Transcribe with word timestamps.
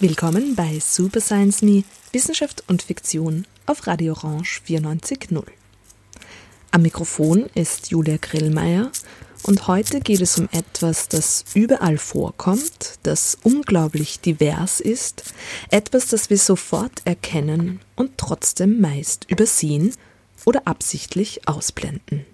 Willkommen 0.00 0.56
bei 0.56 0.80
Super 0.80 1.20
Science 1.20 1.62
Me, 1.62 1.84
Wissenschaft 2.10 2.64
und 2.66 2.82
Fiktion 2.82 3.46
auf 3.66 3.86
Radio 3.86 4.14
Orange 4.14 4.60
94.0. 4.66 5.44
Am 6.72 6.82
Mikrofon 6.82 7.46
ist 7.54 7.92
Julia 7.92 8.16
Grillmeier 8.20 8.90
und 9.44 9.68
heute 9.68 10.00
geht 10.00 10.22
es 10.22 10.38
um 10.38 10.48
etwas, 10.52 11.08
das 11.08 11.44
überall 11.52 11.98
vorkommt, 11.98 12.98
das 13.02 13.36
unglaublich 13.42 14.20
divers 14.20 14.80
ist, 14.80 15.22
etwas, 15.70 16.06
das 16.06 16.30
wir 16.30 16.38
sofort 16.38 17.02
erkennen 17.04 17.80
und 17.94 18.16
trotzdem 18.16 18.80
meist 18.80 19.30
übersehen 19.30 19.94
oder 20.46 20.66
absichtlich 20.66 21.46
ausblenden. 21.46 22.24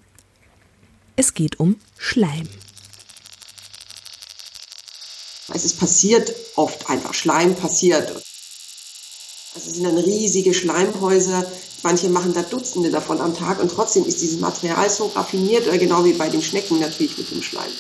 Es 1.16 1.34
geht 1.34 1.59
um 1.59 1.77
Schleim. 1.98 2.48
Es 5.52 5.73
passiert 5.73 6.32
oft 6.54 6.88
einfach, 6.88 7.12
Schleim 7.12 7.56
passiert. 7.56 8.09
Also 9.54 9.68
es 9.68 9.74
sind 9.74 9.84
dann 9.84 9.98
riesige 9.98 10.54
Schleimhäuser, 10.54 11.45
manche 11.82 12.08
machen 12.08 12.34
da 12.34 12.42
Dutzende 12.42 12.90
davon 12.90 13.20
am 13.20 13.36
Tag 13.36 13.60
und 13.60 13.70
trotzdem 13.70 14.04
ist 14.04 14.20
dieses 14.20 14.40
Material 14.40 14.88
so 14.90 15.06
raffiniert, 15.06 15.66
oder 15.66 15.78
genau 15.78 16.04
wie 16.04 16.12
bei 16.12 16.28
den 16.28 16.42
Schnecken 16.42 16.80
natürlich 16.80 17.16
mit 17.18 17.30
dem 17.30 17.42
Schleim. 17.42 17.70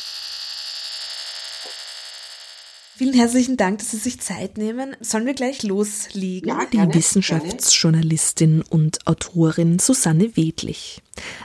Vielen 2.96 3.14
herzlichen 3.14 3.56
Dank, 3.56 3.78
dass 3.78 3.92
Sie 3.92 3.96
sich 3.96 4.20
Zeit 4.20 4.58
nehmen. 4.58 4.94
Sollen 5.00 5.24
wir 5.24 5.32
gleich 5.32 5.62
loslegen? 5.62 6.50
Ja, 6.50 6.64
gerne, 6.64 6.92
Die 6.92 6.98
Wissenschaftsjournalistin 6.98 8.62
und 8.68 9.06
Autorin 9.06 9.78
Susanne 9.78 10.36
Wedlich, 10.36 11.00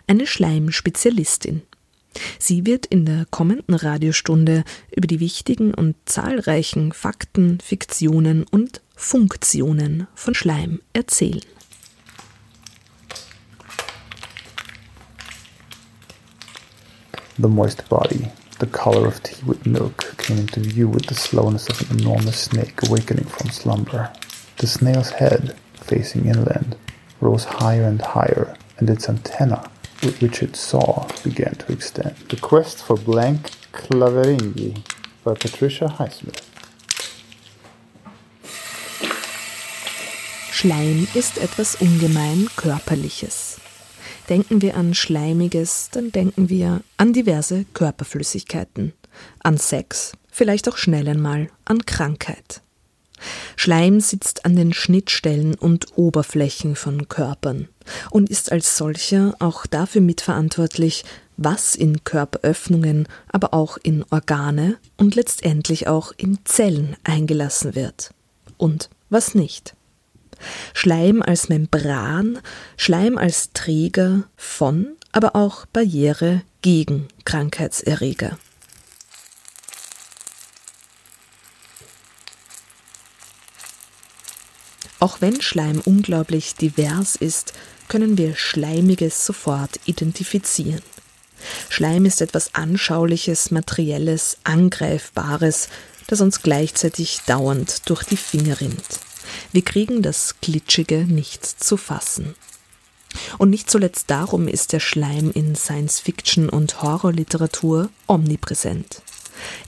eine 0.05 0.27
Schleimspezialistin. 0.27 1.61
Sie 2.39 2.65
wird 2.65 2.85
in 2.85 3.05
der 3.05 3.25
kommenden 3.31 3.73
Radiostunde 3.73 4.65
über 4.93 5.07
die 5.07 5.21
wichtigen 5.21 5.73
und 5.73 5.95
zahlreichen 6.05 6.91
Fakten, 6.91 7.59
Fiktionen 7.61 8.45
und 8.51 8.81
Funktionen 8.95 10.07
von 10.13 10.35
Schleim 10.35 10.81
erzählen. 10.91 11.41
The 17.37 17.49
moist 17.49 17.89
body, 17.89 18.31
the 18.59 18.67
color 18.67 19.05
of 19.05 19.21
tea 19.21 19.43
with 19.45 19.65
milk, 19.65 20.15
came 20.17 20.37
into 20.37 20.61
view 20.61 20.87
with 20.87 21.07
the 21.07 21.15
slowness 21.15 21.67
of 21.67 21.91
an 21.91 21.99
enormous 21.99 22.39
snake 22.39 22.81
awakening 22.87 23.25
from 23.25 23.49
slumber. 23.49 24.13
The 24.57 24.67
snail's 24.67 25.09
head, 25.09 25.53
facing 25.73 26.27
inland, 26.27 26.77
rose 27.19 27.43
higher 27.43 27.83
and 27.83 28.01
higher, 28.01 28.55
and 28.77 28.89
its 28.89 29.09
antenna, 29.09 29.69
with 30.01 30.21
which 30.21 30.41
it 30.41 30.55
saw, 30.55 31.07
began 31.25 31.55
to 31.55 31.73
extend. 31.73 32.15
The 32.29 32.37
Quest 32.37 32.81
for 32.81 32.95
Blank 32.95 33.51
Claveringi 33.73 34.81
by 35.25 35.33
Patricia 35.33 35.87
Highsmith. 35.99 36.41
Schleim 40.51 41.05
ist 41.13 41.37
etwas 41.37 41.75
ungemein 41.81 42.49
Körperliches. 42.55 43.44
Denken 44.29 44.61
wir 44.61 44.75
an 44.75 44.95
Schleimiges, 44.95 45.89
dann 45.91 46.11
denken 46.11 46.49
wir 46.49 46.81
an 46.97 47.13
diverse 47.13 47.65
Körperflüssigkeiten, 47.73 48.93
an 49.43 49.57
Sex, 49.57 50.13
vielleicht 50.31 50.67
auch 50.67 50.77
schnell 50.77 51.07
einmal 51.07 51.49
an 51.65 51.85
Krankheit. 51.85 52.61
Schleim 53.55 53.99
sitzt 53.99 54.45
an 54.45 54.55
den 54.55 54.73
Schnittstellen 54.73 55.55
und 55.55 55.97
Oberflächen 55.97 56.75
von 56.75 57.07
Körpern 57.07 57.67
und 58.09 58.29
ist 58.29 58.51
als 58.51 58.77
solcher 58.77 59.35
auch 59.39 59.65
dafür 59.67 60.01
mitverantwortlich, 60.01 61.05
was 61.37 61.75
in 61.75 62.03
Körperöffnungen, 62.03 63.07
aber 63.31 63.53
auch 63.53 63.77
in 63.81 64.03
Organe 64.09 64.77
und 64.97 65.15
letztendlich 65.15 65.87
auch 65.87 66.11
in 66.17 66.39
Zellen 66.45 66.95
eingelassen 67.03 67.75
wird 67.75 68.11
und 68.57 68.89
was 69.09 69.35
nicht. 69.35 69.75
Schleim 70.73 71.21
als 71.21 71.49
Membran, 71.49 72.39
Schleim 72.77 73.17
als 73.17 73.51
Träger 73.53 74.23
von, 74.35 74.95
aber 75.11 75.35
auch 75.35 75.65
Barriere 75.65 76.41
gegen 76.61 77.07
Krankheitserreger. 77.25 78.37
Auch 84.99 85.21
wenn 85.21 85.41
Schleim 85.41 85.81
unglaublich 85.85 86.55
divers 86.55 87.15
ist, 87.15 87.53
können 87.87 88.17
wir 88.17 88.35
Schleimiges 88.35 89.25
sofort 89.25 89.79
identifizieren. 89.85 90.81
Schleim 91.69 92.05
ist 92.05 92.21
etwas 92.21 92.55
Anschauliches, 92.55 93.51
Materielles, 93.51 94.37
Angreifbares, 94.43 95.69
das 96.07 96.21
uns 96.21 96.41
gleichzeitig 96.41 97.21
dauernd 97.27 97.87
durch 97.89 98.03
die 98.03 98.17
Finger 98.17 98.59
rinnt. 98.61 98.99
Wir 99.51 99.63
kriegen 99.63 100.01
das 100.01 100.35
Glitschige 100.41 101.05
nicht 101.05 101.45
zu 101.45 101.77
fassen. 101.77 102.35
Und 103.37 103.49
nicht 103.49 103.69
zuletzt 103.69 104.09
darum 104.09 104.47
ist 104.47 104.73
der 104.73 104.79
Schleim 104.79 105.31
in 105.31 105.55
Science-Fiction 105.55 106.49
und 106.49 106.81
Horrorliteratur 106.81 107.89
omnipräsent. 108.07 109.01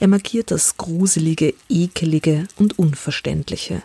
Er 0.00 0.08
markiert 0.08 0.50
das 0.50 0.76
Gruselige, 0.76 1.54
Ekelige 1.68 2.48
und 2.56 2.78
Unverständliche. 2.78 3.82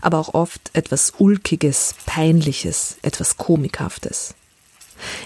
Aber 0.00 0.18
auch 0.18 0.34
oft 0.34 0.70
etwas 0.72 1.12
Ulkiges, 1.18 1.94
Peinliches, 2.06 2.96
etwas 3.02 3.36
Komikhaftes. 3.36 4.34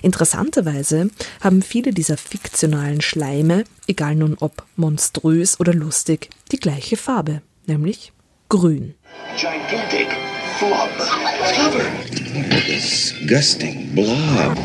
Interessanterweise 0.02 1.10
haben 1.40 1.62
viele 1.62 1.92
dieser 1.92 2.16
fiktionalen 2.16 3.00
Schleime, 3.00 3.64
egal 3.86 4.16
nun 4.16 4.36
ob 4.40 4.64
monströs 4.76 5.60
oder 5.60 5.72
lustig, 5.72 6.30
die 6.50 6.58
gleiche 6.58 6.96
Farbe, 6.96 7.42
nämlich 7.66 8.12
grün. 8.50 8.94
Gigantic 9.36 10.08
flub. 10.58 10.90
Disgusting 12.66 13.94
blob. 13.94 14.56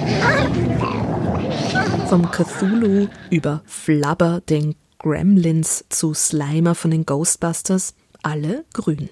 Vom 2.10 2.32
Cthulhu 2.32 3.08
über 3.30 3.62
Flubber, 3.66 4.42
den 4.50 4.76
Gremlins 4.98 5.86
zu 5.90 6.16
Slimer 6.16 6.74
von 6.74 6.90
den 6.92 7.06
Ghostbusters, 7.06 7.94
alle 8.24 8.66
grün. 8.74 9.10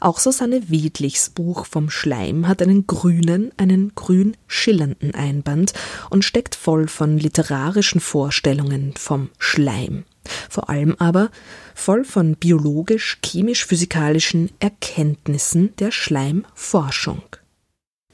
Auch 0.00 0.20
Susanne 0.20 0.70
Wiedlichs 0.70 1.30
Buch 1.30 1.66
vom 1.66 1.90
Schleim 1.90 2.46
hat 2.46 2.62
einen 2.62 2.86
grünen, 2.86 3.50
einen 3.56 3.92
grün 3.96 4.36
schillernden 4.46 5.14
Einband 5.16 5.72
und 6.10 6.24
steckt 6.24 6.54
voll 6.54 6.86
von 6.86 7.18
literarischen 7.18 8.00
Vorstellungen 8.00 8.94
vom 8.96 9.30
Schleim. 9.38 10.04
Vor 10.48 10.70
allem 10.70 10.94
aber 10.98 11.30
voll 11.74 12.04
von 12.04 12.36
biologisch-chemisch-physikalischen 12.36 14.50
Erkenntnissen 14.60 15.74
der 15.76 15.90
Schleimforschung. 15.90 17.22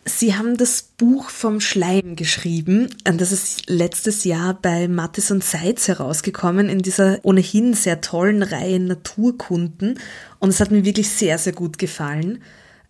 Sie 0.07 0.35
haben 0.35 0.57
das 0.57 0.83
Buch 0.83 1.29
vom 1.29 1.61
Schleim 1.61 2.17
geschrieben. 2.17 2.89
Das 3.05 3.33
ist 3.33 3.69
letztes 3.69 4.25
Jahr 4.25 4.59
bei 4.61 4.89
Mattes 4.89 5.31
und 5.31 5.45
Seitz 5.45 5.89
herausgekommen 5.89 6.69
in 6.69 6.81
dieser 6.81 7.19
ohnehin 7.23 7.75
sehr 7.75 8.01
tollen 8.01 8.43
Reihe 8.43 8.81
Naturkunden. 8.81 9.99
Und 10.39 10.49
es 10.49 10.61
hat 10.61 10.71
mir 10.71 10.85
wirklich 10.85 11.11
sehr, 11.11 11.39
sehr 11.39 11.53
gut 11.53 11.79
gefallen. 11.79 12.43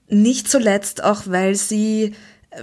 Nicht 0.09 0.49
zuletzt 0.49 1.03
auch, 1.03 1.23
weil 1.27 1.57
Sie 1.57 2.15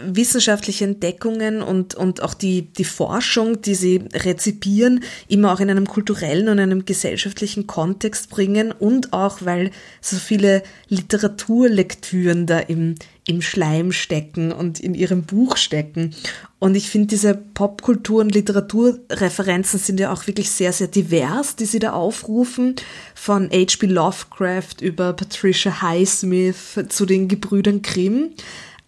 wissenschaftliche 0.06 0.84
Entdeckungen 0.84 1.62
und, 1.62 1.96
und 1.96 2.22
auch 2.22 2.34
die, 2.34 2.64
die 2.64 2.84
Forschung, 2.84 3.62
die 3.62 3.76
sie 3.76 4.04
rezipieren, 4.14 5.02
immer 5.30 5.54
auch 5.54 5.62
in 5.62 5.70
einem 5.70 5.88
kulturellen 5.88 6.50
und 6.50 6.60
einem 6.60 6.84
gesellschaftlichen 6.84 7.68
Kontext 7.68 8.30
bringen 8.30 8.74
und 8.74 9.14
auch, 9.14 9.40
weil 9.44 9.72
so 10.02 10.18
viele 10.18 10.62
Literaturlektüren 10.90 12.48
da 12.48 12.60
im, 12.60 12.96
im 13.26 13.42
Schleim 13.42 13.94
stecken 13.94 14.52
und 14.52 14.82
in 14.82 14.94
ihrem 14.94 15.24
Buch 15.24 15.56
stecken. 15.56 16.14
Und 16.60 16.76
ich 16.76 16.90
finde, 16.90 17.08
diese 17.08 17.36
Popkultur- 17.36 18.22
und 18.22 18.34
Literaturreferenzen 18.34 19.80
sind 19.80 20.02
ja 20.02 20.12
auch 20.12 20.28
wirklich 20.28 20.52
sehr, 20.52 20.74
sehr 20.74 20.88
divers, 20.88 21.56
die 21.56 21.66
sie 21.66 21.80
da 21.80 21.94
aufrufen. 21.94 22.76
Von 23.16 23.50
H.P. 23.52 23.86
Lovecraft 23.86 24.82
über 24.82 25.14
Patricia 25.14 25.82
Highsmith 25.82 26.80
zu 26.90 27.06
den 27.06 27.30
Gebrüdern 27.30 27.82
Grimm 27.84 28.32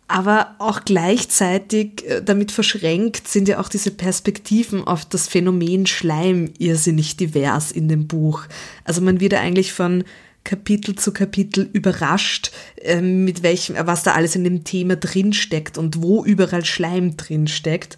aber 0.09 0.55
auch 0.57 0.83
gleichzeitig 0.85 2.05
äh, 2.07 2.21
damit 2.21 2.51
verschränkt 2.51 3.27
sind 3.27 3.47
ja 3.47 3.59
auch 3.59 3.69
diese 3.69 3.91
Perspektiven 3.91 4.83
auf 4.83 5.05
das 5.05 5.27
Phänomen 5.27 5.85
Schleim 5.85 6.51
irrsinnig 6.57 7.15
divers 7.15 7.71
in 7.71 7.87
dem 7.87 8.07
Buch. 8.07 8.43
Also 8.83 9.01
man 9.01 9.19
wird 9.19 9.33
ja 9.33 9.39
eigentlich 9.39 9.71
von 9.71 10.03
Kapitel 10.43 10.95
zu 10.95 11.13
Kapitel 11.13 11.69
überrascht, 11.73 12.51
ähm, 12.81 13.23
mit 13.23 13.43
welchem, 13.43 13.75
was 13.79 14.03
da 14.03 14.13
alles 14.13 14.35
in 14.35 14.43
dem 14.43 14.63
Thema 14.63 14.95
drinsteckt 14.95 15.77
und 15.77 16.01
wo 16.01 16.25
überall 16.25 16.65
Schleim 16.65 17.15
drinsteckt. 17.15 17.97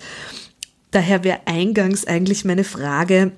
Daher 0.91 1.23
wäre 1.23 1.47
eingangs 1.47 2.05
eigentlich 2.05 2.43
meine 2.43 2.65
Frage, 2.65 3.31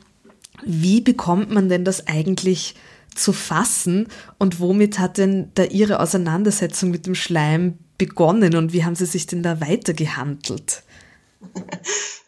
wie 0.66 1.02
bekommt 1.02 1.52
man 1.52 1.70
denn 1.70 1.86
das 1.86 2.08
eigentlich 2.08 2.74
zu 3.14 3.34
fassen. 3.34 4.08
Und 4.40 4.60
womit 4.60 5.00
hat 5.00 5.18
denn 5.18 5.50
da 5.54 5.64
Ihre 5.66 6.00
Auseinandersetzung 6.00 6.90
mit 6.90 7.06
dem 7.06 7.16
Schleim 7.16 7.78
begonnen 8.06 8.56
und 8.56 8.74
wie 8.74 8.84
haben 8.84 8.96
Sie 8.96 9.06
sich 9.06 9.28
denn 9.28 9.44
da 9.44 9.62
weitergehandelt? 9.62 10.84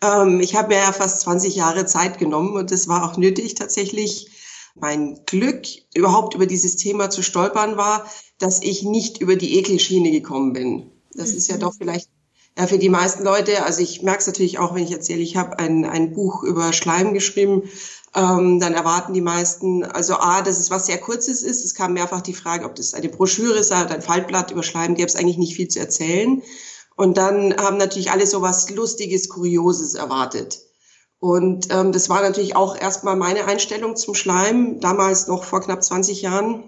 ähm, 0.01 0.39
ich 0.39 0.55
habe 0.55 0.69
mir 0.69 0.77
ja 0.77 0.91
fast 0.91 1.21
20 1.21 1.55
Jahre 1.55 1.85
Zeit 1.85 2.17
genommen 2.17 2.55
und 2.55 2.71
das 2.71 2.87
war 2.87 3.09
auch 3.09 3.17
nötig 3.17 3.55
tatsächlich. 3.55 4.29
Mein 4.77 5.19
Glück, 5.25 5.65
überhaupt 5.93 6.35
über 6.35 6.45
dieses 6.45 6.75
Thema 6.75 7.09
zu 7.09 7.21
stolpern, 7.21 7.77
war, 7.77 8.05
dass 8.39 8.61
ich 8.61 8.83
nicht 8.83 9.19
über 9.19 9.37
die 9.37 9.57
Ekelschiene 9.57 10.11
gekommen 10.11 10.51
bin. 10.53 10.91
Das 11.13 11.31
mhm. 11.31 11.37
ist 11.37 11.47
ja 11.47 11.55
mhm. 11.55 11.61
doch 11.61 11.73
vielleicht 11.77 12.09
ja, 12.57 12.67
für 12.67 12.77
die 12.77 12.89
meisten 12.89 13.23
Leute, 13.23 13.63
also 13.63 13.81
ich 13.81 14.01
merke 14.01 14.19
es 14.19 14.27
natürlich 14.27 14.59
auch, 14.59 14.75
wenn 14.75 14.83
ich 14.83 14.91
erzähle, 14.91 15.21
ich 15.21 15.35
habe 15.35 15.59
ein, 15.59 15.83
ein 15.83 16.13
Buch 16.13 16.43
über 16.43 16.71
Schleim 16.71 17.13
geschrieben, 17.13 17.63
ähm, 18.15 18.59
dann 18.61 18.73
erwarten 18.73 19.13
die 19.13 19.21
meisten, 19.21 19.83
also 19.83 20.15
A, 20.15 20.41
dass 20.41 20.57
es 20.57 20.71
was 20.71 20.85
sehr 20.85 20.97
Kurzes 20.97 21.43
ist. 21.43 21.65
Es 21.65 21.75
kam 21.75 21.93
mehrfach 21.93 22.21
die 22.21 22.33
Frage, 22.33 22.65
ob 22.65 22.75
das 22.75 22.93
eine 22.93 23.09
Broschüre 23.09 23.57
ist, 23.57 23.71
ein 23.71 24.01
Faltblatt 24.01 24.51
über 24.51 24.63
Schleim, 24.63 24.95
gäbe 24.95 25.07
es 25.07 25.17
eigentlich 25.17 25.37
nicht 25.37 25.55
viel 25.55 25.67
zu 25.67 25.79
erzählen. 25.79 26.41
Und 26.95 27.17
dann 27.17 27.55
haben 27.57 27.75
natürlich 27.75 28.11
alle 28.11 28.25
so 28.25 28.41
was 28.41 28.69
Lustiges, 28.69 29.27
Kurioses 29.27 29.95
erwartet. 29.95 30.59
Und 31.19 31.67
ähm, 31.71 31.91
das 31.91 32.09
war 32.09 32.21
natürlich 32.21 32.55
auch 32.55 32.79
erstmal 32.79 33.17
meine 33.17 33.45
Einstellung 33.45 33.97
zum 33.97 34.15
Schleim, 34.15 34.79
damals 34.79 35.27
noch 35.27 35.43
vor 35.43 35.61
knapp 35.61 35.83
20 35.83 36.21
Jahren. 36.21 36.63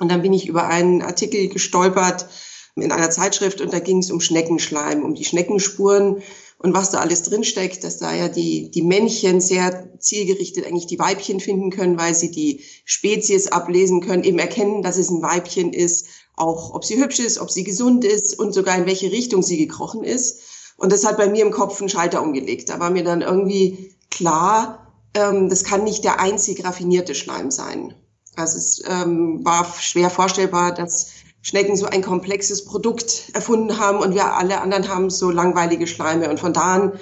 Und 0.00 0.10
dann 0.10 0.22
bin 0.22 0.32
ich 0.32 0.48
über 0.48 0.66
einen 0.66 1.02
Artikel 1.02 1.48
gestolpert 1.48 2.26
in 2.74 2.90
einer 2.90 3.10
Zeitschrift 3.10 3.60
und 3.60 3.72
da 3.72 3.78
ging 3.78 3.98
es 3.98 4.10
um 4.10 4.20
Schneckenschleim, 4.20 5.04
um 5.04 5.14
die 5.14 5.24
Schneckenspuren 5.24 6.22
und 6.62 6.74
was 6.74 6.90
da 6.90 6.98
alles 6.98 7.22
drinsteckt, 7.22 7.84
dass 7.84 7.96
da 7.96 8.14
ja 8.14 8.28
die, 8.28 8.70
die 8.70 8.82
Männchen 8.82 9.40
sehr 9.40 9.98
zielgerichtet 9.98 10.66
eigentlich 10.66 10.86
die 10.86 10.98
Weibchen 10.98 11.40
finden 11.40 11.70
können, 11.70 11.98
weil 11.98 12.14
sie 12.14 12.30
die 12.30 12.62
Spezies 12.84 13.48
ablesen 13.48 14.02
können, 14.02 14.24
eben 14.24 14.38
erkennen, 14.38 14.82
dass 14.82 14.98
es 14.98 15.08
ein 15.08 15.22
Weibchen 15.22 15.72
ist, 15.72 16.06
auch 16.36 16.74
ob 16.74 16.84
sie 16.84 17.02
hübsch 17.02 17.18
ist, 17.18 17.38
ob 17.38 17.50
sie 17.50 17.64
gesund 17.64 18.04
ist 18.04 18.38
und 18.38 18.52
sogar 18.52 18.76
in 18.76 18.84
welche 18.84 19.10
Richtung 19.10 19.42
sie 19.42 19.56
gekrochen 19.56 20.04
ist. 20.04 20.42
Und 20.76 20.92
das 20.92 21.06
hat 21.06 21.16
bei 21.16 21.30
mir 21.30 21.46
im 21.46 21.50
Kopf 21.50 21.80
einen 21.80 21.88
Schalter 21.88 22.22
umgelegt. 22.22 22.68
Da 22.68 22.78
war 22.78 22.90
mir 22.90 23.04
dann 23.04 23.22
irgendwie 23.22 23.94
klar, 24.10 24.92
ähm, 25.14 25.48
das 25.48 25.64
kann 25.64 25.84
nicht 25.84 26.04
der 26.04 26.20
einzig 26.20 26.62
raffinierte 26.62 27.14
Schleim 27.14 27.50
sein. 27.50 27.94
Also 28.36 28.58
es 28.58 28.82
ähm, 28.86 29.42
war 29.46 29.64
schwer 29.78 30.10
vorstellbar, 30.10 30.74
dass 30.74 31.08
Schnecken 31.42 31.76
so 31.76 31.86
ein 31.86 32.02
komplexes 32.02 32.64
Produkt 32.64 33.30
erfunden 33.32 33.78
haben 33.78 33.98
und 33.98 34.14
wir 34.14 34.34
alle 34.34 34.60
anderen 34.60 34.88
haben 34.88 35.10
so 35.10 35.30
langweilige 35.30 35.86
Schleime. 35.86 36.28
Und 36.28 36.38
von 36.38 36.52
da 36.52 36.74
an 36.74 36.92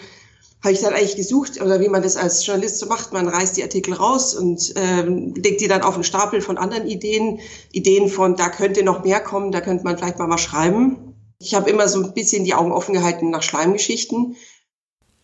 habe 0.62 0.72
ich 0.72 0.80
dann 0.80 0.94
eigentlich 0.94 1.16
gesucht, 1.16 1.60
oder 1.60 1.80
wie 1.80 1.88
man 1.88 2.02
das 2.02 2.16
als 2.16 2.44
Journalist 2.44 2.78
so 2.78 2.86
macht, 2.86 3.12
man 3.12 3.28
reißt 3.28 3.56
die 3.56 3.62
Artikel 3.62 3.94
raus 3.94 4.34
und 4.34 4.74
ähm, 4.76 5.34
legt 5.34 5.60
die 5.60 5.68
dann 5.68 5.82
auf 5.82 5.94
einen 5.94 6.04
Stapel 6.04 6.40
von 6.40 6.58
anderen 6.58 6.86
Ideen, 6.86 7.40
Ideen 7.72 8.08
von, 8.08 8.36
da 8.36 8.48
könnte 8.48 8.82
noch 8.82 9.04
mehr 9.04 9.20
kommen, 9.20 9.52
da 9.52 9.60
könnte 9.60 9.84
man 9.84 9.96
vielleicht 9.96 10.18
mal 10.18 10.30
was 10.30 10.40
schreiben. 10.40 11.14
Ich 11.40 11.54
habe 11.54 11.70
immer 11.70 11.86
so 11.86 12.02
ein 12.02 12.14
bisschen 12.14 12.44
die 12.44 12.54
Augen 12.54 12.72
offen 12.72 12.94
gehalten 12.94 13.30
nach 13.30 13.42
Schleimgeschichten 13.42 14.36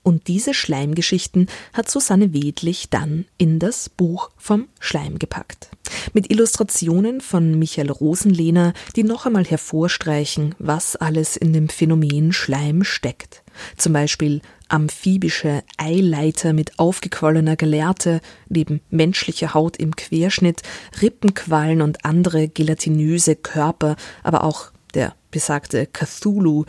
und 0.05 0.29
diese 0.29 0.55
Schleimgeschichten 0.55 1.49
hat 1.73 1.91
Susanne 1.91 2.33
Wedlich 2.33 2.91
dann 2.91 3.25
in 3.39 3.59
das 3.59 3.89
Buch 3.89 4.31
vom 4.37 4.69
Schleim 4.79 5.19
gepackt. 5.19 5.71
Mit 6.13 6.31
Illustrationen 6.31 7.21
von 7.21 7.59
Michael 7.59 7.91
Rosenlehner, 7.91 8.75
die 8.95 9.03
noch 9.03 9.27
einmal 9.27 9.45
hervorstreichen, 9.45 10.55
was 10.59 10.95
alles 10.95 11.37
in 11.37 11.53
dem 11.53 11.69
Phänomen 11.69 12.33
Schleim 12.33 12.85
steckt. 12.85 13.43
Zum 13.77 13.93
Beispiel 13.93 14.41
amphibische 14.69 15.63
Eileiter 15.77 16.53
mit 16.53 16.79
aufgequollener 16.79 17.57
Gelehrte, 17.57 18.21
neben 18.49 18.81
menschlicher 18.91 19.55
Haut 19.55 19.77
im 19.77 19.97
Querschnitt, 19.97 20.63
Rippenquallen 21.01 21.81
und 21.81 22.05
andere 22.05 22.49
gelatinöse 22.49 23.37
Körper, 23.37 23.97
aber 24.23 24.45
auch 24.45 24.71
der 24.95 25.15
besagte 25.31 25.87
Cthulhu, 25.87 26.65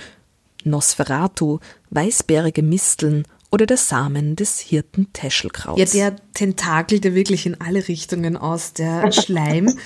Nosferatu, 0.66 1.60
weißbärige 1.96 2.62
Misteln 2.62 3.26
oder 3.52 3.66
der 3.66 3.78
Samen 3.78 4.36
des 4.36 4.60
Hirtentäschelkrauts. 4.60 5.80
Ja, 5.94 6.12
der 6.12 6.18
tentakelt 6.34 7.06
ja 7.06 7.16
wirklich 7.16 7.46
in 7.46 7.60
alle 7.62 7.88
Richtungen 7.88 8.38
aus, 8.38 8.74
der 8.74 9.12
Schleim. 9.14 9.78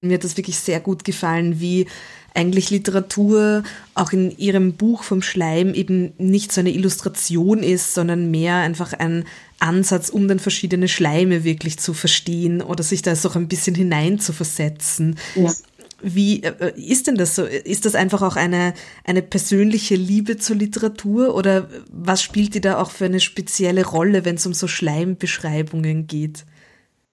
Mir 0.00 0.14
hat 0.14 0.24
das 0.24 0.36
wirklich 0.36 0.58
sehr 0.58 0.80
gut 0.80 1.04
gefallen, 1.04 1.58
wie 1.58 1.86
eigentlich 2.34 2.70
Literatur 2.70 3.64
auch 3.94 4.12
in 4.12 4.36
ihrem 4.36 4.74
Buch 4.74 5.02
vom 5.02 5.22
Schleim 5.22 5.72
eben 5.74 6.12
nicht 6.18 6.52
so 6.52 6.60
eine 6.60 6.70
Illustration 6.70 7.62
ist, 7.62 7.94
sondern 7.94 8.30
mehr 8.30 8.56
einfach 8.56 8.92
ein 8.92 9.24
Ansatz, 9.58 10.10
um 10.10 10.28
dann 10.28 10.38
verschiedene 10.38 10.86
Schleime 10.86 11.44
wirklich 11.44 11.78
zu 11.78 11.94
verstehen 11.94 12.60
oder 12.60 12.82
sich 12.82 13.00
da 13.00 13.16
so 13.16 13.30
ein 13.30 13.48
bisschen 13.48 13.74
hinein 13.74 14.18
zu 14.18 14.34
versetzen. 14.34 15.16
Ja. 15.34 15.52
Wie 16.02 16.42
äh, 16.42 16.78
ist 16.78 17.06
denn 17.06 17.16
das 17.16 17.34
so? 17.34 17.44
Ist 17.44 17.84
das 17.86 17.94
einfach 17.94 18.22
auch 18.22 18.36
eine, 18.36 18.74
eine 19.04 19.22
persönliche 19.22 19.94
Liebe 19.94 20.36
zur 20.36 20.56
Literatur 20.56 21.34
oder 21.34 21.68
was 21.90 22.22
spielt 22.22 22.54
die 22.54 22.60
da 22.60 22.80
auch 22.80 22.90
für 22.90 23.06
eine 23.06 23.20
spezielle 23.20 23.86
Rolle, 23.86 24.24
wenn 24.24 24.36
es 24.36 24.46
um 24.46 24.54
so 24.54 24.68
Schleimbeschreibungen 24.68 26.06
geht? 26.06 26.44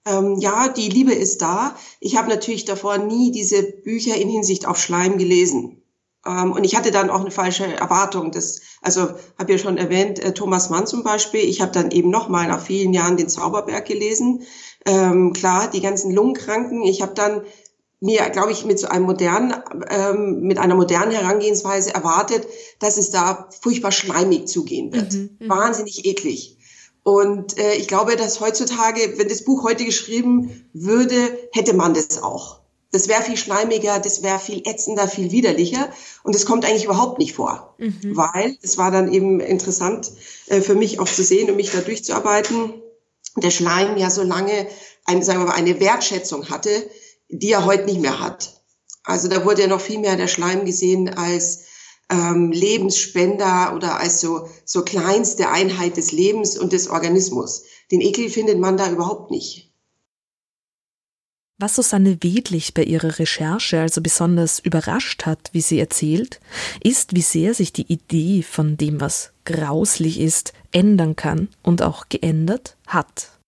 Ähm, 0.05 0.35
ja, 0.39 0.67
die 0.67 0.89
Liebe 0.89 1.13
ist 1.13 1.41
da. 1.41 1.75
Ich 1.99 2.17
habe 2.17 2.29
natürlich 2.29 2.65
davor 2.65 2.97
nie 2.97 3.31
diese 3.31 3.63
Bücher 3.63 4.15
in 4.15 4.29
Hinsicht 4.29 4.65
auf 4.67 4.77
Schleim 4.77 5.17
gelesen. 5.17 5.81
Ähm, 6.25 6.51
und 6.51 6.63
ich 6.63 6.75
hatte 6.75 6.91
dann 6.91 7.09
auch 7.09 7.21
eine 7.21 7.31
falsche 7.31 7.65
Erwartung. 7.65 8.31
Das, 8.31 8.61
also 8.81 9.09
habe 9.37 9.51
ja 9.51 9.57
schon 9.57 9.77
erwähnt, 9.77 10.19
äh, 10.19 10.33
Thomas 10.33 10.69
Mann 10.69 10.87
zum 10.87 11.03
Beispiel. 11.03 11.41
Ich 11.41 11.61
habe 11.61 11.71
dann 11.71 11.91
eben 11.91 12.09
noch 12.09 12.29
mal 12.29 12.47
nach 12.47 12.61
vielen 12.61 12.93
Jahren 12.93 13.17
den 13.17 13.29
Zauberberg 13.29 13.85
gelesen. 13.85 14.43
Ähm, 14.85 15.33
klar, 15.33 15.69
die 15.69 15.81
ganzen 15.81 16.11
Lungenkranken. 16.11 16.83
Ich 16.83 17.01
habe 17.01 17.13
dann 17.13 17.41
mir, 18.03 18.29
glaube 18.31 18.51
ich, 18.51 18.65
mit 18.65 18.77
so 18.79 18.87
einem 18.87 19.05
modernen, 19.05 19.53
ähm, 19.89 20.41
mit 20.41 20.57
einer 20.57 20.75
modernen 20.75 21.11
Herangehensweise 21.11 21.93
erwartet, 21.93 22.45
dass 22.79 22.97
es 22.97 23.11
da 23.11 23.47
furchtbar 23.61 23.93
schleimig 23.93 24.47
zugehen 24.49 24.91
wird. 24.91 25.13
Mhm, 25.13 25.37
mhm, 25.39 25.49
Wahnsinnig 25.49 26.05
eklig. 26.05 26.57
Und 27.03 27.57
äh, 27.57 27.75
ich 27.75 27.87
glaube, 27.87 28.17
dass 28.17 28.41
heutzutage, 28.41 29.17
wenn 29.17 29.29
das 29.29 29.45
Buch 29.45 29.63
heute 29.63 29.85
geschrieben 29.85 30.69
würde, 30.73 31.15
hätte 31.53 31.73
man 31.73 31.93
das 31.93 32.21
auch. 32.21 32.59
Das 32.91 33.07
wäre 33.07 33.23
viel 33.23 33.37
schleimiger, 33.37 33.99
das 33.99 34.21
wäre 34.21 34.37
viel 34.37 34.63
ätzender, 34.65 35.07
viel 35.07 35.31
widerlicher. 35.31 35.89
Und 36.23 36.35
es 36.35 36.45
kommt 36.45 36.65
eigentlich 36.65 36.85
überhaupt 36.85 37.19
nicht 37.19 37.33
vor. 37.33 37.73
Mhm. 37.77 38.17
Weil 38.17 38.57
es 38.61 38.77
war 38.77 38.91
dann 38.91 39.11
eben 39.13 39.39
interessant 39.39 40.11
äh, 40.47 40.59
für 40.59 40.75
mich 40.75 40.99
auch 40.99 41.07
zu 41.07 41.23
sehen 41.23 41.49
und 41.49 41.55
mich 41.55 41.71
da 41.71 41.79
durchzuarbeiten, 41.79 42.73
der 43.37 43.49
Schleim 43.49 43.95
ja 43.95 44.09
so 44.09 44.23
lange 44.23 44.67
ein, 45.05 45.23
sagen 45.23 45.39
wir 45.39 45.47
mal, 45.47 45.53
eine 45.53 45.79
Wertschätzung 45.79 46.49
hatte, 46.49 46.69
die 47.29 47.51
er 47.51 47.65
heute 47.65 47.85
nicht 47.85 48.01
mehr 48.01 48.19
hat. 48.19 48.61
Also 49.03 49.27
da 49.27 49.45
wurde 49.45 49.61
ja 49.61 49.67
noch 49.67 49.81
viel 49.81 49.99
mehr 49.99 50.15
der 50.15 50.27
Schleim 50.27 50.65
gesehen 50.65 51.09
als 51.09 51.65
ähm, 52.09 52.51
Lebensspender 52.51 53.73
oder 53.75 53.99
als 53.99 54.21
so, 54.21 54.49
so 54.65 54.83
kleinste 54.83 55.49
Einheit 55.49 55.97
des 55.97 56.11
Lebens 56.11 56.57
und 56.57 56.73
des 56.73 56.87
Organismus. 56.87 57.63
Den 57.91 58.01
Ekel 58.01 58.29
findet 58.29 58.59
man 58.59 58.77
da 58.77 58.89
überhaupt 58.89 59.31
nicht. 59.31 59.73
Was 61.59 61.75
Susanne 61.75 62.17
Wedlich 62.21 62.73
bei 62.73 62.83
ihrer 62.83 63.19
Recherche 63.19 63.79
also 63.79 64.01
besonders 64.01 64.59
überrascht 64.59 65.25
hat, 65.25 65.49
wie 65.53 65.61
sie 65.61 65.79
erzählt, 65.79 66.39
ist, 66.83 67.15
wie 67.15 67.21
sehr 67.21 67.53
sich 67.53 67.71
die 67.71 67.91
Idee 67.91 68.41
von 68.41 68.75
dem, 68.75 68.99
was 68.99 69.31
grauslich 69.45 70.19
ist, 70.19 70.53
ändern 70.71 71.15
kann 71.15 71.49
und 71.61 71.81
auch 71.81 72.09
geändert 72.09 72.75
hat. 72.87 73.39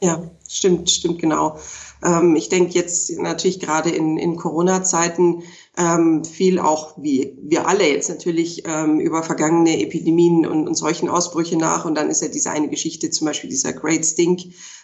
Ja, 0.00 0.30
stimmt, 0.48 0.90
stimmt 0.90 1.20
genau. 1.20 1.58
Ähm, 2.04 2.36
ich 2.36 2.48
denke 2.48 2.74
jetzt 2.74 3.10
natürlich 3.18 3.60
gerade 3.60 3.90
in, 3.90 4.18
in 4.18 4.36
Corona-Zeiten 4.36 5.42
ähm, 5.76 6.24
viel 6.24 6.58
auch, 6.58 6.94
wie 6.98 7.36
wir 7.42 7.66
alle 7.66 7.88
jetzt 7.88 8.08
natürlich, 8.08 8.64
ähm, 8.66 9.00
über 9.00 9.22
vergangene 9.22 9.80
Epidemien 9.80 10.46
und, 10.46 10.68
und 10.68 10.74
solchen 10.74 11.08
Ausbrüche 11.08 11.56
nach. 11.56 11.84
Und 11.84 11.94
dann 11.96 12.10
ist 12.10 12.22
ja 12.22 12.28
diese 12.28 12.50
eine 12.50 12.68
Geschichte, 12.68 13.10
zum 13.10 13.26
Beispiel 13.26 13.50
dieser 13.50 13.72
Great 13.72 14.04
Stink 14.04 14.40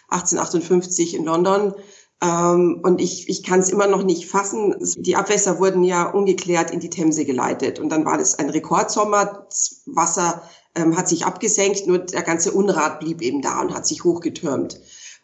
1858 0.09 1.15
in 1.15 1.25
London. 1.25 1.73
Ähm, 2.21 2.79
und 2.83 2.99
ich, 2.99 3.29
ich 3.29 3.43
kann 3.43 3.59
es 3.59 3.69
immer 3.69 3.87
noch 3.87 4.03
nicht 4.03 4.27
fassen. 4.27 4.75
Die 4.97 5.15
Abwässer 5.15 5.59
wurden 5.59 5.83
ja 5.83 6.09
ungeklärt 6.09 6.71
in 6.71 6.79
die 6.79 6.89
Themse 6.89 7.25
geleitet. 7.25 7.79
Und 7.79 7.89
dann 7.89 8.05
war 8.05 8.17
das 8.17 8.39
ein 8.39 8.49
Rekordsommer. 8.49 9.45
Das 9.47 9.83
Wasser 9.85 10.41
ähm, 10.75 10.97
hat 10.97 11.07
sich 11.07 11.25
abgesenkt, 11.25 11.85
nur 11.85 11.99
der 11.99 12.23
ganze 12.23 12.51
Unrat 12.51 12.99
blieb 12.99 13.21
eben 13.21 13.41
da 13.41 13.61
und 13.61 13.73
hat 13.73 13.85
sich 13.85 14.03
hochgetürmt. 14.03 14.79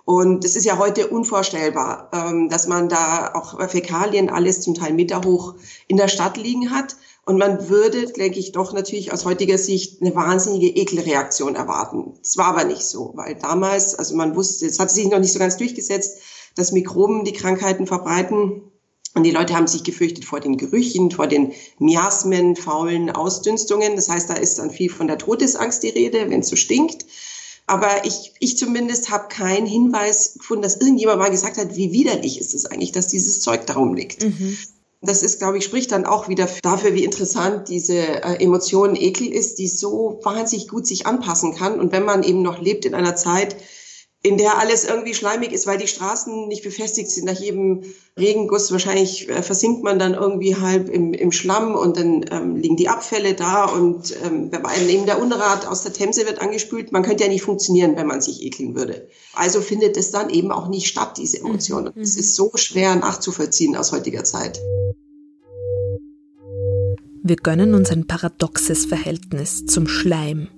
Und 0.10 0.44
es 0.44 0.56
ist 0.56 0.66
ja 0.66 0.80
heute 0.80 1.06
unvorstellbar, 1.06 2.10
ähm, 2.12 2.50
dass 2.50 2.66
man 2.66 2.89
da 2.89 3.32
auch 3.36 3.60
Fäkalien 3.70 4.32
alles 4.32 4.62
zum 4.62 4.74
Teil 4.74 4.92
Meter 4.92 5.22
hoch 5.24 5.54
in 5.88 5.98
der 5.98 6.08
Stadt 6.08 6.36
liegen 6.36 6.72
hat. 6.72 6.96
Und 7.28 7.38
man 7.38 7.70
würde, 7.70 8.08
denke 8.08 8.39
ich, 8.39 8.51
doch 8.51 8.74
natürlich 8.74 9.13
aus 9.13 9.25
heutiger 9.25 9.60
Sicht 9.60 10.01
eine 10.01 10.16
wahnsinnige 10.16 10.66
Ekelreaktion 10.66 11.54
erwarten. 11.54 12.18
Es 12.24 12.38
war 12.38 12.48
aber 12.48 12.63
nicht 12.63 12.82
so, 12.82 13.12
weil 13.13 13.36
damals, 13.36 13.94
also 13.94 14.16
man 14.16 14.36
wusste, 14.36 14.66
es 14.66 14.80
hat 14.80 14.89
sich 14.89 15.08
noch 15.08 15.20
nicht 15.20 15.32
so 15.32 15.38
ganz 15.38 15.58
durchgesetzt, 15.58 16.22
dass 16.56 16.72
Mikroben 16.72 17.24
die 17.24 17.34
Krankheiten 17.34 17.86
verbreiten. 17.86 18.63
Und 19.13 19.24
die 19.25 19.32
Leute 19.32 19.56
haben 19.56 19.68
sich 19.68 19.84
gefürchtet 19.84 20.25
vor 20.25 20.39
den 20.39 20.58
Gerüchen, 20.58 21.12
vor 21.12 21.28
den 21.28 21.54
Miasmen, 21.78 22.56
faulen 22.56 23.12
Ausdünstungen. 23.12 23.96
Das 23.96 24.10
heißt, 24.10 24.28
da 24.28 24.34
ist 24.34 24.58
dann 24.58 24.72
viel 24.72 24.89
von 24.89 25.06
der 25.06 25.20
Todesangst 25.20 25.84
die 25.84 25.89
Rede, 25.89 26.32
wenn 26.32 26.39
es 26.39 26.50
so 26.50 26.56
stinkt. 26.56 27.06
Aber 27.70 28.04
ich, 28.04 28.34
ich 28.40 28.58
zumindest 28.58 29.12
habe 29.12 29.28
keinen 29.28 29.68
Hinweis 29.68 30.34
gefunden, 30.40 30.64
dass 30.64 30.78
irgendjemand 30.78 31.20
mal 31.20 31.30
gesagt 31.30 31.58
hat, 31.58 31.76
wie 31.76 31.92
widerlich 31.92 32.42
ist 32.42 32.56
es 32.56 32.66
eigentlich, 32.66 32.92
dass 32.92 33.08
dieses 33.08 33.42
Zeug 33.42 33.68
darum 33.68 33.94
liegt. 33.94 34.24
Mhm. 34.24 34.58
Das 35.02 35.22
ist, 35.22 35.38
glaube 35.38 35.60
ich, 35.60 35.66
spricht 35.66 35.92
dann 35.92 36.06
auch 36.06 36.28
wieder 36.28 36.50
dafür, 36.64 36.96
wie 36.96 37.04
interessant 37.04 37.70
diese 37.70 37.96
äh, 37.96 38.44
Emotion 38.44 38.96
Ekel 38.96 39.32
ist, 39.32 39.60
die 39.60 39.68
so 39.68 40.20
wahnsinnig 40.24 40.68
gut 40.68 40.88
sich 40.88 41.06
anpassen 41.06 41.56
kann. 41.56 41.80
Und 41.80 41.92
wenn 41.92 42.04
man 42.04 42.24
eben 42.24 42.42
noch 42.42 42.60
lebt 42.60 42.86
in 42.86 42.96
einer 42.96 43.16
Zeit, 43.16 43.56
in 44.22 44.38
der 44.38 44.58
alles 44.58 44.84
irgendwie 44.84 45.14
schleimig 45.14 45.54
ist, 45.54 45.66
weil 45.66 45.78
die 45.78 45.88
Straßen 45.88 46.50
nicht 46.50 46.64
befestigt 46.64 47.10
sind. 47.10 47.26
Nach 47.26 47.40
jedem 47.40 47.84
Regenguss 48.18 48.70
wahrscheinlich 48.72 49.30
äh, 49.30 49.42
versinkt 49.42 49.82
man 49.82 49.98
dann 49.98 50.14
irgendwie 50.14 50.58
halb 50.58 50.90
im, 50.90 51.14
im 51.14 51.32
Schlamm 51.32 51.74
und 51.74 51.96
dann 51.96 52.26
ähm, 52.30 52.58
liegen 52.58 52.76
die 52.76 52.90
Abfälle 52.90 53.34
da 53.34 53.66
und 53.66 54.14
ähm, 54.26 54.50
bei 54.50 54.66
einem 54.66 54.90
eben 54.90 55.06
der 55.06 55.22
Unrat 55.22 55.66
aus 55.66 55.84
der 55.84 55.94
Themse 55.94 56.26
wird 56.26 56.42
angespült. 56.42 56.92
Man 56.92 57.04
könnte 57.04 57.24
ja 57.24 57.30
nicht 57.30 57.44
funktionieren, 57.44 57.96
wenn 57.96 58.08
man 58.08 58.20
sich 58.20 58.44
ekeln 58.44 58.76
würde. 58.76 59.08
Also 59.34 59.62
findet 59.62 59.96
es 59.96 60.12
dann 60.12 60.30
eben 60.30 60.52
auch 60.52 60.68
nicht 60.68 60.88
statt, 60.88 61.18
diese 61.18 61.40
Emotion. 61.40 61.88
Und 61.88 61.98
es 61.98 62.16
mhm. 62.16 62.20
ist 62.20 62.36
so 62.36 62.52
schwer 62.56 62.98
nachzuvollziehen 62.98 63.78
aus 63.78 63.94
heutiger 63.94 64.26
Zeit. 64.26 64.60
Wir 67.24 67.38
gönnen 67.38 67.74
uns 67.74 67.90
ein 67.90 68.06
paradoxes 68.06 68.86
Verhältnis 68.86 69.66
zum 69.66 69.88
Schleim 69.88 70.50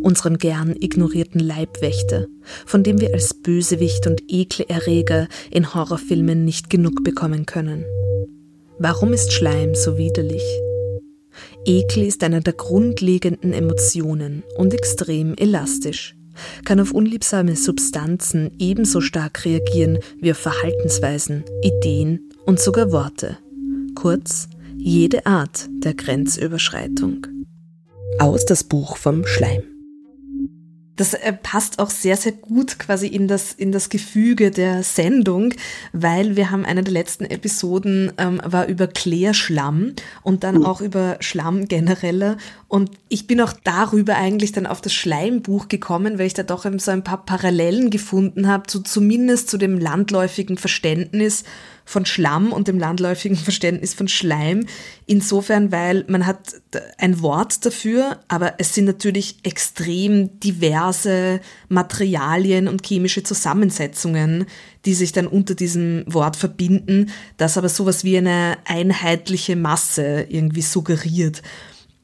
unserem 0.00 0.38
gern 0.38 0.74
ignorierten 0.78 1.40
Leibwächter, 1.40 2.26
von 2.66 2.82
dem 2.82 3.00
wir 3.00 3.12
als 3.14 3.34
Bösewicht 3.34 4.06
und 4.06 4.22
Ekelerreger 4.28 5.28
in 5.50 5.74
Horrorfilmen 5.74 6.44
nicht 6.44 6.70
genug 6.70 7.04
bekommen 7.04 7.46
können. 7.46 7.84
Warum 8.78 9.12
ist 9.12 9.32
Schleim 9.32 9.74
so 9.74 9.98
widerlich? 9.98 10.42
Ekel 11.66 12.04
ist 12.04 12.24
einer 12.24 12.40
der 12.40 12.54
grundlegenden 12.54 13.52
Emotionen 13.52 14.42
und 14.56 14.72
extrem 14.72 15.34
elastisch, 15.34 16.16
kann 16.64 16.80
auf 16.80 16.92
unliebsame 16.92 17.56
Substanzen 17.56 18.52
ebenso 18.58 19.00
stark 19.00 19.44
reagieren 19.44 19.98
wie 20.20 20.30
auf 20.30 20.38
Verhaltensweisen, 20.38 21.44
Ideen 21.62 22.30
und 22.46 22.60
sogar 22.60 22.92
Worte. 22.92 23.38
Kurz, 23.94 24.48
jede 24.76 25.26
Art 25.26 25.68
der 25.84 25.94
Grenzüberschreitung. 25.94 27.26
Aus 28.18 28.44
das 28.46 28.64
Buch 28.64 28.96
vom 28.96 29.26
Schleim. 29.26 29.69
Das 31.00 31.14
äh, 31.14 31.32
passt 31.32 31.78
auch 31.78 31.88
sehr, 31.88 32.18
sehr 32.18 32.32
gut 32.32 32.78
quasi 32.78 33.06
in 33.06 33.26
das, 33.26 33.54
in 33.54 33.72
das 33.72 33.88
Gefüge 33.88 34.50
der 34.50 34.82
Sendung, 34.82 35.54
weil 35.94 36.36
wir 36.36 36.50
haben 36.50 36.66
eine 36.66 36.84
der 36.84 36.92
letzten 36.92 37.24
Episoden 37.24 38.12
ähm, 38.18 38.38
war 38.44 38.66
über 38.66 38.86
Klärschlamm 38.86 39.94
und 40.22 40.44
dann 40.44 40.62
auch 40.66 40.82
über 40.82 41.16
Schlamm 41.20 41.68
genereller. 41.68 42.36
Und 42.68 42.90
ich 43.08 43.26
bin 43.26 43.40
auch 43.40 43.54
darüber 43.64 44.16
eigentlich 44.16 44.52
dann 44.52 44.66
auf 44.66 44.82
das 44.82 44.92
Schleimbuch 44.92 45.68
gekommen, 45.68 46.18
weil 46.18 46.26
ich 46.26 46.34
da 46.34 46.42
doch 46.42 46.66
so 46.76 46.90
ein 46.90 47.02
paar 47.02 47.24
Parallelen 47.24 47.88
gefunden 47.88 48.46
habe, 48.46 48.66
zu, 48.66 48.82
zumindest 48.82 49.48
zu 49.48 49.56
dem 49.56 49.78
landläufigen 49.78 50.58
Verständnis 50.58 51.44
von 51.84 52.06
Schlamm 52.06 52.52
und 52.52 52.68
dem 52.68 52.78
landläufigen 52.78 53.36
Verständnis 53.36 53.94
von 53.94 54.08
Schleim. 54.08 54.66
Insofern, 55.06 55.72
weil 55.72 56.04
man 56.08 56.26
hat 56.26 56.60
ein 56.98 57.20
Wort 57.22 57.64
dafür, 57.66 58.20
aber 58.28 58.54
es 58.58 58.74
sind 58.74 58.84
natürlich 58.84 59.38
extrem 59.42 60.38
diverse 60.40 61.40
Materialien 61.68 62.68
und 62.68 62.86
chemische 62.86 63.22
Zusammensetzungen, 63.22 64.46
die 64.84 64.94
sich 64.94 65.12
dann 65.12 65.26
unter 65.26 65.54
diesem 65.54 66.04
Wort 66.06 66.36
verbinden, 66.36 67.10
das 67.36 67.58
aber 67.58 67.68
sowas 67.68 68.04
wie 68.04 68.16
eine 68.16 68.56
einheitliche 68.64 69.56
Masse 69.56 70.26
irgendwie 70.28 70.62
suggeriert. 70.62 71.42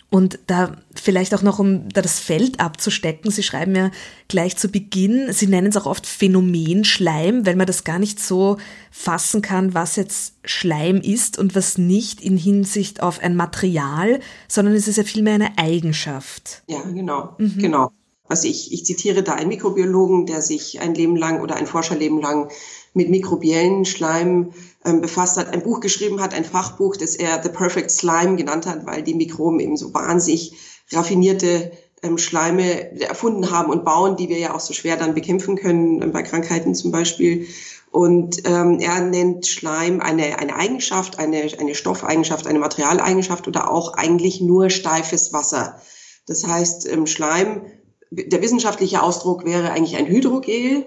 Und 0.08 0.38
da 0.46 0.76
vielleicht 0.94 1.34
auch 1.34 1.42
noch, 1.42 1.58
um 1.58 1.88
da 1.88 2.00
das 2.00 2.20
Feld 2.20 2.60
abzustecken, 2.60 3.30
Sie 3.30 3.42
schreiben 3.42 3.75
ja 3.75 3.90
gleich 4.28 4.56
zu 4.56 4.68
Beginn, 4.68 5.32
Sie 5.32 5.48
nennen 5.48 5.66
es 5.66 5.76
auch 5.76 5.86
oft 5.86 6.06
Phänomenschleim, 6.06 7.44
weil 7.44 7.56
man 7.56 7.66
das 7.66 7.82
gar 7.82 7.98
nicht 7.98 8.20
so 8.20 8.56
fassen 8.92 9.42
kann, 9.42 9.75
was 9.75 9.96
jetzt 9.96 10.34
Schleim 10.44 11.00
ist 11.00 11.38
und 11.38 11.56
was 11.56 11.76
nicht 11.76 12.20
in 12.20 12.36
Hinsicht 12.36 13.02
auf 13.02 13.18
ein 13.20 13.34
Material, 13.34 14.20
sondern 14.46 14.75
es 14.75 14.86
ist 14.86 14.96
ja 14.96 15.04
vielmehr 15.04 15.34
eine 15.34 15.58
Eigenschaft. 15.58 16.62
Ja, 16.68 16.82
genau, 16.82 17.34
mhm. 17.38 17.58
genau. 17.58 17.90
Also 18.28 18.48
ich, 18.48 18.72
ich 18.72 18.84
zitiere 18.84 19.22
da 19.22 19.34
einen 19.34 19.48
Mikrobiologen, 19.48 20.26
der 20.26 20.42
sich 20.42 20.80
ein 20.80 20.94
Leben 20.94 21.16
lang 21.16 21.40
oder 21.40 21.56
ein 21.56 21.66
Forscherleben 21.66 22.20
lang 22.20 22.50
mit 22.96 23.10
mikrobiellen 23.10 23.84
Schleim 23.84 24.52
ähm, 24.84 25.02
befasst 25.02 25.36
hat, 25.36 25.52
ein 25.52 25.62
Buch 25.62 25.80
geschrieben 25.80 26.20
hat, 26.20 26.32
ein 26.32 26.44
Fachbuch, 26.44 26.96
das 26.96 27.14
er 27.14 27.42
The 27.42 27.50
Perfect 27.50 27.90
Slime 27.90 28.36
genannt 28.36 28.66
hat, 28.66 28.86
weil 28.86 29.02
die 29.02 29.14
Mikroben 29.14 29.60
eben 29.60 29.76
so 29.76 29.92
wahnsinnig 29.92 30.54
raffinierte 30.90 31.72
ähm, 32.02 32.16
Schleime 32.16 32.98
erfunden 33.00 33.50
haben 33.50 33.70
und 33.70 33.84
bauen, 33.84 34.16
die 34.16 34.30
wir 34.30 34.38
ja 34.38 34.54
auch 34.54 34.60
so 34.60 34.72
schwer 34.72 34.96
dann 34.96 35.14
bekämpfen 35.14 35.56
können, 35.56 36.00
äh, 36.00 36.06
bei 36.06 36.22
Krankheiten 36.22 36.74
zum 36.74 36.90
Beispiel. 36.90 37.46
Und 37.90 38.46
ähm, 38.48 38.78
er 38.80 39.00
nennt 39.00 39.46
Schleim 39.46 40.00
eine, 40.00 40.38
eine 40.38 40.56
Eigenschaft, 40.56 41.18
eine, 41.18 41.50
eine 41.58 41.74
Stoffeigenschaft, 41.74 42.46
eine 42.46 42.58
Materialeigenschaft 42.58 43.46
oder 43.46 43.70
auch 43.70 43.92
eigentlich 43.92 44.40
nur 44.40 44.70
steifes 44.70 45.34
Wasser. 45.34 45.80
Das 46.26 46.46
heißt, 46.46 46.90
ähm, 46.90 47.06
Schleim, 47.06 47.62
der 48.10 48.40
wissenschaftliche 48.40 49.02
Ausdruck 49.02 49.44
wäre 49.44 49.70
eigentlich 49.70 49.96
ein 49.96 50.06
Hydrogel, 50.06 50.86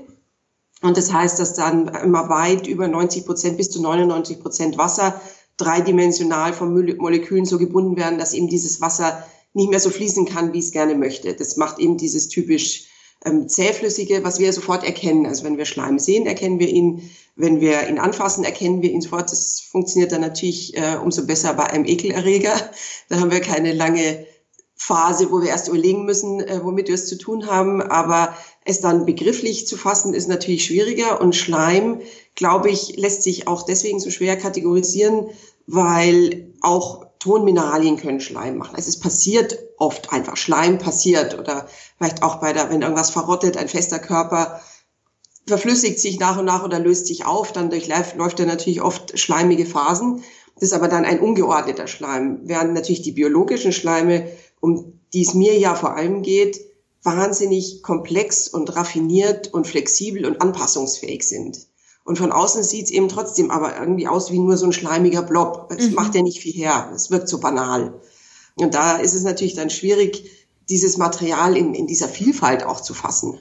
und 0.81 0.97
das 0.97 1.11
heißt, 1.11 1.39
dass 1.39 1.53
dann 1.53 1.87
immer 1.89 2.29
weit 2.29 2.67
über 2.67 2.87
90 2.87 3.25
Prozent 3.25 3.57
bis 3.57 3.69
zu 3.69 3.81
99 3.81 4.39
Prozent 4.39 4.77
Wasser 4.77 5.19
dreidimensional 5.57 6.53
von 6.53 6.73
Molekülen 6.97 7.45
so 7.45 7.57
gebunden 7.57 7.97
werden, 7.97 8.17
dass 8.17 8.33
eben 8.33 8.47
dieses 8.47 8.79
Wasser 8.79 9.25
nicht 9.53 9.69
mehr 9.69 9.79
so 9.79 9.89
fließen 9.89 10.25
kann, 10.25 10.53
wie 10.53 10.59
es 10.59 10.71
gerne 10.71 10.95
möchte. 10.95 11.33
Das 11.33 11.57
macht 11.57 11.79
eben 11.79 11.97
dieses 11.97 12.29
typisch 12.29 12.87
ähm, 13.25 13.49
zähflüssige, 13.49 14.23
was 14.23 14.39
wir 14.39 14.53
sofort 14.53 14.85
erkennen. 14.85 15.25
Also 15.25 15.43
wenn 15.43 15.57
wir 15.57 15.65
Schleim 15.65 15.99
sehen, 15.99 16.25
erkennen 16.25 16.59
wir 16.59 16.69
ihn. 16.69 17.09
Wenn 17.35 17.61
wir 17.61 17.87
ihn 17.87 17.99
anfassen, 17.99 18.43
erkennen 18.43 18.81
wir 18.81 18.91
ihn 18.91 19.01
sofort. 19.01 19.31
Das 19.31 19.61
funktioniert 19.61 20.11
dann 20.11 20.21
natürlich 20.21 20.75
äh, 20.77 20.97
umso 21.01 21.25
besser 21.25 21.53
bei 21.53 21.65
einem 21.65 21.85
Ekelerreger. 21.85 22.53
Da 23.09 23.19
haben 23.19 23.31
wir 23.31 23.39
keine 23.39 23.73
lange 23.73 24.25
Phase, 24.75 25.31
wo 25.31 25.41
wir 25.41 25.49
erst 25.49 25.67
überlegen 25.67 26.05
müssen, 26.05 26.41
äh, 26.41 26.59
womit 26.63 26.87
wir 26.87 26.95
es 26.95 27.07
zu 27.07 27.17
tun 27.17 27.47
haben. 27.47 27.81
Aber 27.81 28.35
es 28.69 28.81
dann 28.81 29.05
begrifflich 29.05 29.67
zu 29.67 29.77
fassen, 29.77 30.13
ist 30.13 30.29
natürlich 30.29 30.65
schwieriger. 30.65 31.21
Und 31.21 31.35
Schleim, 31.35 32.01
glaube 32.35 32.69
ich, 32.69 32.95
lässt 32.97 33.23
sich 33.23 33.47
auch 33.47 33.63
deswegen 33.63 33.99
so 33.99 34.09
schwer 34.09 34.37
kategorisieren, 34.37 35.27
weil 35.67 36.53
auch 36.61 37.05
Tonmineralien 37.19 37.97
können 37.97 38.21
Schleim 38.21 38.57
machen. 38.57 38.75
Also 38.75 38.87
es 38.87 38.99
passiert 38.99 39.59
oft 39.77 40.11
einfach. 40.13 40.37
Schleim 40.37 40.77
passiert 40.77 41.37
oder 41.37 41.67
vielleicht 41.97 42.23
auch 42.23 42.37
bei 42.37 42.53
der, 42.53 42.69
wenn 42.69 42.81
irgendwas 42.81 43.09
verrottet, 43.09 43.57
ein 43.57 43.67
fester 43.67 43.99
Körper 43.99 44.61
verflüssigt 45.47 45.99
sich 45.99 46.19
nach 46.19 46.37
und 46.37 46.45
nach 46.45 46.63
oder 46.63 46.79
löst 46.79 47.07
sich 47.07 47.25
auf, 47.25 47.51
dann 47.51 47.69
durchläuft 47.69 48.39
er 48.39 48.45
natürlich 48.45 48.81
oft 48.81 49.19
schleimige 49.19 49.65
Phasen. 49.65 50.23
Das 50.55 50.63
ist 50.63 50.73
aber 50.73 50.87
dann 50.87 51.05
ein 51.05 51.19
ungeordneter 51.19 51.87
Schleim, 51.87 52.41
während 52.43 52.73
natürlich 52.73 53.01
die 53.01 53.13
biologischen 53.13 53.73
Schleime, 53.73 54.27
um 54.61 54.99
die 55.13 55.23
es 55.23 55.33
mir 55.33 55.57
ja 55.57 55.75
vor 55.75 55.95
allem 55.95 56.21
geht, 56.21 56.59
wahnsinnig 57.03 57.81
komplex 57.81 58.47
und 58.47 58.75
raffiniert 58.75 59.53
und 59.53 59.67
flexibel 59.67 60.25
und 60.25 60.41
anpassungsfähig 60.41 61.27
sind. 61.27 61.67
Und 62.03 62.17
von 62.17 62.31
außen 62.31 62.63
sieht 62.63 62.85
es 62.85 62.91
eben 62.91 63.07
trotzdem 63.07 63.51
aber 63.51 63.79
irgendwie 63.79 64.07
aus 64.07 64.31
wie 64.31 64.39
nur 64.39 64.57
so 64.57 64.65
ein 64.65 64.73
schleimiger 64.73 65.21
Blob. 65.21 65.71
Es 65.75 65.89
mhm. 65.89 65.95
macht 65.95 66.15
ja 66.15 66.21
nicht 66.21 66.39
viel 66.39 66.53
her. 66.53 66.91
Es 66.95 67.11
wirkt 67.11 67.29
so 67.29 67.39
banal. 67.39 67.93
Und 68.55 68.73
da 68.73 68.97
ist 68.97 69.13
es 69.13 69.23
natürlich 69.23 69.53
dann 69.53 69.69
schwierig, 69.69 70.29
dieses 70.69 70.97
Material 70.97 71.55
in, 71.55 71.73
in 71.73 71.87
dieser 71.87 72.07
Vielfalt 72.07 72.63
auch 72.63 72.81
zu 72.81 72.93
fassen. 72.93 73.37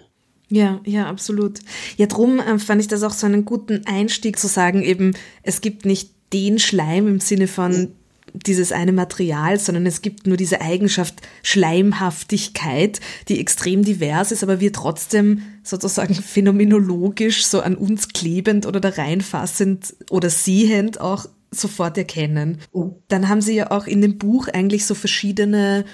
Ja, 0.48 0.80
ja, 0.84 1.06
absolut. 1.06 1.60
Ja, 1.96 2.06
drum 2.06 2.40
äh, 2.40 2.58
fand 2.58 2.80
ich 2.80 2.88
das 2.88 3.02
auch 3.02 3.12
so 3.12 3.26
einen 3.26 3.44
guten 3.44 3.86
Einstieg 3.86 4.38
zu 4.38 4.48
sagen, 4.48 4.82
eben, 4.82 5.14
es 5.42 5.60
gibt 5.60 5.84
nicht 5.84 6.12
den 6.32 6.58
Schleim 6.58 7.06
im 7.06 7.20
Sinne 7.20 7.48
von 7.48 7.94
dieses 8.34 8.72
eine 8.72 8.92
Material, 8.92 9.58
sondern 9.58 9.86
es 9.86 10.02
gibt 10.02 10.26
nur 10.26 10.36
diese 10.36 10.60
Eigenschaft 10.60 11.22
Schleimhaftigkeit, 11.42 13.00
die 13.28 13.40
extrem 13.40 13.84
divers 13.84 14.32
ist, 14.32 14.42
aber 14.42 14.60
wir 14.60 14.72
trotzdem 14.72 15.42
sozusagen 15.62 16.14
phänomenologisch 16.14 17.46
so 17.46 17.60
an 17.60 17.76
uns 17.76 18.08
klebend 18.08 18.66
oder 18.66 18.80
da 18.80 18.90
reinfassend 18.90 19.94
oder 20.10 20.30
sehend 20.30 21.00
auch 21.00 21.26
sofort 21.50 21.96
erkennen. 21.96 22.58
Oh. 22.72 22.96
Dann 23.08 23.28
haben 23.28 23.40
sie 23.40 23.54
ja 23.54 23.70
auch 23.70 23.86
in 23.86 24.00
dem 24.02 24.18
Buch 24.18 24.48
eigentlich 24.48 24.84
so 24.84 24.94
verschiedene 24.94 25.84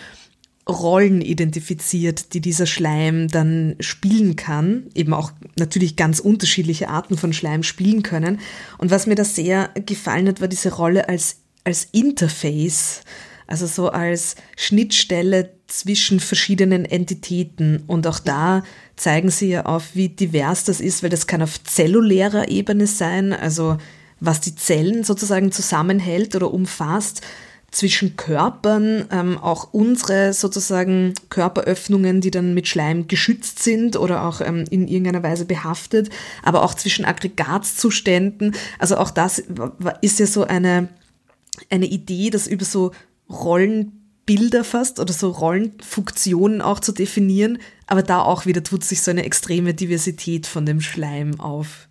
Rollen 0.69 1.21
identifiziert, 1.21 2.33
die 2.33 2.41
dieser 2.41 2.65
Schleim 2.65 3.29
dann 3.29 3.77
spielen 3.81 4.35
kann, 4.35 4.85
eben 4.95 5.13
auch 5.13 5.31
natürlich 5.59 5.95
ganz 5.95 6.21
unterschiedliche 6.21 6.89
Arten 6.89 7.19
von 7.19 7.35
Schleim 7.35 7.63
spielen 7.63 8.03
können. 8.03 8.41
Und 8.79 8.91
was 8.91 9.07
mir 9.07 9.15
da 9.15 9.25
sehr 9.25 9.71
gefallen 9.85 10.27
hat, 10.27 10.41
war 10.41 10.49
diese 10.49 10.75
Rolle 10.75 11.09
als 11.09 11.44
als 11.65 11.89
Interface, 11.93 13.03
also 13.47 13.67
so 13.67 13.91
als 13.91 14.37
Schnittstelle 14.57 15.51
zwischen 15.67 16.21
verschiedenen 16.21 16.85
Entitäten. 16.85 17.83
Und 17.87 18.07
auch 18.07 18.19
da 18.19 18.63
zeigen 18.97 19.31
sie 19.31 19.49
ja 19.51 19.67
auf, 19.67 19.95
wie 19.95 20.09
divers 20.09 20.65
das 20.65 20.81
ist, 20.81 21.03
weil 21.03 21.11
das 21.11 21.27
kann 21.27 21.43
auf 21.43 21.63
zellulärer 21.65 22.49
Ebene 22.49 22.87
sein, 22.87 23.33
also 23.33 23.79
was 24.21 24.41
die 24.41 24.55
Zellen 24.55 25.05
sozusagen 25.05 25.53
zusammenhält 25.53 26.37
oder 26.37 26.53
umfasst. 26.53 27.23
zwischen 27.75 28.17
Körpern, 28.17 29.07
ähm, 29.11 29.37
auch 29.37 29.73
unsere 29.73 30.33
sozusagen 30.33 31.13
Körperöffnungen, 31.29 32.21
die 32.21 32.31
dann 32.31 32.55
mit 32.55 32.69
Schleim 32.69 33.09
geschützt 33.09 33.65
sind 33.65 33.97
oder 33.97 34.25
auch 34.25 34.41
ähm, 34.41 34.65
in 34.71 34.87
irgendeiner 34.87 35.25
Weise 35.25 35.45
behaftet, 35.45 36.09
aber 36.45 36.63
auch 36.63 36.75
zwischen 36.75 37.05
Aggregatzuständen. 37.05 38.55
Also 38.79 38.97
auch 38.97 39.11
das 39.11 39.43
ist 40.03 40.21
ja 40.21 40.27
so 40.27 40.45
eine, 40.45 40.89
eine 41.71 41.87
Idee, 41.87 42.31
das 42.31 42.47
über 42.47 42.65
so 42.65 42.93
Rollenbilder 43.31 44.65
fast 44.65 45.01
oder 45.01 45.13
so 45.13 45.31
Rollenfunktionen 45.31 46.61
auch 46.61 46.81
zu 46.81 46.93
definieren, 46.93 47.59
aber 47.87 48.03
da 48.03 48.23
auch 48.23 48.47
wieder 48.47 48.63
tut 48.63 48.85
sich 48.85 49.03
so 49.03 49.11
eine 49.11 49.25
extreme 49.25 49.75
Diversität 49.75 50.47
von 50.47 50.67
dem 50.67 50.81
Schleim 50.81 51.41
auf. 51.41 51.89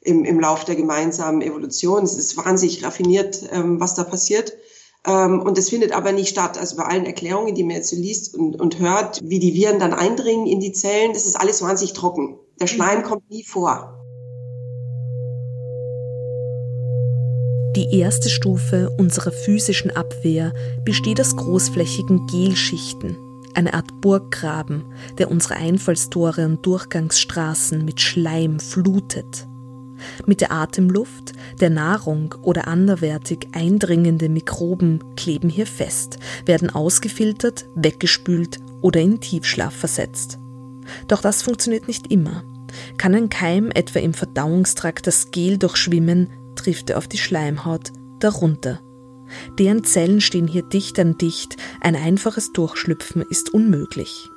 im, 0.00 0.24
im 0.24 0.40
Lauf 0.40 0.64
der 0.64 0.74
gemeinsamen 0.74 1.42
Evolution. 1.42 2.02
Es 2.02 2.16
ist 2.16 2.36
wahnsinnig 2.36 2.84
raffiniert, 2.84 3.48
ähm, 3.52 3.80
was 3.80 3.94
da 3.94 4.02
passiert. 4.02 4.52
Ähm, 5.06 5.42
und 5.42 5.56
es 5.58 5.70
findet 5.70 5.92
aber 5.92 6.12
nicht 6.12 6.30
statt. 6.30 6.58
Also 6.58 6.76
bei 6.76 6.84
allen 6.84 7.06
Erklärungen, 7.06 7.54
die 7.54 7.62
man 7.62 7.76
jetzt 7.76 7.90
so 7.90 7.96
liest 7.96 8.34
und, 8.34 8.60
und 8.60 8.78
hört, 8.80 9.20
wie 9.22 9.38
die 9.38 9.54
Viren 9.54 9.78
dann 9.78 9.94
eindringen 9.94 10.46
in 10.46 10.60
die 10.60 10.72
Zellen, 10.72 11.12
das 11.12 11.26
ist 11.26 11.36
alles 11.36 11.62
wahnsinnig 11.62 11.92
trocken. 11.92 12.38
Der 12.60 12.66
Schleim 12.66 13.02
kommt 13.02 13.30
nie 13.30 13.44
vor. 13.44 14.03
Die 17.76 17.98
erste 17.98 18.30
Stufe 18.30 18.88
unserer 18.98 19.32
physischen 19.32 19.90
Abwehr 19.90 20.52
besteht 20.84 21.20
aus 21.20 21.34
großflächigen 21.34 22.28
Gelschichten, 22.28 23.16
eine 23.52 23.74
Art 23.74 24.00
Burggraben, 24.00 24.84
der 25.18 25.28
unsere 25.28 25.56
Einfallstore 25.56 26.44
und 26.44 26.64
Durchgangsstraßen 26.64 27.84
mit 27.84 28.00
Schleim 28.00 28.60
flutet. 28.60 29.48
Mit 30.24 30.40
der 30.40 30.52
Atemluft, 30.52 31.32
der 31.60 31.70
Nahrung 31.70 32.36
oder 32.42 32.68
anderwertig 32.68 33.48
eindringende 33.52 34.28
Mikroben 34.28 35.02
kleben 35.16 35.48
hier 35.48 35.66
fest, 35.66 36.18
werden 36.46 36.70
ausgefiltert, 36.70 37.66
weggespült 37.74 38.58
oder 38.82 39.00
in 39.00 39.20
Tiefschlaf 39.20 39.74
versetzt. 39.74 40.38
Doch 41.08 41.22
das 41.22 41.42
funktioniert 41.42 41.88
nicht 41.88 42.12
immer. 42.12 42.44
Kann 42.98 43.16
ein 43.16 43.30
Keim 43.30 43.72
etwa 43.72 43.98
im 43.98 44.14
Verdauungstrakt 44.14 45.08
das 45.08 45.32
Gel 45.32 45.58
durchschwimmen, 45.58 46.28
trifft 46.64 46.90
er 46.90 46.98
auf 46.98 47.08
die 47.08 47.18
Schleimhaut 47.18 47.92
darunter. 48.20 48.80
Deren 49.58 49.84
Zellen 49.84 50.20
stehen 50.20 50.46
hier 50.46 50.62
dicht 50.62 50.98
an 50.98 51.18
dicht, 51.18 51.56
ein 51.80 51.96
einfaches 51.96 52.52
Durchschlüpfen 52.52 53.22
ist 53.22 53.52
unmöglich. 53.52 54.30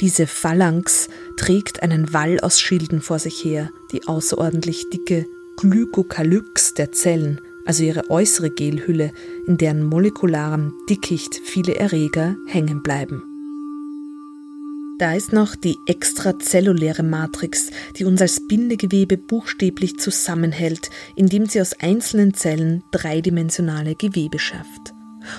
Diese 0.00 0.26
Phalanx 0.26 1.08
trägt 1.36 1.82
einen 1.82 2.12
Wall 2.12 2.40
aus 2.40 2.60
Schilden 2.60 3.00
vor 3.00 3.18
sich 3.18 3.42
her, 3.42 3.70
die 3.90 4.06
außerordentlich 4.06 4.90
dicke 4.90 5.26
Glykokalyx 5.56 6.74
der 6.74 6.92
Zellen, 6.92 7.40
also 7.64 7.84
ihre 7.84 8.10
äußere 8.10 8.50
Gelhülle, 8.50 9.12
in 9.46 9.56
deren 9.56 9.84
molekularem 9.84 10.74
Dickicht 10.90 11.40
viele 11.44 11.76
Erreger 11.76 12.36
hängen 12.46 12.82
bleiben. 12.82 13.31
Da 14.98 15.14
ist 15.14 15.32
noch 15.32 15.56
die 15.56 15.78
extrazelluläre 15.86 17.02
Matrix, 17.02 17.70
die 17.96 18.04
uns 18.04 18.20
als 18.20 18.46
Bindegewebe 18.46 19.16
buchstäblich 19.16 19.98
zusammenhält, 19.98 20.90
indem 21.16 21.46
sie 21.46 21.60
aus 21.60 21.72
einzelnen 21.74 22.34
Zellen 22.34 22.84
dreidimensionale 22.92 23.94
Gewebe 23.94 24.38
schafft. 24.38 24.92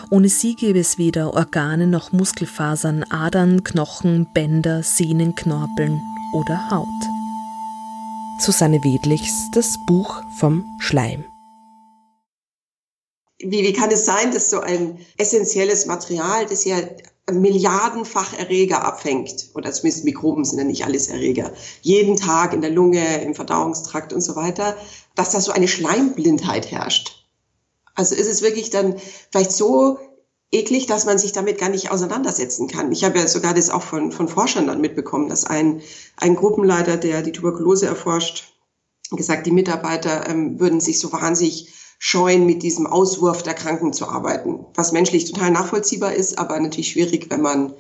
Ohne 0.10 0.29
sie 0.29 0.55
gäbe 0.55 0.79
es 0.79 0.98
weder 0.98 1.33
Organe 1.33 1.87
noch 1.87 2.11
Muskelfasern, 2.11 3.03
Adern, 3.09 3.63
Knochen, 3.63 4.27
Bänder, 4.33 4.81
Sehnen, 4.83 5.35
Knorpeln 5.35 6.00
oder 6.33 6.70
Haut. 6.70 6.87
Susanne 8.39 8.83
Wedlichs 8.83 9.50
Das 9.53 9.77
Buch 9.85 10.22
vom 10.39 10.66
Schleim. 10.79 11.24
Wie, 13.39 13.63
wie 13.63 13.74
kann 13.74 13.92
es 13.92 14.05
sein, 14.05 14.31
dass 14.31 14.50
so 14.50 14.61
ein 14.61 14.98
essentielles 15.18 15.85
Material, 15.85 16.46
das 16.46 16.66
ja 16.66 16.77
milliardenfach 17.31 18.38
Erreger 18.38 18.83
abfängt, 18.86 19.50
oder 19.53 19.72
zumindest 19.72 20.03
Mikroben 20.03 20.44
sind 20.44 20.57
ja 20.59 20.66
nicht 20.66 20.86
alles 20.86 21.07
Erreger, 21.07 21.53
jeden 21.81 22.18
Tag 22.18 22.53
in 22.53 22.62
der 22.62 22.70
Lunge, 22.70 23.22
im 23.22 23.33
Verdauungstrakt 23.33 24.12
und 24.12 24.22
so 24.22 24.36
weiter, 24.36 24.75
dass 25.16 25.31
da 25.31 25.40
so 25.40 25.51
eine 25.51 25.68
Schleimblindheit 25.68 26.70
herrscht. 26.70 27.25
Also 27.96 28.16
ist 28.16 28.27
es 28.27 28.42
wirklich 28.42 28.72
dann 28.72 28.96
vielleicht 29.31 29.51
so 29.51 30.00
eklig, 30.51 30.86
dass 30.86 31.05
man 31.05 31.18
sich 31.18 31.31
damit 31.31 31.57
gar 31.57 31.70
nicht 31.70 31.92
auseinandersetzen 31.92 32.68
kann. 32.68 32.92
Ich 32.92 33.03
habe 33.03 33.18
ja 33.18 33.27
sogar 33.27 33.53
das 33.53 33.70
auch 33.70 33.81
von, 33.81 34.12
von 34.12 34.27
Forschern 34.27 34.68
dann 34.68 34.81
mitbekommen, 34.81 35.29
dass 35.29 35.46
ein, 35.46 35.81
ein 36.18 36.36
Gruppenleiter, 36.36 36.98
der 36.98 37.22
die 37.22 37.31
Tuberkulose 37.31 37.86
erforscht, 37.88 38.53
gesagt, 39.12 39.46
die 39.46 39.51
Mitarbeiter 39.51 40.27
ähm, 40.29 40.59
würden 40.59 40.79
sich 40.79 41.00
so 41.00 41.12
wahnsinnig 41.12 41.74
scheuen, 42.05 42.46
mit 42.46 42.63
diesem 42.63 42.85
Auswurf 42.85 43.44
der 43.44 43.53
Kranken 43.53 43.94
zu 43.94 44.09
arbeiten. 44.09 44.66
Was 44.75 44.92
menschlich 44.92 45.24
total 45.24 45.51
nachvollziehbar 45.51 46.13
ist, 46.13 46.37
aber 46.37 46.59
natürlich 46.59 46.89
schwierig, 46.89 47.27
wenn 47.29 47.39
man 47.39 47.74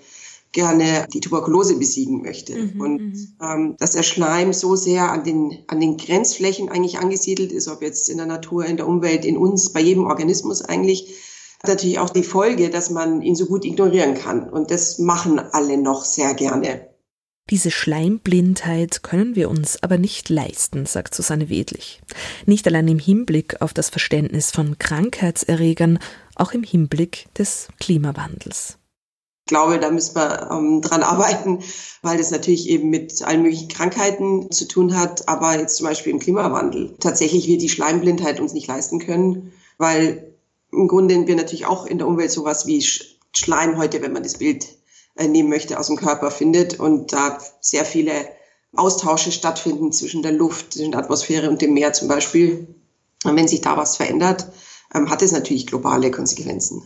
gerne 0.53 1.05
die 1.13 1.19
Tuberkulose 1.19 1.77
besiegen 1.77 2.21
möchte. 2.21 2.55
Mhm, 2.55 2.79
und 2.79 3.01
mhm. 3.01 3.35
ähm, 3.41 3.75
dass 3.79 3.91
der 3.91 4.03
Schleim 4.03 4.53
so 4.53 4.77
sehr 4.77 5.11
an 5.11 5.25
den, 5.25 5.65
an 5.67 5.81
den 5.81 5.97
Grenzflächen 5.97 6.69
eigentlich 6.69 6.99
angesiedelt 6.99 7.51
ist, 7.51 7.67
ob 7.67 7.81
jetzt 7.81 8.09
in 8.09 8.15
der 8.15 8.25
Natur, 8.25 8.63
in 8.63 8.77
der 8.77 8.87
Umwelt, 8.87 9.25
in 9.25 9.35
uns, 9.35 9.73
bei 9.73 9.81
jedem 9.81 10.05
Organismus 10.05 10.61
eigentlich, 10.61 11.17
hat 11.61 11.71
natürlich 11.71 11.99
auch 11.99 12.09
die 12.09 12.23
Folge, 12.23 12.69
dass 12.69 12.89
man 12.91 13.21
ihn 13.21 13.35
so 13.35 13.45
gut 13.47 13.65
ignorieren 13.65 14.13
kann. 14.13 14.49
Und 14.49 14.71
das 14.71 14.99
machen 14.99 15.37
alle 15.37 15.77
noch 15.77 16.05
sehr 16.05 16.33
gerne. 16.33 16.92
Diese 17.49 17.71
Schleimblindheit 17.71 19.03
können 19.03 19.35
wir 19.35 19.49
uns 19.49 19.81
aber 19.83 19.97
nicht 19.97 20.29
leisten, 20.29 20.85
sagt 20.85 21.13
Susanne 21.13 21.49
Wedlich. 21.49 22.01
Nicht 22.45 22.65
allein 22.67 22.87
im 22.87 22.99
Hinblick 22.99 23.61
auf 23.61 23.73
das 23.73 23.89
Verständnis 23.89 24.51
von 24.51 24.79
Krankheitserregern, 24.79 25.99
auch 26.35 26.53
im 26.53 26.63
Hinblick 26.63 27.27
des 27.37 27.67
Klimawandels. 27.79 28.77
Ich 29.45 29.49
glaube, 29.49 29.77
da 29.77 29.91
müssen 29.91 30.15
wir 30.15 30.51
ähm, 30.51 30.81
dran 30.81 31.03
arbeiten, 31.03 31.59
weil 32.01 32.17
das 32.17 32.31
natürlich 32.31 32.69
eben 32.69 32.89
mit 32.89 33.21
allen 33.23 33.41
möglichen 33.41 33.67
Krankheiten 33.67 34.49
zu 34.49 34.65
tun 34.65 34.95
hat, 34.95 35.27
aber 35.27 35.59
jetzt 35.59 35.75
zum 35.75 35.87
Beispiel 35.87 36.13
im 36.13 36.19
Klimawandel. 36.19 36.95
Tatsächlich 37.01 37.47
wir 37.47 37.57
die 37.57 37.67
Schleimblindheit 37.67 38.39
uns 38.39 38.53
nicht 38.53 38.67
leisten 38.67 38.99
können, 38.99 39.51
weil 39.77 40.33
im 40.71 40.87
Grunde 40.87 41.27
wir 41.27 41.35
natürlich 41.35 41.65
auch 41.65 41.85
in 41.85 41.97
der 41.97 42.07
Umwelt 42.07 42.31
sowas 42.31 42.65
wie 42.67 42.81
Schleim 43.35 43.77
heute, 43.77 44.01
wenn 44.01 44.13
man 44.13 44.23
das 44.23 44.37
Bild 44.37 44.65
nehmen 45.15 45.49
möchte, 45.49 45.79
aus 45.79 45.87
dem 45.87 45.95
Körper 45.95 46.31
findet 46.31 46.79
und 46.79 47.13
da 47.13 47.37
sehr 47.61 47.85
viele 47.85 48.13
Austausche 48.75 49.31
stattfinden 49.31 49.91
zwischen 49.91 50.23
der 50.23 50.31
Luft, 50.31 50.73
zwischen 50.73 50.91
der 50.91 51.01
Atmosphäre 51.01 51.49
und 51.49 51.61
dem 51.61 51.73
Meer 51.73 51.93
zum 51.93 52.07
Beispiel. 52.07 52.67
Und 53.23 53.35
wenn 53.35 53.47
sich 53.47 53.61
da 53.61 53.77
was 53.77 53.97
verändert, 53.97 54.47
ähm, 54.93 55.09
hat 55.09 55.21
es 55.21 55.31
natürlich 55.31 55.67
globale 55.67 56.11
Konsequenzen. 56.11 56.83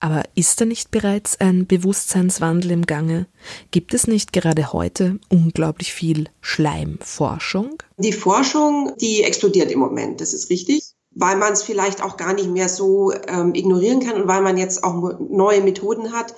Aber 0.00 0.22
ist 0.34 0.60
da 0.60 0.66
nicht 0.66 0.90
bereits 0.90 1.40
ein 1.40 1.66
Bewusstseinswandel 1.66 2.72
im 2.72 2.84
Gange? 2.84 3.26
Gibt 3.70 3.94
es 3.94 4.06
nicht 4.06 4.34
gerade 4.34 4.74
heute 4.74 5.18
unglaublich 5.30 5.94
viel 5.94 6.28
Schleimforschung? 6.42 7.82
Die 7.96 8.12
Forschung, 8.12 8.92
die 9.00 9.22
explodiert 9.22 9.70
im 9.70 9.78
Moment, 9.78 10.20
das 10.20 10.34
ist 10.34 10.50
richtig, 10.50 10.82
weil 11.12 11.36
man 11.36 11.54
es 11.54 11.62
vielleicht 11.62 12.02
auch 12.02 12.18
gar 12.18 12.34
nicht 12.34 12.50
mehr 12.50 12.68
so 12.68 13.12
ähm, 13.12 13.54
ignorieren 13.54 14.00
kann 14.00 14.20
und 14.20 14.28
weil 14.28 14.42
man 14.42 14.58
jetzt 14.58 14.84
auch 14.84 15.18
neue 15.20 15.62
Methoden 15.62 16.12
hat, 16.12 16.34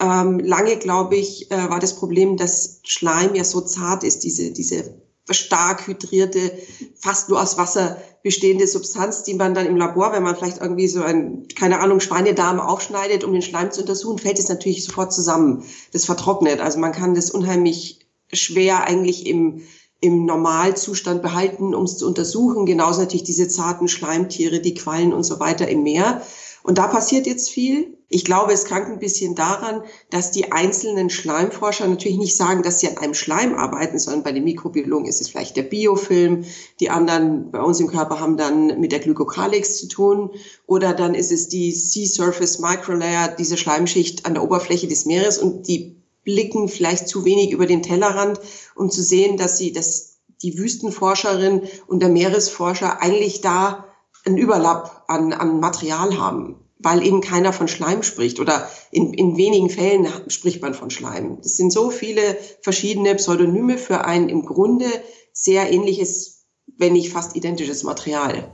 ähm, 0.00 0.38
lange, 0.40 0.76
glaube 0.76 1.16
ich, 1.16 1.50
äh, 1.50 1.70
war 1.70 1.80
das 1.80 1.96
Problem, 1.96 2.36
dass 2.36 2.80
Schleim 2.84 3.34
ja 3.34 3.44
so 3.44 3.60
zart 3.60 4.04
ist, 4.04 4.24
diese, 4.24 4.52
diese 4.52 5.00
stark 5.30 5.86
hydrierte, 5.86 6.52
fast 6.94 7.28
nur 7.28 7.42
aus 7.42 7.58
Wasser 7.58 7.96
bestehende 8.22 8.66
Substanz, 8.66 9.22
die 9.22 9.34
man 9.34 9.54
dann 9.54 9.66
im 9.66 9.76
Labor, 9.76 10.12
wenn 10.12 10.22
man 10.22 10.36
vielleicht 10.36 10.60
irgendwie 10.60 10.88
so 10.88 11.02
ein, 11.02 11.46
keine 11.56 11.80
Ahnung, 11.80 12.00
Schweinedarm 12.00 12.60
aufschneidet, 12.60 13.24
um 13.24 13.32
den 13.32 13.42
Schleim 13.42 13.72
zu 13.72 13.80
untersuchen, 13.80 14.18
fällt 14.18 14.38
es 14.38 14.48
natürlich 14.48 14.84
sofort 14.84 15.12
zusammen. 15.12 15.64
Das 15.92 16.04
vertrocknet. 16.04 16.60
Also 16.60 16.78
man 16.78 16.92
kann 16.92 17.14
das 17.14 17.30
unheimlich 17.30 18.06
schwer 18.32 18.84
eigentlich 18.84 19.26
im, 19.26 19.62
im 20.00 20.26
Normalzustand 20.26 21.22
behalten, 21.22 21.74
um 21.74 21.84
es 21.84 21.98
zu 21.98 22.06
untersuchen. 22.06 22.66
Genauso 22.66 23.00
natürlich 23.00 23.24
diese 23.24 23.48
zarten 23.48 23.88
Schleimtiere, 23.88 24.60
die 24.60 24.74
Quallen 24.74 25.12
und 25.12 25.24
so 25.24 25.40
weiter 25.40 25.68
im 25.68 25.82
Meer. 25.82 26.22
Und 26.62 26.78
da 26.78 26.86
passiert 26.88 27.26
jetzt 27.26 27.50
viel. 27.50 27.95
Ich 28.08 28.24
glaube, 28.24 28.52
es 28.52 28.66
krankt 28.66 28.88
ein 28.88 29.00
bisschen 29.00 29.34
daran, 29.34 29.82
dass 30.10 30.30
die 30.30 30.52
einzelnen 30.52 31.10
Schleimforscher 31.10 31.88
natürlich 31.88 32.18
nicht 32.18 32.36
sagen, 32.36 32.62
dass 32.62 32.78
sie 32.78 32.88
an 32.88 32.98
einem 32.98 33.14
Schleim 33.14 33.54
arbeiten, 33.54 33.98
sondern 33.98 34.22
bei 34.22 34.30
den 34.30 34.44
Mikrobiologen 34.44 35.08
ist 35.08 35.20
es 35.20 35.28
vielleicht 35.28 35.56
der 35.56 35.64
Biofilm. 35.64 36.44
Die 36.78 36.88
anderen 36.88 37.50
bei 37.50 37.60
uns 37.60 37.80
im 37.80 37.88
Körper 37.88 38.20
haben 38.20 38.36
dann 38.36 38.78
mit 38.78 38.92
der 38.92 39.00
Glykokalix 39.00 39.78
zu 39.78 39.88
tun. 39.88 40.30
Oder 40.66 40.94
dann 40.94 41.16
ist 41.16 41.32
es 41.32 41.48
die 41.48 41.72
Sea 41.72 42.06
Surface 42.06 42.60
Microlayer, 42.60 43.34
diese 43.36 43.56
Schleimschicht 43.56 44.24
an 44.24 44.34
der 44.34 44.44
Oberfläche 44.44 44.86
des 44.86 45.04
Meeres 45.04 45.38
und 45.38 45.66
die 45.66 45.96
blicken 46.22 46.68
vielleicht 46.68 47.08
zu 47.08 47.24
wenig 47.24 47.50
über 47.50 47.66
den 47.66 47.82
Tellerrand, 47.82 48.40
um 48.76 48.88
zu 48.88 49.02
sehen, 49.02 49.36
dass 49.36 49.58
sie, 49.58 49.72
dass 49.72 50.18
die 50.42 50.58
Wüstenforscherin 50.58 51.62
und 51.88 52.00
der 52.00 52.08
Meeresforscher 52.08 53.02
eigentlich 53.02 53.40
da 53.40 53.86
einen 54.24 54.38
Überlapp 54.38 55.04
an, 55.08 55.32
an 55.32 55.58
Material 55.58 56.18
haben 56.18 56.65
weil 56.78 57.04
eben 57.04 57.20
keiner 57.20 57.52
von 57.52 57.68
Schleim 57.68 58.02
spricht 58.02 58.38
oder 58.40 58.68
in, 58.90 59.14
in 59.14 59.36
wenigen 59.36 59.70
Fällen 59.70 60.06
spricht 60.28 60.60
man 60.62 60.74
von 60.74 60.90
Schleim. 60.90 61.38
Das 61.42 61.56
sind 61.56 61.72
so 61.72 61.90
viele 61.90 62.36
verschiedene 62.60 63.14
Pseudonyme 63.14 63.78
für 63.78 64.04
ein 64.04 64.28
im 64.28 64.44
Grunde 64.44 64.86
sehr 65.32 65.70
ähnliches, 65.72 66.46
wenn 66.76 66.92
nicht 66.92 67.10
fast 67.10 67.36
identisches 67.36 67.82
Material. 67.82 68.52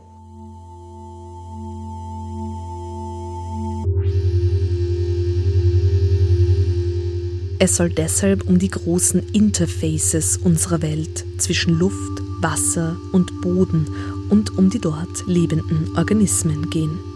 Es 7.58 7.76
soll 7.76 7.90
deshalb 7.90 8.48
um 8.48 8.58
die 8.58 8.70
großen 8.70 9.22
Interfaces 9.32 10.36
unserer 10.36 10.82
Welt 10.82 11.24
zwischen 11.38 11.78
Luft, 11.78 12.20
Wasser 12.40 12.96
und 13.12 13.40
Boden 13.40 13.86
und 14.30 14.58
um 14.58 14.68
die 14.68 14.80
dort 14.80 15.24
lebenden 15.28 15.96
Organismen 15.96 16.70
gehen. 16.70 17.11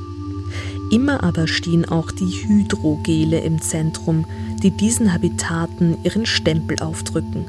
Immer 0.91 1.25
aber 1.25 1.49
stehen 1.49 1.85
auch 1.85 2.13
die 2.13 2.31
Hydrogele 2.47 3.41
im 3.41 3.61
Zentrum, 3.61 4.25
die 4.63 4.71
diesen 4.71 5.13
Habitaten 5.13 5.99
ihren 6.05 6.27
Stempel 6.27 6.79
aufdrücken, 6.79 7.47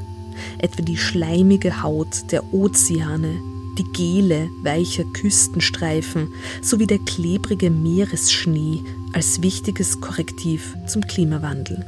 etwa 0.58 0.82
die 0.82 0.96
schleimige 0.96 1.82
Haut 1.82 2.32
der 2.32 2.52
Ozeane, 2.52 3.36
die 3.78 3.84
Gele 3.92 4.50
weicher 4.62 5.04
Küstenstreifen 5.04 6.28
sowie 6.62 6.88
der 6.88 6.98
klebrige 6.98 7.70
Meeresschnee 7.70 8.82
als 9.12 9.40
wichtiges 9.40 10.00
Korrektiv 10.00 10.76
zum 10.86 11.06
Klimawandel. 11.06 11.86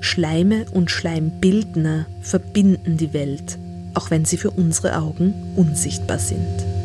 Schleime 0.00 0.66
und 0.72 0.90
Schleimbildner 0.90 2.06
verbinden 2.22 2.96
die 2.96 3.12
Welt, 3.12 3.58
auch 3.94 4.10
wenn 4.10 4.24
sie 4.24 4.36
für 4.36 4.50
unsere 4.50 4.98
Augen 4.98 5.32
unsichtbar 5.54 6.18
sind 6.18 6.79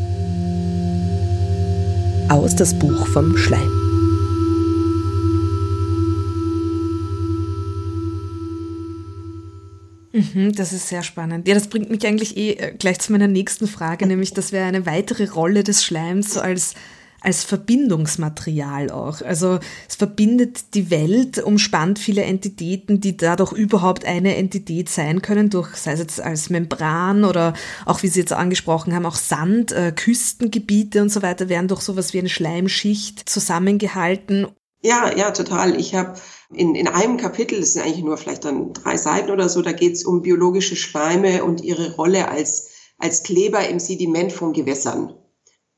aus 2.29 2.55
das 2.55 2.77
Buch 2.77 3.07
vom 3.07 3.37
Schleim. 3.37 3.71
Mhm, 10.13 10.53
das 10.53 10.71
ist 10.71 10.87
sehr 10.87 11.03
spannend. 11.03 11.47
Ja, 11.47 11.53
das 11.53 11.67
bringt 11.67 11.89
mich 11.89 12.05
eigentlich 12.07 12.37
eh 12.37 12.51
äh, 12.53 12.73
gleich 12.77 12.99
zu 12.99 13.11
meiner 13.11 13.27
nächsten 13.27 13.67
Frage, 13.67 14.07
nämlich 14.07 14.33
das 14.33 14.51
wäre 14.51 14.65
eine 14.65 14.85
weitere 14.85 15.25
Rolle 15.25 15.63
des 15.63 15.83
Schleims 15.83 16.33
so 16.33 16.39
als 16.39 16.73
als 17.25 17.43
Verbindungsmaterial 17.43 18.91
auch. 18.91 19.21
Also 19.21 19.59
es 19.89 19.95
verbindet 19.95 20.75
die 20.75 20.91
Welt, 20.91 21.41
umspannt 21.41 21.97
viele 21.97 22.21
Entitäten, 22.21 23.01
die 23.01 23.17
dadurch 23.17 23.51
überhaupt 23.51 24.05
eine 24.05 24.35
Entität 24.35 24.89
sein 24.89 25.23
können, 25.23 25.49
durch, 25.49 25.75
sei 25.75 25.93
es 25.93 25.99
jetzt 25.99 26.21
als 26.21 26.51
Membran 26.51 27.23
oder 27.23 27.53
auch, 27.85 28.03
wie 28.03 28.09
Sie 28.09 28.19
jetzt 28.19 28.33
angesprochen 28.33 28.93
haben, 28.93 29.07
auch 29.07 29.15
Sand, 29.15 29.71
äh, 29.71 29.91
Küstengebiete 29.91 31.01
und 31.01 31.09
so 31.09 31.23
weiter 31.23 31.49
werden 31.49 31.67
durch 31.67 31.81
sowas 31.81 32.13
wie 32.13 32.19
eine 32.19 32.29
Schleimschicht 32.29 33.27
zusammengehalten. 33.27 34.47
Ja, 34.83 35.11
ja, 35.17 35.31
total. 35.31 35.79
Ich 35.79 35.95
habe 35.95 36.19
in, 36.53 36.75
in 36.75 36.87
einem 36.87 37.17
Kapitel, 37.17 37.59
das 37.59 37.73
sind 37.73 37.81
eigentlich 37.81 38.05
nur 38.05 38.17
vielleicht 38.17 38.45
dann 38.45 38.73
drei 38.73 38.97
Seiten 38.97 39.31
oder 39.31 39.49
so, 39.49 39.63
da 39.63 39.71
geht 39.71 39.93
es 39.93 40.05
um 40.05 40.21
biologische 40.21 40.75
Schleime 40.75 41.43
und 41.43 41.61
ihre 41.61 41.95
Rolle 41.95 42.29
als, 42.29 42.69
als 42.99 43.23
Kleber 43.23 43.67
im 43.67 43.79
Sediment 43.79 44.31
von 44.31 44.53
Gewässern. 44.53 45.15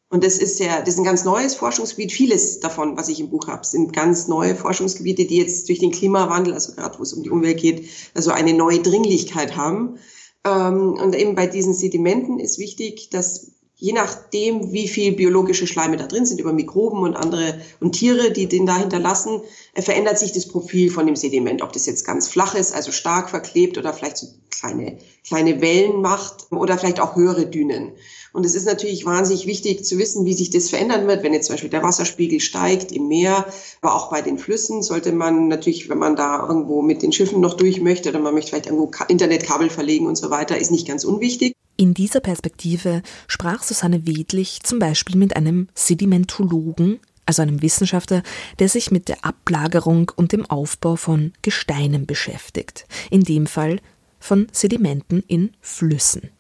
Und 0.09 0.23
das 0.23 0.37
ist 0.37 0.59
ja, 0.59 0.79
das 0.79 0.93
ist 0.93 0.99
ein 0.99 1.03
ganz 1.03 1.25
neues 1.25 1.55
Forschungsgebiet. 1.55 2.13
Vieles 2.13 2.61
davon, 2.61 2.95
was 2.95 3.09
ich 3.09 3.19
im 3.19 3.29
Buch 3.29 3.47
habe, 3.47 3.65
sind 3.65 3.91
ganz 3.91 4.27
neue 4.27 4.55
Forschungsgebiete, 4.55 5.25
die 5.25 5.37
jetzt 5.37 5.67
durch 5.67 5.79
den 5.79 5.91
Klimawandel, 5.91 6.53
also 6.53 6.73
gerade 6.73 6.97
wo 6.97 7.03
es 7.03 7.13
um 7.13 7.23
die 7.23 7.29
Umwelt 7.29 7.59
geht, 7.59 7.89
also 8.13 8.31
eine 8.31 8.53
neue 8.53 8.79
Dringlichkeit 8.79 9.57
haben. 9.57 9.97
Ähm, 10.45 10.93
und 10.93 11.13
eben 11.13 11.35
bei 11.35 11.45
diesen 11.45 11.73
Sedimenten 11.73 12.39
ist 12.39 12.57
wichtig, 12.57 13.09
dass 13.09 13.51
je 13.75 13.91
nachdem, 13.91 14.71
wie 14.71 14.87
viel 14.87 15.11
biologische 15.11 15.67
Schleime 15.67 15.97
da 15.97 16.07
drin 16.07 16.25
sind, 16.25 16.39
über 16.39 16.53
Mikroben 16.53 17.03
und 17.03 17.15
andere 17.15 17.59
und 17.79 17.91
Tiere, 17.91 18.31
die 18.31 18.47
den 18.47 18.65
da 18.65 18.77
hinterlassen, 18.77 19.41
äh, 19.73 19.81
verändert 19.81 20.19
sich 20.19 20.31
das 20.31 20.47
Profil 20.47 20.89
von 20.89 21.05
dem 21.05 21.17
Sediment. 21.17 21.61
Ob 21.61 21.73
das 21.73 21.85
jetzt 21.85 22.05
ganz 22.05 22.29
flach 22.29 22.55
ist, 22.55 22.73
also 22.73 22.93
stark 22.93 23.29
verklebt 23.29 23.77
oder 23.77 23.93
vielleicht 23.93 24.17
so 24.17 24.27
kleine, 24.49 24.97
kleine 25.25 25.59
Wellen 25.61 26.01
macht 26.01 26.47
oder 26.51 26.77
vielleicht 26.77 27.01
auch 27.01 27.15
höhere 27.15 27.45
Dünen. 27.45 27.91
Und 28.37 28.45
es 28.45 28.53
ist 28.53 28.67
natürlich 28.67 29.03
wahnsinnig 29.03 29.47
wichtig 29.47 29.83
zu 29.83 29.97
wissen, 29.97 30.27
wie 30.27 30.33
sich 30.35 30.51
das 30.51 30.69
verändern 30.69 31.07
wird, 31.07 31.23
wenn 31.23 31.33
jetzt 31.33 31.47
zum 31.47 31.55
Beispiel 31.55 31.71
der 31.71 31.81
Wasserspiegel 31.81 32.39
steigt 32.39 32.91
im 32.91 33.07
Meer, 33.07 33.47
aber 33.81 33.95
auch 33.95 34.11
bei 34.11 34.21
den 34.21 34.37
Flüssen 34.37 34.83
sollte 34.83 35.11
man 35.11 35.47
natürlich, 35.47 35.89
wenn 35.89 35.97
man 35.97 36.15
da 36.15 36.47
irgendwo 36.47 36.83
mit 36.83 37.01
den 37.01 37.11
Schiffen 37.11 37.41
noch 37.41 37.55
durch 37.55 37.81
möchte 37.81 38.09
oder 38.09 38.19
man 38.19 38.35
möchte 38.35 38.51
vielleicht 38.51 38.67
irgendwo 38.67 38.91
Internetkabel 39.07 39.71
verlegen 39.71 40.05
und 40.05 40.19
so 40.19 40.29
weiter, 40.29 40.55
ist 40.55 40.69
nicht 40.69 40.87
ganz 40.87 41.03
unwichtig. 41.03 41.53
In 41.77 41.95
dieser 41.95 42.19
Perspektive 42.19 43.01
sprach 43.27 43.63
Susanne 43.63 44.05
Wedlich 44.05 44.59
zum 44.61 44.77
Beispiel 44.77 45.15
mit 45.15 45.35
einem 45.35 45.69
Sedimentologen, 45.73 46.99
also 47.25 47.41
einem 47.41 47.63
Wissenschaftler, 47.63 48.21
der 48.59 48.69
sich 48.69 48.91
mit 48.91 49.07
der 49.07 49.25
Ablagerung 49.25 50.11
und 50.15 50.31
dem 50.31 50.45
Aufbau 50.45 50.95
von 50.95 51.33
Gesteinen 51.41 52.05
beschäftigt, 52.05 52.85
in 53.09 53.21
dem 53.21 53.47
Fall 53.47 53.79
von 54.19 54.45
Sedimenten 54.51 55.23
in 55.27 55.53
Flüssen. 55.59 56.36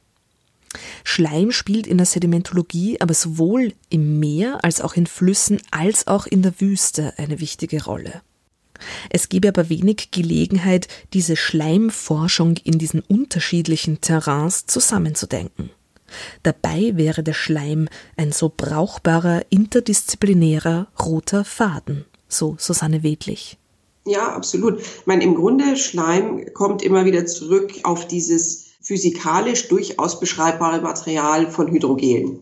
Schleim 1.03 1.51
spielt 1.51 1.87
in 1.87 1.97
der 1.97 2.05
Sedimentologie 2.05 2.99
aber 3.01 3.13
sowohl 3.13 3.73
im 3.89 4.19
Meer 4.19 4.63
als 4.63 4.81
auch 4.81 4.95
in 4.95 5.07
Flüssen 5.07 5.61
als 5.71 6.07
auch 6.07 6.25
in 6.25 6.41
der 6.41 6.59
Wüste 6.59 7.13
eine 7.17 7.39
wichtige 7.39 7.83
Rolle. 7.83 8.21
Es 9.09 9.29
gebe 9.29 9.47
aber 9.47 9.69
wenig 9.69 10.11
Gelegenheit, 10.11 10.87
diese 11.13 11.35
Schleimforschung 11.35 12.57
in 12.63 12.77
diesen 12.77 13.01
unterschiedlichen 13.01 14.01
Terrains 14.01 14.67
zusammenzudenken. 14.67 15.71
Dabei 16.43 16.93
wäre 16.95 17.23
der 17.23 17.33
Schleim 17.33 17.89
ein 18.15 18.31
so 18.31 18.51
brauchbarer 18.55 19.43
interdisziplinärer 19.49 20.87
roter 20.99 21.43
Faden, 21.43 22.05
so 22.27 22.55
Susanne 22.59 23.03
Wedlich. 23.03 23.57
Ja, 24.05 24.33
absolut. 24.33 24.79
Ich 24.79 25.05
meine, 25.05 25.23
im 25.23 25.35
Grunde 25.35 25.75
Schleim 25.75 26.53
kommt 26.53 26.81
immer 26.81 27.03
wieder 27.03 27.25
zurück 27.25 27.73
auf 27.83 28.07
dieses 28.07 28.66
physikalisch 28.87 29.67
durchaus 29.67 30.17
beschreibbare 30.17 30.79
Material 30.79 31.51
von 31.51 31.67
Hydrogelen, 31.67 32.39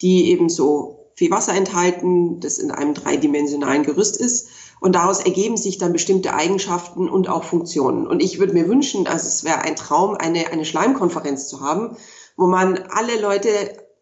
die 0.00 0.30
eben 0.30 0.48
so 0.48 1.10
viel 1.16 1.32
Wasser 1.32 1.52
enthalten, 1.52 2.38
das 2.38 2.58
in 2.58 2.70
einem 2.70 2.94
dreidimensionalen 2.94 3.82
Gerüst 3.82 4.16
ist. 4.16 4.50
Und 4.78 4.94
daraus 4.94 5.18
ergeben 5.18 5.56
sich 5.56 5.78
dann 5.78 5.92
bestimmte 5.92 6.32
Eigenschaften 6.32 7.08
und 7.08 7.28
auch 7.28 7.42
Funktionen. 7.42 8.06
Und 8.06 8.22
ich 8.22 8.38
würde 8.38 8.52
mir 8.52 8.68
wünschen, 8.68 9.08
also 9.08 9.26
es 9.26 9.42
wäre 9.42 9.62
ein 9.62 9.74
Traum, 9.74 10.14
eine, 10.14 10.52
eine 10.52 10.64
Schleimkonferenz 10.64 11.48
zu 11.48 11.60
haben, 11.60 11.96
wo 12.36 12.46
man 12.46 12.78
alle 12.90 13.20
Leute 13.20 13.48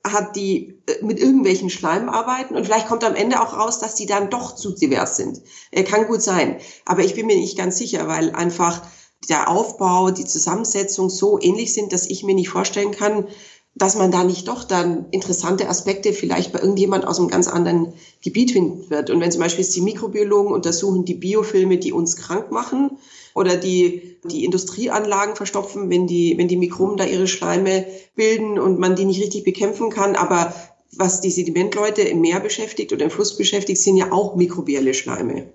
hat, 0.07 0.37
die 0.37 0.83
äh, 0.87 1.03
mit 1.03 1.19
irgendwelchen 1.19 1.71
Schleimen 1.71 2.11
arbeiten 2.11 2.55
und 2.55 2.65
vielleicht 2.65 2.87
kommt 2.87 3.03
am 3.03 3.15
Ende 3.15 3.41
auch 3.41 3.57
raus, 3.57 3.81
dass 3.81 3.95
die 3.95 4.07
dann 4.07 4.31
doch 4.31 4.55
zu 4.55 4.71
divers 4.71 5.17
sind. 5.17 5.41
Äh, 5.71 5.85
kann 5.85 6.07
gut 6.07 6.23
sein. 6.23 6.59
Aber 6.85 7.03
ich 7.03 7.15
bin 7.15 7.27
mir 7.27 7.37
nicht 7.37 7.59
ganz 7.59 7.79
sicher, 7.79 8.07
weil 8.09 8.31
einfach 8.33 8.83
der 9.29 9.49
Aufbau, 9.49 10.11
die 10.11 10.25
Zusammensetzung 10.25 11.11
so 11.11 11.39
ähnlich 11.41 11.75
sind, 11.75 11.93
dass 11.93 12.07
ich 12.07 12.23
mir 12.23 12.35
nicht 12.35 12.49
vorstellen 12.49 12.93
kann, 12.93 13.27
dass 13.75 13.97
man 13.97 14.11
da 14.11 14.25
nicht 14.25 14.49
doch 14.49 14.65
dann 14.65 15.07
interessante 15.11 15.69
Aspekte 15.69 16.13
vielleicht 16.13 16.53
bei 16.53 16.61
irgendjemand 16.61 17.07
aus 17.07 17.19
einem 17.19 17.29
ganz 17.29 17.47
anderen 17.47 17.93
Gebiet 18.23 18.53
finden 18.53 18.91
wird. 18.91 19.11
Und 19.11 19.21
wenn 19.21 19.31
zum 19.31 19.41
Beispiel 19.41 19.65
die 19.65 19.81
Mikrobiologen 19.81 20.53
untersuchen 20.53 21.05
die 21.05 21.15
Biofilme, 21.15 21.79
die 21.79 21.93
uns 21.93 22.17
krank 22.17 22.51
machen 22.51 22.99
oder 23.35 23.57
die, 23.57 24.19
die 24.25 24.45
Industrieanlagen 24.45 25.37
verstopfen, 25.37 25.91
wenn 25.91 26.07
die, 26.07 26.37
wenn 26.39 26.49
die 26.49 26.57
Mikroben 26.57 26.97
da 26.97 27.05
ihre 27.05 27.29
Schleime 27.29 27.87
bilden 28.17 28.59
und 28.59 28.81
man 28.81 28.97
die 28.97 29.05
nicht 29.05 29.23
richtig 29.23 29.45
bekämpfen 29.45 29.91
kann, 29.91 30.17
aber 30.17 30.53
was 30.97 31.21
die 31.21 31.31
Sedimentleute 31.31 32.03
im 32.03 32.21
Meer 32.21 32.41
beschäftigt 32.41 32.93
oder 32.93 33.05
im 33.05 33.11
Fluss 33.11 33.37
beschäftigt, 33.37 33.81
sind 33.81 33.97
ja 33.97 34.11
auch 34.11 34.35
mikrobielle 34.35 34.95
Schleime. 34.95 35.53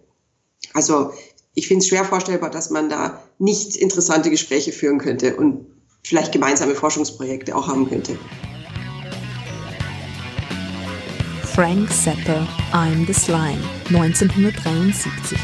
Also 0.74 1.12
ich 1.56 1.68
finde 1.68 1.84
es 1.84 1.90
schwer 1.90 2.06
vorstellbar, 2.06 2.50
dass 2.50 2.70
man 2.70 2.90
da 2.90 3.22
nicht 3.40 3.76
interessante 3.76 4.30
Gespräche 4.30 4.72
führen 4.72 4.98
könnte 4.98 5.36
und 5.36 5.66
vielleicht 6.04 6.32
gemeinsame 6.32 6.76
Forschungsprojekte 6.76 7.56
auch 7.56 7.68
haben 7.68 7.88
könnte. 7.88 8.18
Frank 11.54 11.92
Zappa, 11.92 12.48
I'm 12.72 13.06
the 13.06 13.14
Slime, 13.14 13.62
1973. 13.90 15.38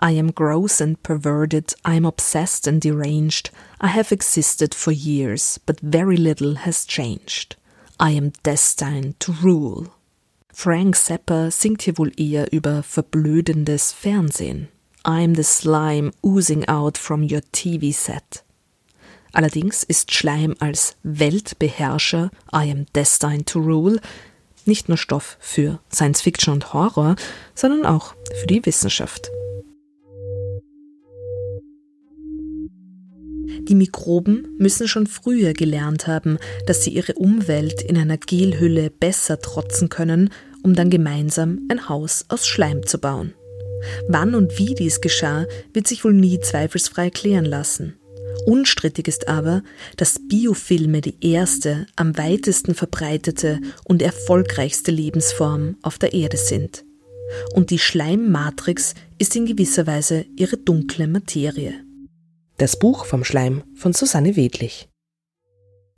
I 0.00 0.12
am 0.12 0.32
gross 0.32 0.80
and 0.80 1.02
perverted, 1.02 1.74
I 1.84 1.94
am 1.94 2.04
obsessed 2.04 2.68
and 2.68 2.80
deranged. 2.80 3.50
I 3.80 3.88
have 3.88 4.12
existed 4.12 4.74
for 4.74 4.92
years, 4.92 5.58
but 5.64 5.80
very 5.80 6.16
little 6.16 6.56
has 6.56 6.84
changed. 6.84 7.56
I 7.98 8.10
am 8.10 8.32
destined 8.42 9.18
to 9.20 9.32
rule. 9.42 9.97
Frank 10.60 10.96
Zappa 10.96 11.52
singt 11.52 11.82
hier 11.82 11.98
wohl 11.98 12.10
eher 12.16 12.52
über 12.52 12.82
verblödendes 12.82 13.92
Fernsehen. 13.92 14.66
I'm 15.04 15.36
the 15.36 15.44
slime 15.44 16.10
oozing 16.20 16.68
out 16.68 16.98
from 16.98 17.22
your 17.22 17.42
TV 17.52 17.92
set. 17.92 18.42
Allerdings 19.32 19.84
ist 19.84 20.12
Schleim 20.12 20.56
als 20.58 20.96
Weltbeherrscher, 21.04 22.32
I 22.52 22.72
am 22.72 22.86
destined 22.92 23.48
to 23.48 23.60
rule, 23.60 24.00
nicht 24.64 24.88
nur 24.88 24.98
Stoff 24.98 25.36
für 25.38 25.78
Science 25.94 26.22
Fiction 26.22 26.54
und 26.54 26.72
Horror, 26.72 27.14
sondern 27.54 27.86
auch 27.86 28.16
für 28.40 28.48
die 28.48 28.66
Wissenschaft. 28.66 29.30
Die 33.68 33.74
Mikroben 33.74 34.56
müssen 34.58 34.88
schon 34.88 35.06
früher 35.06 35.52
gelernt 35.52 36.06
haben, 36.06 36.38
dass 36.66 36.84
sie 36.84 36.90
ihre 36.90 37.14
Umwelt 37.14 37.82
in 37.82 37.96
einer 37.98 38.16
Gelhülle 38.16 38.90
besser 38.90 39.40
trotzen 39.40 39.88
können, 39.88 40.30
um 40.62 40.74
dann 40.74 40.90
gemeinsam 40.90 41.60
ein 41.70 41.88
Haus 41.88 42.24
aus 42.28 42.46
Schleim 42.46 42.86
zu 42.86 42.98
bauen. 42.98 43.34
Wann 44.08 44.34
und 44.34 44.58
wie 44.58 44.74
dies 44.74 45.00
geschah, 45.00 45.46
wird 45.72 45.86
sich 45.86 46.04
wohl 46.04 46.14
nie 46.14 46.40
zweifelsfrei 46.40 47.10
klären 47.10 47.44
lassen. 47.44 47.94
Unstrittig 48.46 49.08
ist 49.08 49.28
aber, 49.28 49.62
dass 49.96 50.20
Biofilme 50.28 51.00
die 51.00 51.16
erste, 51.20 51.86
am 51.96 52.16
weitesten 52.16 52.74
verbreitete 52.74 53.60
und 53.84 54.02
erfolgreichste 54.02 54.90
Lebensform 54.90 55.76
auf 55.82 55.98
der 55.98 56.12
Erde 56.12 56.36
sind. 56.36 56.84
Und 57.52 57.70
die 57.70 57.78
Schleimmatrix 57.78 58.94
ist 59.18 59.36
in 59.36 59.46
gewisser 59.46 59.86
Weise 59.86 60.24
ihre 60.36 60.56
dunkle 60.56 61.08
Materie. 61.08 61.74
Das 62.56 62.78
Buch 62.78 63.04
vom 63.04 63.22
Schleim 63.22 63.62
von 63.74 63.92
Susanne 63.92 64.34
Wedlich 64.34 64.88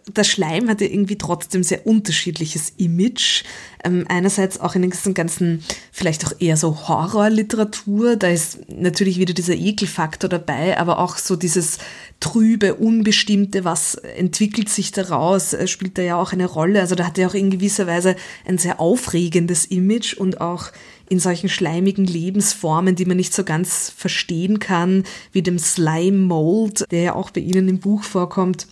der 0.09 0.25
Schleim 0.25 0.69
hatte 0.69 0.85
irgendwie 0.85 1.19
trotzdem 1.19 1.63
sehr 1.63 1.87
unterschiedliches 1.87 2.73
Image. 2.77 3.45
Ähm, 3.85 4.05
einerseits 4.09 4.61
auch 4.61 4.75
in 4.75 4.89
diesem 4.91 5.15
ganzen, 5.15 5.63
vielleicht 5.93 6.27
auch 6.27 6.33
eher 6.39 6.57
so 6.57 6.89
Horrorliteratur, 6.89 8.17
da 8.17 8.29
ist 8.29 8.59
natürlich 8.69 9.19
wieder 9.19 9.35
dieser 9.35 9.55
Ekelfaktor 9.55 10.29
dabei, 10.29 10.79
aber 10.79 10.99
auch 10.99 11.17
so 11.17 11.37
dieses 11.37 11.79
trübe, 12.21 12.75
unbestimmte, 12.75 13.65
was 13.65 13.95
entwickelt 13.95 14.69
sich 14.69 14.93
daraus, 14.93 15.53
äh, 15.53 15.67
spielt 15.67 15.97
da 15.97 16.03
ja 16.03 16.17
auch 16.17 16.33
eine 16.33 16.47
Rolle. 16.47 16.81
Also 16.81 16.95
da 16.95 17.07
hat 17.07 17.19
er 17.19 17.29
auch 17.29 17.35
in 17.35 17.51
gewisser 17.51 17.87
Weise 17.87 18.17
ein 18.47 18.59
sehr 18.59 18.81
aufregendes 18.81 19.65
Image 19.67 20.15
und 20.15 20.41
auch 20.41 20.73
in 21.09 21.19
solchen 21.19 21.49
schleimigen 21.49 22.05
Lebensformen, 22.05 22.95
die 22.95 23.05
man 23.05 23.17
nicht 23.17 23.35
so 23.35 23.43
ganz 23.43 23.93
verstehen 23.97 24.61
kann, 24.61 25.05
wie 25.33 25.43
dem 25.43 25.59
Slime 25.59 26.19
Mold, 26.19 26.85
der 26.91 27.03
ja 27.03 27.15
auch 27.15 27.31
bei 27.31 27.41
Ihnen 27.41 27.69
im 27.69 27.81
Buch 27.81 28.05
vorkommt 28.05 28.69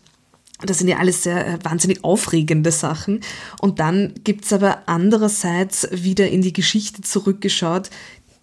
das 0.61 0.79
sind 0.79 0.89
ja 0.89 0.99
alles 0.99 1.23
sehr 1.23 1.47
äh, 1.47 1.59
wahnsinnig 1.63 2.03
aufregende 2.05 2.73
Sachen. 2.73 3.21
Und 3.61 3.79
dann 3.79 4.15
gibt's 4.25 4.53
aber 4.53 4.83
andererseits 4.87 5.89
wieder 5.93 6.29
in 6.29 6.43
die 6.43 6.53
Geschichte 6.53 7.03
zurückgeschaut, 7.03 7.91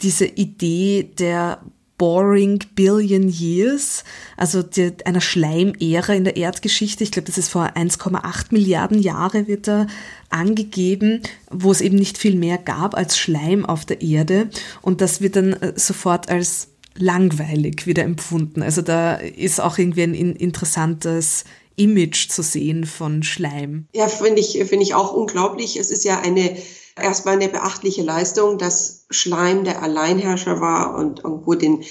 diese 0.01 0.25
Idee 0.25 1.11
der 1.17 1.61
Boring 1.97 2.59
Billion 2.75 3.29
Years, 3.29 4.03
also 4.35 4.61
die, 4.61 4.93
einer 5.05 5.21
Schleimära 5.21 6.13
in 6.13 6.25
der 6.25 6.35
Erdgeschichte. 6.35 7.03
Ich 7.03 7.11
glaube, 7.11 7.27
das 7.27 7.37
ist 7.37 7.49
vor 7.49 7.63
1,8 7.75 8.47
Milliarden 8.51 8.99
Jahre 8.99 9.47
wird 9.47 9.67
da 9.67 9.87
angegeben, 10.29 11.21
wo 11.49 11.71
es 11.71 11.79
eben 11.79 11.95
nicht 11.95 12.17
viel 12.17 12.35
mehr 12.35 12.57
gab 12.57 12.95
als 12.95 13.17
Schleim 13.17 13.65
auf 13.65 13.85
der 13.85 14.01
Erde. 14.01 14.49
Und 14.81 14.99
das 14.99 15.21
wird 15.21 15.37
dann 15.37 15.53
äh, 15.53 15.73
sofort 15.77 16.29
als 16.29 16.69
langweilig 16.97 17.87
wieder 17.87 18.03
empfunden. 18.03 18.61
Also 18.61 18.81
da 18.81 19.15
ist 19.15 19.61
auch 19.61 19.77
irgendwie 19.77 20.03
ein 20.03 20.13
interessantes 20.13 21.45
Image 21.75 22.29
zu 22.29 22.41
sehen 22.41 22.85
von 22.85 23.23
Schleim. 23.23 23.87
Ja, 23.93 24.07
finde 24.07 24.39
ich, 24.39 24.53
finde 24.65 24.83
ich 24.83 24.95
auch 24.95 25.13
unglaublich. 25.13 25.77
Es 25.77 25.91
ist 25.91 26.03
ja 26.03 26.19
eine, 26.19 26.57
erstmal 27.01 27.35
eine 27.35 27.49
beachtliche 27.49 28.03
Leistung, 28.03 28.57
dass 28.57 29.05
Schleim 29.09 29.63
der 29.63 29.81
Alleinherrscher 29.81 30.61
war 30.61 30.97
und 30.97 31.23
irgendwo 31.23 31.53
den 31.55 31.83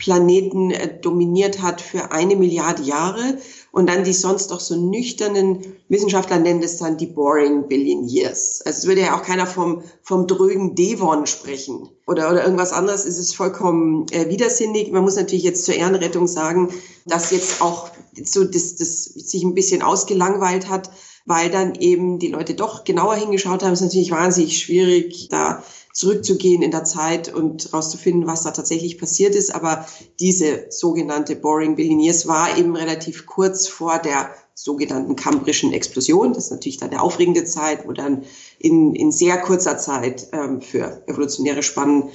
Planeten 0.00 0.70
äh, 0.70 0.98
dominiert 1.00 1.62
hat 1.62 1.80
für 1.80 2.10
eine 2.10 2.34
Milliarde 2.34 2.82
Jahre. 2.82 3.38
Und 3.72 3.88
dann 3.88 4.02
die 4.02 4.12
sonst 4.12 4.50
doch 4.50 4.58
so 4.58 4.76
nüchternen 4.76 5.76
Wissenschaftler 5.88 6.38
nennen 6.38 6.62
es 6.62 6.78
dann 6.78 6.96
die 6.96 7.06
boring 7.06 7.68
billion 7.68 8.08
years. 8.08 8.62
Also 8.64 8.78
es 8.78 8.86
würde 8.86 9.02
ja 9.02 9.16
auch 9.16 9.22
keiner 9.22 9.46
vom, 9.46 9.82
vom 10.02 10.26
drögen 10.26 10.74
Devon 10.74 11.26
sprechen 11.26 11.88
oder, 12.06 12.30
oder 12.30 12.42
irgendwas 12.42 12.72
anderes. 12.72 13.04
Es 13.04 13.18
ist 13.18 13.36
vollkommen 13.36 14.06
äh, 14.10 14.28
widersinnig. 14.28 14.90
Man 14.90 15.04
muss 15.04 15.16
natürlich 15.16 15.44
jetzt 15.44 15.64
zur 15.64 15.74
Ehrenrettung 15.74 16.26
sagen, 16.26 16.70
dass 17.06 17.30
jetzt 17.30 17.62
auch 17.62 17.90
so 18.24 18.44
das, 18.44 18.74
das 18.76 19.04
sich 19.04 19.44
ein 19.44 19.54
bisschen 19.54 19.82
ausgelangweilt 19.82 20.68
hat, 20.68 20.90
weil 21.26 21.48
dann 21.50 21.76
eben 21.76 22.18
die 22.18 22.28
Leute 22.28 22.54
doch 22.54 22.82
genauer 22.82 23.14
hingeschaut 23.14 23.62
haben. 23.62 23.72
Es 23.72 23.80
ist 23.80 23.86
natürlich 23.86 24.10
wahnsinnig 24.10 24.58
schwierig, 24.58 25.28
da 25.30 25.62
zurückzugehen 25.92 26.62
in 26.62 26.70
der 26.70 26.84
Zeit 26.84 27.32
und 27.32 27.72
rauszufinden, 27.72 28.26
was 28.26 28.42
da 28.42 28.52
tatsächlich 28.52 28.98
passiert 28.98 29.34
ist. 29.34 29.54
Aber 29.54 29.86
diese 30.20 30.66
sogenannte 30.70 31.36
Boring 31.36 31.76
Billionaires 31.76 32.26
war 32.26 32.56
eben 32.56 32.76
relativ 32.76 33.26
kurz 33.26 33.66
vor 33.66 33.98
der 33.98 34.30
sogenannten 34.54 35.16
kambrischen 35.16 35.72
Explosion. 35.72 36.32
Das 36.32 36.44
ist 36.44 36.50
natürlich 36.50 36.76
dann 36.76 36.90
eine 36.90 37.02
aufregende 37.02 37.44
Zeit, 37.44 37.86
wo 37.86 37.92
dann 37.92 38.24
in, 38.58 38.94
in 38.94 39.10
sehr 39.10 39.38
kurzer 39.38 39.78
Zeit 39.78 40.28
ähm, 40.32 40.60
für 40.60 41.02
evolutionäre 41.06 41.62
Spannen 41.62 42.10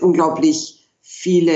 unglaublich 0.00 0.90
viele 1.00 1.52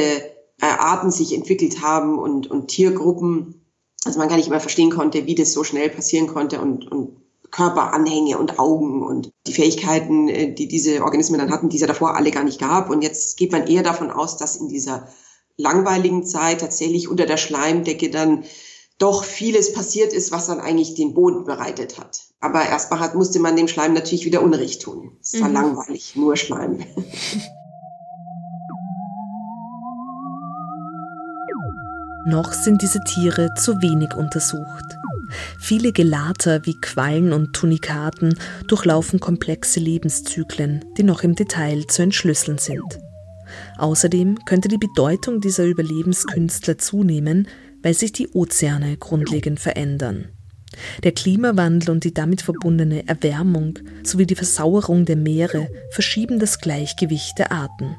äh, 0.61 0.67
Arten 0.67 1.11
sich 1.11 1.35
entwickelt 1.35 1.81
haben 1.81 2.19
und, 2.19 2.51
und 2.51 2.69
Tiergruppen. 2.69 3.67
Also 4.05 4.19
man 4.19 4.29
gar 4.29 4.37
nicht 4.37 4.51
mehr 4.51 4.61
verstehen 4.61 4.91
konnte, 4.91 5.27
wie 5.27 5.35
das 5.35 5.53
so 5.53 5.65
schnell 5.65 5.89
passieren 5.89 6.27
konnte 6.27 6.61
und, 6.61 6.91
und 6.91 7.26
Körperanhänge 7.51 8.39
und 8.39 8.59
Augen 8.59 9.03
und 9.03 9.33
die 9.47 9.53
Fähigkeiten, 9.53 10.29
äh, 10.29 10.55
die 10.55 10.69
diese 10.69 11.03
Organismen 11.03 11.41
dann 11.41 11.51
hatten, 11.51 11.69
die 11.69 11.77
es 11.77 11.83
ja 11.83 11.87
davor 11.87 12.17
alle 12.17 12.31
gar 12.31 12.45
nicht 12.45 12.61
gab. 12.61 12.91
Und 12.91 13.03
jetzt 13.03 13.37
geht 13.37 13.53
man 13.53 13.67
eher 13.67 13.83
davon 13.83 14.11
aus, 14.11 14.37
dass 14.37 14.57
in 14.57 14.69
dieser 14.69 15.09
langweiligen 15.57 16.25
Zeit 16.25 16.61
tatsächlich 16.61 17.09
unter 17.09 17.27
der 17.27 17.37
Schleimdecke 17.37 18.11
dann 18.11 18.45
doch 18.99 19.25
vieles 19.25 19.73
passiert 19.73 20.13
ist, 20.13 20.33
was 20.33 20.47
dann 20.47 20.61
eigentlich 20.61 20.95
den 20.95 21.15
Boden 21.15 21.45
bereitet 21.45 21.99
hat. 21.99 22.23
Aber 22.41 22.65
erstmal 22.65 23.01
hat, 23.01 23.15
musste 23.15 23.39
man 23.41 23.57
dem 23.57 23.69
Schleim 23.69 23.93
natürlich 23.93 24.25
wieder 24.25 24.43
Unrecht 24.43 24.83
tun. 24.83 25.19
Es 25.21 25.41
war 25.41 25.49
mhm. 25.49 25.55
langweilig, 25.55 26.17
nur 26.17 26.37
Schleim. 26.37 26.85
Noch 32.29 32.53
sind 32.53 32.83
diese 32.83 32.99
Tiere 33.01 33.51
zu 33.55 33.81
wenig 33.81 34.17
untersucht. 34.17 34.99
Viele 35.59 35.93
Gelater 35.93 36.65
wie 36.67 36.75
Quallen 36.81 37.33
und 37.33 37.53
Tunikaten 37.53 38.39
durchlaufen 38.69 39.21
komplexe 39.21 39.81
Lebenszyklen, 39.81 40.85
die 40.97 41.03
noch 41.03 41.23
im 41.23 41.35
Detail 41.35 41.87
zu 41.87 42.03
entschlüsseln 42.03 42.59
sind. 42.59 42.99
Außerdem 43.79 44.45
könnte 44.45 44.69
die 44.69 44.79
Bedeutung 44.79 45.41
dieser 45.41 45.65
Überlebenskünstler 45.65 46.79
zunehmen, 46.79 47.49
weil 47.83 47.95
sich 47.95 48.13
die 48.13 48.29
Ozeane 48.29 48.97
grundlegend 48.97 49.61
verändern. 49.61 50.29
Der 51.05 51.13
Klimawandel 51.13 51.91
und 51.91 52.05
die 52.05 52.13
damit 52.13 52.43
verbundene 52.43 53.07
Erwärmung 53.09 53.79
sowie 54.03 54.27
die 54.27 54.35
Versauerung 54.35 55.05
der 55.05 55.17
Meere 55.17 55.69
verschieben 55.91 56.39
das 56.39 56.59
Gleichgewicht 56.59 57.39
der 57.39 57.53
Arten, 57.53 57.97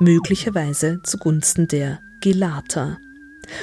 möglicherweise 0.00 1.00
zugunsten 1.04 1.68
der 1.68 2.00
Gelata. 2.22 2.98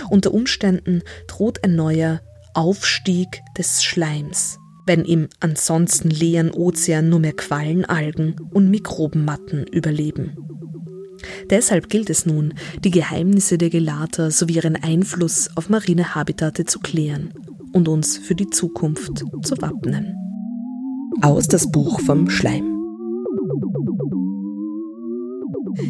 Unter 0.09 0.33
Umständen 0.33 1.01
droht 1.27 1.63
ein 1.63 1.75
neuer 1.75 2.21
Aufstieg 2.53 3.41
des 3.57 3.83
Schleims, 3.83 4.59
wenn 4.85 5.05
im 5.05 5.27
ansonsten 5.39 6.09
leeren 6.09 6.51
Ozean 6.51 7.09
nur 7.09 7.19
mehr 7.19 7.33
Quallen, 7.33 7.85
Algen 7.85 8.35
und 8.51 8.69
Mikrobenmatten 8.69 9.65
überleben. 9.67 10.37
Deshalb 11.49 11.89
gilt 11.89 12.09
es 12.09 12.25
nun, 12.25 12.53
die 12.83 12.91
Geheimnisse 12.91 13.57
der 13.57 13.69
Gelata 13.69 14.29
sowie 14.29 14.55
ihren 14.55 14.75
Einfluss 14.75 15.49
auf 15.55 15.69
marine 15.69 16.15
Habitate 16.15 16.65
zu 16.65 16.79
klären 16.79 17.33
und 17.71 17.87
uns 17.87 18.17
für 18.17 18.35
die 18.35 18.49
Zukunft 18.49 19.23
zu 19.41 19.55
wappnen. 19.61 20.15
Aus 21.21 21.47
das 21.47 21.71
Buch 21.71 22.01
vom 22.01 22.29
Schleim. 22.29 22.72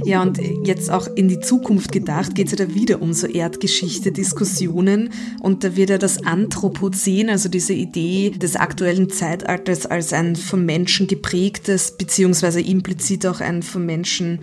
Ja, 0.05 0.21
und 0.21 0.39
jetzt 0.65 0.89
auch 0.89 1.07
in 1.15 1.27
die 1.27 1.39
Zukunft 1.39 1.91
gedacht, 1.91 2.35
geht 2.35 2.47
es 2.47 2.57
ja 2.57 2.65
da 2.65 2.73
wieder 2.73 3.01
um 3.01 3.13
so 3.13 3.27
Erdgeschichte-Diskussionen. 3.27 5.09
Und 5.41 5.63
da 5.63 5.75
wird 5.75 5.89
ja 5.89 5.97
das 5.97 6.23
Anthropozän, 6.23 7.29
also 7.29 7.49
diese 7.49 7.73
Idee 7.73 8.31
des 8.31 8.55
aktuellen 8.55 9.09
Zeitalters 9.09 9.85
als 9.85 10.13
ein 10.13 10.35
vom 10.35 10.65
Menschen 10.65 11.07
geprägtes, 11.07 11.97
beziehungsweise 11.97 12.61
implizit 12.61 13.25
auch 13.25 13.41
ein 13.41 13.63
vom 13.63 13.85
Menschen 13.85 14.39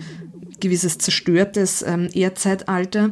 gewisses 0.59 0.97
zerstörtes 0.99 1.83
ähm, 1.87 2.07
Erdzeitalter 2.13 3.11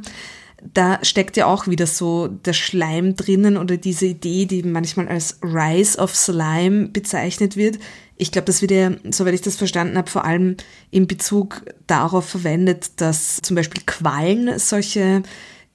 da 0.61 0.99
steckt 1.03 1.37
ja 1.37 1.45
auch 1.45 1.67
wieder 1.67 1.87
so 1.87 2.27
der 2.27 2.53
Schleim 2.53 3.15
drinnen 3.15 3.57
oder 3.57 3.77
diese 3.77 4.07
Idee, 4.07 4.45
die 4.45 4.63
manchmal 4.63 5.07
als 5.07 5.39
Rise 5.43 5.97
of 5.99 6.15
Slime 6.15 6.89
bezeichnet 6.89 7.55
wird. 7.55 7.79
Ich 8.17 8.31
glaube, 8.31 8.45
das 8.45 8.61
wird 8.61 8.71
ja, 8.71 8.91
soweit 9.11 9.33
ich 9.33 9.41
das 9.41 9.55
verstanden 9.55 9.97
habe, 9.97 10.09
vor 10.09 10.25
allem 10.25 10.57
in 10.91 11.07
Bezug 11.07 11.63
darauf 11.87 12.25
verwendet, 12.25 12.91
dass 12.97 13.37
zum 13.41 13.55
Beispiel 13.55 13.81
Quallen 13.85 14.59
solche 14.59 15.23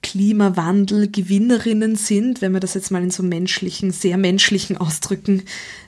Klimawandelgewinnerinnen 0.03 1.95
sind, 1.95 2.43
wenn 2.43 2.51
man 2.51 2.61
das 2.61 2.75
jetzt 2.75 2.91
mal 2.91 3.01
in 3.01 3.09
so 3.09 3.23
menschlichen, 3.23 3.89
sehr 3.91 4.17
menschlichen 4.17 4.77
Ausdrücken 4.77 5.41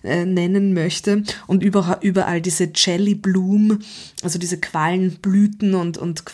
äh, 0.03 0.25
nennen 0.25 0.73
möchte. 0.73 1.21
Und 1.45 1.61
überall, 1.61 1.99
überall 2.01 2.41
diese 2.41 2.71
Jelly 2.73 3.13
Bloom, 3.13 3.77
also 4.23 4.39
diese 4.39 4.59
Quallenblüten 4.59 5.75
und, 5.75 5.99
und 5.99 6.25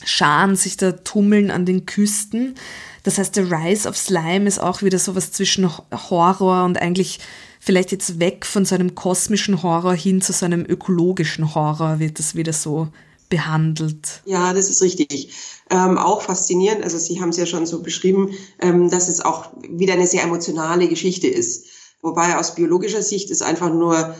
Quallenscharen 0.00 0.56
sich 0.56 0.76
da 0.76 0.92
tummeln 0.92 1.50
an 1.50 1.66
den 1.66 1.86
Küsten. 1.86 2.54
Das 3.02 3.18
heißt, 3.18 3.36
der 3.36 3.50
Rise 3.50 3.88
of 3.88 3.96
Slime 3.96 4.46
ist 4.46 4.58
auch 4.58 4.82
wieder 4.82 4.98
sowas 4.98 5.32
zwischen 5.32 5.70
Horror 6.10 6.64
und 6.64 6.80
eigentlich 6.80 7.20
vielleicht 7.60 7.92
jetzt 7.92 8.20
weg 8.20 8.46
von 8.46 8.64
so 8.64 8.74
einem 8.74 8.94
kosmischen 8.94 9.62
Horror 9.62 9.94
hin 9.94 10.20
zu 10.20 10.32
so 10.32 10.46
einem 10.46 10.64
ökologischen 10.66 11.54
Horror 11.54 11.98
wird 11.98 12.18
das 12.18 12.34
wieder 12.34 12.52
so 12.52 12.88
behandelt. 13.28 14.22
Ja, 14.24 14.52
das 14.52 14.68
ist 14.68 14.82
richtig. 14.82 15.32
Ähm, 15.70 15.98
auch 15.98 16.22
faszinierend, 16.22 16.82
also 16.82 16.98
Sie 16.98 17.20
haben 17.20 17.28
es 17.28 17.36
ja 17.36 17.46
schon 17.46 17.64
so 17.64 17.80
beschrieben, 17.80 18.30
ähm, 18.60 18.90
dass 18.90 19.08
es 19.08 19.20
auch 19.20 19.50
wieder 19.68 19.94
eine 19.94 20.06
sehr 20.06 20.24
emotionale 20.24 20.88
Geschichte 20.88 21.28
ist. 21.28 21.66
Wobei 22.02 22.36
aus 22.36 22.54
biologischer 22.54 23.02
Sicht 23.02 23.30
es 23.30 23.42
einfach 23.42 23.72
nur 23.72 24.16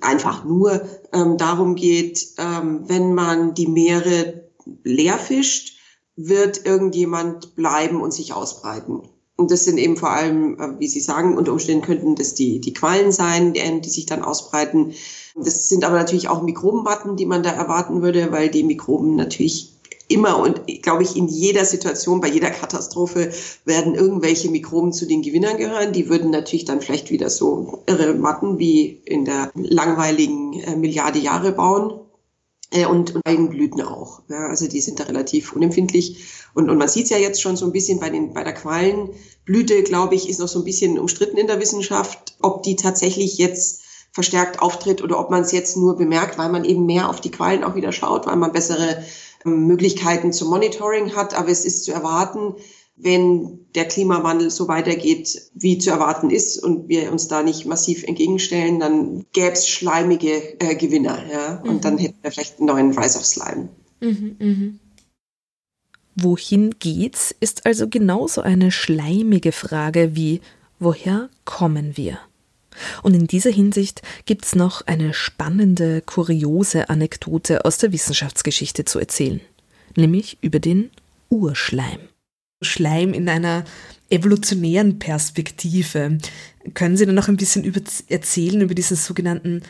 einfach 0.00 0.44
nur 0.44 0.82
ähm, 1.12 1.36
darum 1.36 1.74
geht, 1.74 2.34
ähm, 2.38 2.82
wenn 2.86 3.12
man 3.12 3.54
die 3.54 3.66
Meere 3.66 4.49
leer 4.84 5.18
fischt, 5.18 5.78
wird 6.16 6.66
irgendjemand 6.66 7.54
bleiben 7.56 8.00
und 8.00 8.12
sich 8.12 8.32
ausbreiten. 8.32 9.02
Und 9.36 9.50
das 9.50 9.64
sind 9.64 9.78
eben 9.78 9.96
vor 9.96 10.10
allem, 10.10 10.60
äh, 10.60 10.78
wie 10.78 10.86
Sie 10.86 11.00
sagen, 11.00 11.38
unter 11.38 11.52
Umständen 11.52 11.82
könnten 11.82 12.14
das 12.14 12.34
die, 12.34 12.60
die 12.60 12.74
Quallen 12.74 13.10
sein, 13.10 13.54
die, 13.54 13.80
die 13.80 13.88
sich 13.88 14.04
dann 14.04 14.22
ausbreiten. 14.22 14.92
Das 15.34 15.70
sind 15.70 15.84
aber 15.84 15.96
natürlich 15.96 16.28
auch 16.28 16.42
Mikrobenmatten, 16.42 17.16
die 17.16 17.24
man 17.24 17.42
da 17.42 17.50
erwarten 17.50 18.02
würde, 18.02 18.32
weil 18.32 18.50
die 18.50 18.64
Mikroben 18.64 19.16
natürlich 19.16 19.72
immer 20.08 20.38
und 20.40 20.66
glaube 20.82 21.04
ich 21.04 21.16
in 21.16 21.28
jeder 21.28 21.64
Situation, 21.64 22.20
bei 22.20 22.28
jeder 22.28 22.50
Katastrophe 22.50 23.30
werden 23.64 23.94
irgendwelche 23.94 24.50
Mikroben 24.50 24.92
zu 24.92 25.06
den 25.06 25.22
Gewinnern 25.22 25.56
gehören. 25.56 25.92
Die 25.92 26.08
würden 26.08 26.30
natürlich 26.30 26.64
dann 26.64 26.82
vielleicht 26.82 27.10
wieder 27.10 27.30
so 27.30 27.82
irre 27.86 28.14
Matten 28.14 28.58
wie 28.58 29.00
in 29.04 29.24
der 29.24 29.50
langweiligen 29.54 30.60
äh, 30.60 30.76
Milliarde 30.76 31.18
Jahre 31.18 31.52
bauen. 31.52 32.00
Äh, 32.70 32.86
und, 32.86 33.14
und 33.14 33.26
Algenblüten 33.26 33.82
auch. 33.82 34.22
Ja, 34.28 34.48
also 34.48 34.68
die 34.68 34.80
sind 34.80 35.00
da 35.00 35.04
relativ 35.04 35.52
unempfindlich. 35.52 36.24
Und, 36.54 36.70
und 36.70 36.78
man 36.78 36.88
sieht 36.88 37.04
es 37.04 37.10
ja 37.10 37.18
jetzt 37.18 37.42
schon 37.42 37.56
so 37.56 37.66
ein 37.66 37.72
bisschen 37.72 38.00
bei, 38.00 38.10
den, 38.10 38.32
bei 38.32 38.44
der 38.44 38.54
Quallenblüte, 38.54 39.82
glaube 39.82 40.14
ich, 40.14 40.28
ist 40.28 40.40
noch 40.40 40.48
so 40.48 40.60
ein 40.60 40.64
bisschen 40.64 40.98
umstritten 40.98 41.36
in 41.36 41.46
der 41.46 41.60
Wissenschaft, 41.60 42.36
ob 42.40 42.62
die 42.62 42.76
tatsächlich 42.76 43.38
jetzt 43.38 43.82
verstärkt 44.12 44.60
auftritt 44.60 45.02
oder 45.02 45.18
ob 45.20 45.30
man 45.30 45.42
es 45.42 45.52
jetzt 45.52 45.76
nur 45.76 45.96
bemerkt, 45.96 46.38
weil 46.38 46.48
man 46.48 46.64
eben 46.64 46.86
mehr 46.86 47.08
auf 47.08 47.20
die 47.20 47.30
Quallen 47.30 47.62
auch 47.62 47.76
wieder 47.76 47.92
schaut, 47.92 48.26
weil 48.26 48.36
man 48.36 48.52
bessere 48.52 49.04
ähm, 49.44 49.66
Möglichkeiten 49.66 50.32
zum 50.32 50.48
Monitoring 50.48 51.14
hat. 51.14 51.34
Aber 51.34 51.48
es 51.48 51.64
ist 51.64 51.84
zu 51.84 51.92
erwarten, 51.92 52.54
wenn 53.02 53.60
der 53.74 53.86
Klimawandel 53.86 54.50
so 54.50 54.68
weitergeht, 54.68 55.40
wie 55.54 55.78
zu 55.78 55.90
erwarten 55.90 56.30
ist 56.30 56.58
und 56.62 56.88
wir 56.88 57.10
uns 57.12 57.28
da 57.28 57.42
nicht 57.42 57.66
massiv 57.66 58.04
entgegenstellen, 58.04 58.80
dann 58.80 59.24
gäbe 59.32 59.52
es 59.52 59.68
schleimige 59.68 60.60
äh, 60.60 60.74
Gewinner. 60.74 61.18
Ja? 61.30 61.62
Und 61.62 61.76
mhm. 61.76 61.80
dann 61.80 61.98
hätten 61.98 62.18
wir 62.22 62.30
vielleicht 62.30 62.58
einen 62.58 62.66
neuen 62.66 62.98
Rise 62.98 63.18
of 63.18 63.26
Slime. 63.26 63.68
Mhm, 64.00 64.36
mh. 64.38 64.72
Wohin 66.16 66.74
geht's, 66.78 67.34
ist 67.40 67.64
also 67.66 67.88
genauso 67.88 68.42
eine 68.42 68.70
schleimige 68.70 69.52
Frage 69.52 70.16
wie 70.16 70.40
woher 70.78 71.30
kommen 71.44 71.96
wir? 71.96 72.18
Und 73.02 73.14
in 73.14 73.26
dieser 73.26 73.50
Hinsicht 73.50 74.02
gibt's 74.26 74.54
noch 74.54 74.86
eine 74.86 75.14
spannende, 75.14 76.02
kuriose 76.02 76.88
Anekdote 76.88 77.64
aus 77.64 77.78
der 77.78 77.92
Wissenschaftsgeschichte 77.92 78.84
zu 78.84 78.98
erzählen, 78.98 79.40
nämlich 79.96 80.38
über 80.40 80.58
den 80.58 80.90
Urschleim. 81.28 82.00
Schleim 82.62 83.14
in 83.14 83.28
einer 83.28 83.64
evolutionären 84.10 84.98
Perspektive. 84.98 86.18
Können 86.74 86.96
Sie 86.96 87.06
da 87.06 87.12
noch 87.12 87.28
ein 87.28 87.36
bisschen 87.36 87.64
über, 87.64 87.80
erzählen 88.08 88.60
über 88.60 88.74
diesen 88.74 88.96
sogenannten 88.96 89.62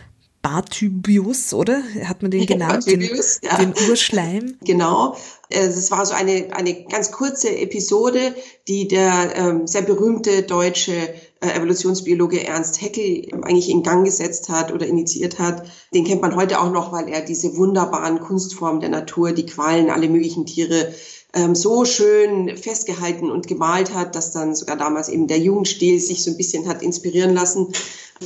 Bartybius, 0.43 1.53
oder? 1.53 1.83
Hat 2.05 2.23
man 2.23 2.31
den 2.31 2.47
genannt? 2.47 2.85
Bartybius, 2.87 3.41
den, 3.41 3.51
ja. 3.51 3.59
den 3.59 3.75
Urschleim? 3.89 4.57
Genau. 4.65 5.17
Es 5.53 5.91
war 5.91 6.07
so 6.07 6.15
eine, 6.15 6.49
eine 6.53 6.85
ganz 6.85 7.11
kurze 7.11 7.57
Episode, 7.57 8.35
die 8.69 8.87
der 8.87 9.35
ähm, 9.35 9.67
sehr 9.67 9.83
berühmte 9.83 10.43
deutsche 10.43 10.93
äh, 10.93 11.57
Evolutionsbiologe 11.57 12.47
Ernst 12.47 12.81
Haeckel 12.81 13.27
eigentlich 13.43 13.69
in 13.69 13.83
Gang 13.83 14.05
gesetzt 14.05 14.49
hat 14.49 14.73
oder 14.73 14.87
initiiert 14.87 15.39
hat. 15.41 15.67
Den 15.93 16.05
kennt 16.05 16.23
man 16.23 16.37
heute 16.37 16.61
auch 16.61 16.71
noch, 16.71 16.93
weil 16.93 17.09
er 17.09 17.23
diese 17.23 17.57
wunderbaren 17.57 18.21
Kunstformen 18.21 18.81
der 18.81 18.91
Natur, 18.91 19.33
die 19.33 19.47
Qualen, 19.47 19.91
alle 19.91 20.09
möglichen 20.09 20.47
Tiere 20.47 20.95
ähm, 21.33 21.55
so 21.55 21.85
schön 21.85 22.57
festgehalten 22.57 23.31
und 23.31 23.47
gemalt 23.47 23.95
hat, 23.95 24.15
dass 24.17 24.33
dann 24.33 24.55
sogar 24.55 24.77
damals 24.77 25.09
eben 25.09 25.27
der 25.27 25.39
Jugendstil 25.39 26.01
sich 26.01 26.25
so 26.25 26.31
ein 26.31 26.37
bisschen 26.37 26.69
hat 26.69 26.83
inspirieren 26.83 27.35
lassen. 27.35 27.69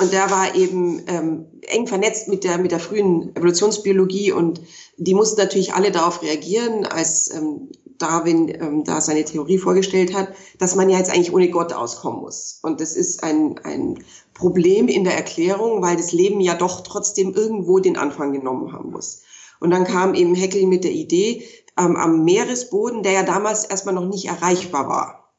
Und 0.01 0.13
der 0.13 0.31
war 0.31 0.55
eben 0.57 1.03
ähm, 1.07 1.47
eng 1.63 1.87
vernetzt 1.87 2.29
mit 2.29 2.43
der, 2.45 2.59
mit 2.59 2.73
der 2.73 2.81
frühen 2.81 3.35
Evolutionsbiologie 3.37 4.33
und 4.33 4.61
die 4.97 5.15
mussten 5.15 5.41
natürlich 5.41 5.75
alle 5.75 5.93
darauf 5.93 6.23
reagieren, 6.23 6.85
als 6.85 7.33
ähm, 7.33 7.69
Darwin 7.99 8.49
ähm, 8.49 8.85
da 8.85 9.01
seine 9.01 9.25
Theorie 9.25 9.59
vorgestellt 9.59 10.15
hat, 10.15 10.35
dass 10.59 10.75
man 10.75 10.89
ja 10.91 10.99
jetzt 10.99 11.11
eigentlich 11.11 11.33
ohne 11.33 11.49
Gott 11.51 11.73
auskommen 11.73 12.21
muss. 12.21 12.59
Und 12.63 12.81
das 12.81 12.97
ist 12.97 13.23
ein, 13.23 13.61
ein 13.63 14.03
Problem 14.35 14.89
in 14.89 15.05
der 15.05 15.15
Erklärung, 15.15 15.81
weil 15.81 15.97
das 15.97 16.13
Leben 16.13 16.41
ja 16.41 16.55
doch 16.55 16.81
trotzdem 16.81 17.33
irgendwo 17.33 17.79
den 17.79 17.97
Anfang 17.97 18.33
genommen 18.33 18.73
haben 18.73 18.91
muss. 18.91 19.23
Und 19.61 19.71
dann 19.71 19.85
kam 19.85 20.15
eben 20.15 20.35
Heckel 20.35 20.67
mit 20.67 20.85
der 20.85 20.91
Idee, 20.91 21.45
ähm, 21.79 21.97
am 21.97 22.25
Meeresboden, 22.25 23.03
der 23.03 23.13
ja 23.13 23.23
damals 23.23 23.65
erstmal 23.65 23.95
noch 23.95 24.07
nicht 24.07 24.27
erreichbar 24.27 24.89
war, 24.89 25.35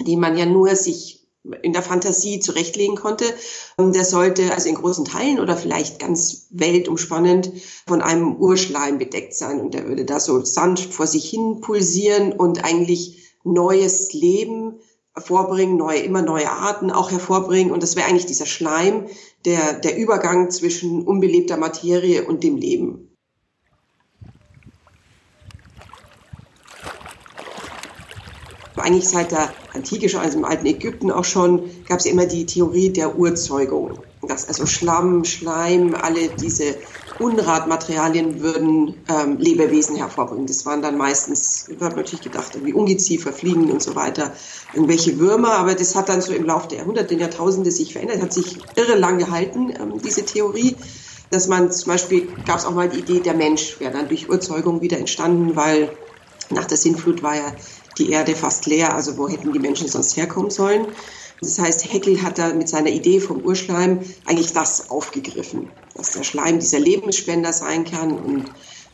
den 0.00 0.20
man 0.20 0.36
ja 0.36 0.46
nur 0.46 0.74
sich 0.74 1.26
in 1.62 1.72
der 1.72 1.82
Fantasie 1.82 2.40
zurechtlegen 2.40 2.96
konnte. 2.96 3.24
Ähm, 3.78 3.92
der 3.92 4.04
sollte 4.04 4.52
also 4.52 4.68
in 4.68 4.74
großen 4.74 5.04
Teilen 5.04 5.40
oder 5.40 5.56
vielleicht 5.56 5.98
ganz 5.98 6.46
weltumspannend 6.50 7.52
von 7.86 8.02
einem 8.02 8.36
Urschleim 8.36 8.98
bedeckt 8.98 9.34
sein 9.34 9.60
und 9.60 9.74
der 9.74 9.86
würde 9.86 10.04
da 10.04 10.20
so 10.20 10.44
sanft 10.44 10.92
vor 10.92 11.06
sich 11.06 11.28
hin 11.28 11.60
pulsieren 11.60 12.32
und 12.32 12.64
eigentlich 12.64 13.34
neues 13.44 14.12
Leben 14.12 14.80
vorbringen, 15.16 15.76
neue, 15.76 16.00
immer 16.00 16.22
neue 16.22 16.50
Arten 16.50 16.90
auch 16.90 17.10
hervorbringen. 17.10 17.72
Und 17.72 17.82
das 17.82 17.96
wäre 17.96 18.06
eigentlich 18.06 18.26
dieser 18.26 18.46
Schleim, 18.46 19.06
der, 19.44 19.74
der 19.74 19.96
Übergang 19.96 20.50
zwischen 20.50 21.06
unbelebter 21.06 21.56
Materie 21.56 22.26
und 22.26 22.42
dem 22.44 22.56
Leben. 22.56 23.15
Eigentlich 28.76 29.08
seit 29.08 29.32
der 29.32 29.54
Antike 29.72 30.08
schon, 30.08 30.20
also 30.20 30.38
im 30.38 30.44
alten 30.44 30.66
Ägypten 30.66 31.10
auch 31.10 31.24
schon, 31.24 31.70
gab 31.86 32.00
es 32.00 32.06
immer 32.06 32.26
die 32.26 32.46
Theorie 32.46 32.90
der 32.90 33.18
Urzeugung. 33.18 33.98
Dass 34.22 34.48
also 34.48 34.66
Schlamm, 34.66 35.24
Schleim, 35.24 35.94
alle 35.94 36.28
diese 36.28 36.76
Unratmaterialien 37.18 38.42
würden 38.42 38.94
ähm, 39.08 39.38
Lebewesen 39.38 39.96
hervorbringen. 39.96 40.46
Das 40.46 40.66
waren 40.66 40.82
dann 40.82 40.98
meistens, 40.98 41.70
habe 41.80 41.96
natürlich 41.96 42.22
gedacht, 42.22 42.54
irgendwie 42.54 42.74
Ungeziefer, 42.74 43.32
Fliegen 43.32 43.70
und 43.70 43.82
so 43.82 43.94
weiter, 43.94 44.32
irgendwelche 44.74 45.18
Würmer, 45.18 45.52
aber 45.52 45.74
das 45.74 45.94
hat 45.94 46.10
dann 46.10 46.20
so 46.20 46.34
im 46.34 46.44
Laufe 46.44 46.68
der 46.68 46.78
Jahrhunderte, 46.78 47.16
der 47.16 47.28
Jahrtausende 47.28 47.70
sich 47.70 47.94
verändert, 47.94 48.20
hat 48.20 48.32
sich 48.34 48.66
irre 48.76 48.96
lang 48.96 49.18
gehalten, 49.18 49.72
ähm, 49.80 50.00
diese 50.02 50.24
Theorie 50.24 50.76
dass 51.30 51.48
man 51.48 51.72
zum 51.72 51.92
Beispiel, 51.92 52.28
gab 52.44 52.58
es 52.58 52.64
auch 52.64 52.74
mal 52.74 52.88
die 52.88 53.00
Idee, 53.00 53.20
der 53.20 53.34
Mensch 53.34 53.80
wäre 53.80 53.92
dann 53.92 54.08
durch 54.08 54.28
Urzeugung 54.28 54.80
wieder 54.80 54.98
entstanden, 54.98 55.56
weil 55.56 55.96
nach 56.50 56.66
der 56.66 56.76
Sintflut 56.76 57.22
war 57.22 57.34
ja 57.34 57.52
die 57.98 58.10
Erde 58.10 58.34
fast 58.34 58.66
leer, 58.66 58.94
also 58.94 59.16
wo 59.18 59.28
hätten 59.28 59.52
die 59.52 59.58
Menschen 59.58 59.88
sonst 59.88 60.16
herkommen 60.16 60.50
sollen? 60.50 60.86
Das 61.40 61.58
heißt, 61.58 61.92
Heckel 61.92 62.22
hat 62.22 62.38
da 62.38 62.54
mit 62.54 62.68
seiner 62.68 62.90
Idee 62.90 63.20
vom 63.20 63.42
Urschleim 63.42 64.00
eigentlich 64.24 64.52
das 64.52 64.90
aufgegriffen, 64.90 65.68
dass 65.94 66.12
der 66.12 66.22
Schleim 66.22 66.58
dieser 66.58 66.78
Lebensspender 66.80 67.52
sein 67.52 67.84
kann. 67.84 68.12
Und 68.12 68.44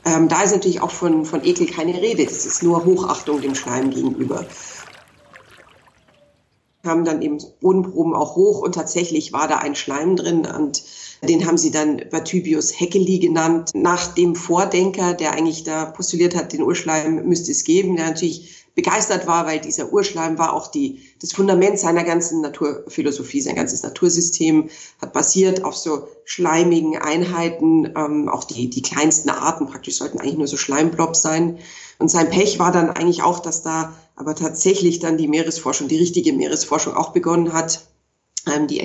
ähm, 0.04 0.28
da 0.28 0.42
ist 0.42 0.52
natürlich 0.52 0.80
auch 0.80 0.90
von, 0.90 1.24
von 1.24 1.44
Ekel 1.44 1.66
keine 1.66 1.94
Rede. 1.94 2.24
Das 2.24 2.44
ist 2.44 2.62
nur 2.62 2.84
Hochachtung 2.84 3.40
dem 3.40 3.54
Schleim 3.54 3.90
gegenüber. 3.90 4.44
Haben 6.84 7.04
dann 7.04 7.22
eben 7.22 7.38
Bodenproben 7.60 8.12
auch 8.12 8.34
hoch 8.34 8.60
und 8.60 8.74
tatsächlich 8.74 9.32
war 9.32 9.46
da 9.46 9.58
ein 9.58 9.76
Schleim 9.76 10.16
drin 10.16 10.44
und 10.44 10.82
den 11.22 11.46
haben 11.46 11.56
sie 11.56 11.70
dann 11.70 12.02
Batybius 12.10 12.80
Heckeli 12.80 13.20
genannt, 13.20 13.70
nach 13.74 14.12
dem 14.12 14.34
Vordenker, 14.34 15.14
der 15.14 15.32
eigentlich 15.34 15.62
da 15.62 15.84
postuliert 15.84 16.34
hat, 16.34 16.52
den 16.52 16.62
Urschleim 16.62 17.24
müsste 17.28 17.52
es 17.52 17.62
geben, 17.62 17.94
der 17.94 18.06
natürlich 18.06 18.62
begeistert 18.74 19.26
war, 19.26 19.46
weil 19.46 19.61
dieser 19.61 19.92
Urschleim 19.92 20.38
war 20.38 20.54
auch 20.54 20.68
die, 20.68 21.02
das 21.20 21.32
Fundament 21.32 21.78
seiner 21.78 22.04
ganzen 22.04 22.40
Naturphilosophie, 22.40 23.40
sein 23.40 23.56
ganzes 23.56 23.82
Natursystem 23.82 24.70
hat 25.00 25.12
basiert 25.12 25.64
auf 25.64 25.76
so 25.76 26.08
schleimigen 26.24 26.96
Einheiten, 26.96 27.92
ähm, 27.96 28.28
auch 28.28 28.44
die, 28.44 28.70
die 28.70 28.82
kleinsten 28.82 29.30
Arten 29.30 29.66
praktisch 29.66 29.96
sollten 29.96 30.18
eigentlich 30.20 30.38
nur 30.38 30.46
so 30.46 30.56
Schleimblobs 30.56 31.20
sein. 31.20 31.58
Und 31.98 32.08
sein 32.08 32.30
Pech 32.30 32.58
war 32.58 32.72
dann 32.72 32.90
eigentlich 32.90 33.22
auch, 33.22 33.40
dass 33.40 33.62
da 33.62 33.94
aber 34.16 34.35
tatsächlich 34.35 34.98
dann 34.98 35.18
die 35.18 35.28
Meeresforschung, 35.28 35.88
die 35.88 35.98
richtige 35.98 36.33
Meeresforschung 36.33 36.94
auch 36.94 37.12
begonnen 37.12 37.52
hat, 37.52 37.87
Ähm, 38.44 38.66
die 38.66 38.81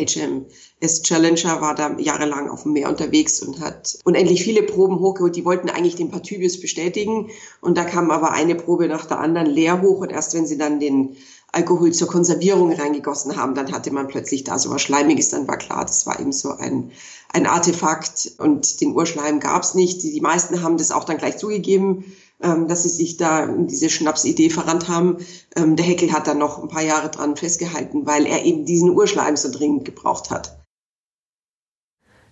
HMS 0.80 1.02
Challenger 1.02 1.60
war 1.60 1.74
da 1.74 1.98
jahrelang 1.98 2.50
auf 2.50 2.64
dem 2.64 2.74
Meer 2.74 2.90
unterwegs 2.90 3.42
und 3.42 3.60
hat 3.60 3.98
unendlich 4.04 4.44
viele 4.44 4.62
Proben 4.62 5.00
hochgeholt. 5.00 5.36
Die 5.36 5.46
wollten 5.46 5.70
eigentlich 5.70 5.96
den 5.96 6.12
Pathybius 6.12 6.60
bestätigen 6.60 7.32
und 7.62 7.78
da 7.78 7.84
kam 7.84 8.12
aber 8.12 8.32
eine 8.32 8.54
Probe 8.54 8.88
nach 8.88 9.06
der 9.06 9.20
anderen 9.20 9.48
leer 9.48 9.82
hoch 9.82 10.02
und 10.02 10.12
erst 10.12 10.36
wenn 10.36 10.46
sie 10.46 10.58
dann 10.58 10.80
den 10.80 11.16
Alkohol 11.52 11.94
zur 11.94 12.08
Konservierung 12.08 12.72
reingegossen 12.74 13.38
haben, 13.38 13.56
dann 13.56 13.72
hatte 13.72 13.90
man 13.92 14.08
plötzlich 14.08 14.44
da 14.44 14.60
so 14.60 14.70
was 14.70 14.82
Schleimiges, 14.82 15.30
dann 15.30 15.48
war 15.48 15.58
klar, 15.58 15.86
das 15.86 16.06
war 16.06 16.20
eben 16.20 16.34
so 16.34 16.52
ein, 16.52 16.92
ein 17.34 17.48
Artefakt 17.48 18.34
und 18.38 18.80
den 18.82 18.96
Urschleim 18.96 19.40
gab 19.40 19.64
es 19.64 19.74
nicht. 19.74 20.04
Die, 20.04 20.12
die 20.12 20.22
meisten 20.22 20.62
haben 20.62 20.78
das 20.78 20.92
auch 20.92 21.06
dann 21.06 21.18
gleich 21.18 21.38
zugegeben, 21.38 22.06
ähm, 22.40 22.68
dass 22.68 22.84
sie 22.84 22.90
sich 22.90 23.18
da 23.18 23.48
diese 23.48 23.90
Schnapsidee 23.90 24.52
verrannt 24.52 24.90
haben. 24.90 25.18
Ähm, 25.56 25.76
der 25.76 25.86
Heckel 25.86 26.12
hat 26.12 26.28
dann 26.28 26.38
noch 26.38 26.62
ein 26.62 26.70
paar 26.70 26.84
Jahre 26.84 27.10
dran 27.10 27.36
festgehalten, 27.36 28.06
weil 28.06 28.28
er 28.28 28.46
eben 28.46 28.66
diesen 28.66 28.92
Urschleim 28.92 29.38
so 29.38 29.50
dringend 29.50 29.86
gebraucht 29.86 30.30
hat. 30.30 30.67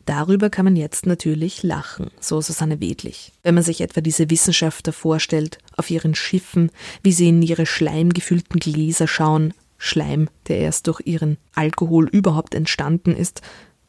Darüber 0.05 0.51
kann 0.51 0.65
man 0.65 0.75
jetzt 0.75 1.07
natürlich 1.07 1.63
lachen, 1.63 2.11
so 2.19 2.39
Susanne 2.39 2.79
Wedlich. 2.79 3.31
Wenn 3.41 3.55
man 3.55 3.63
sich 3.63 3.81
etwa 3.81 4.01
diese 4.01 4.29
Wissenschaftler 4.29 4.93
vorstellt, 4.93 5.57
auf 5.77 5.89
ihren 5.89 6.13
Schiffen, 6.13 6.69
wie 7.01 7.11
sie 7.11 7.29
in 7.29 7.41
ihre 7.41 7.65
schleimgefüllten 7.65 8.59
Gläser 8.59 9.07
schauen, 9.07 9.53
Schleim, 9.77 10.29
der 10.47 10.59
erst 10.59 10.87
durch 10.87 11.01
ihren 11.05 11.37
Alkohol 11.53 12.07
überhaupt 12.07 12.53
entstanden 12.53 13.15
ist, 13.15 13.41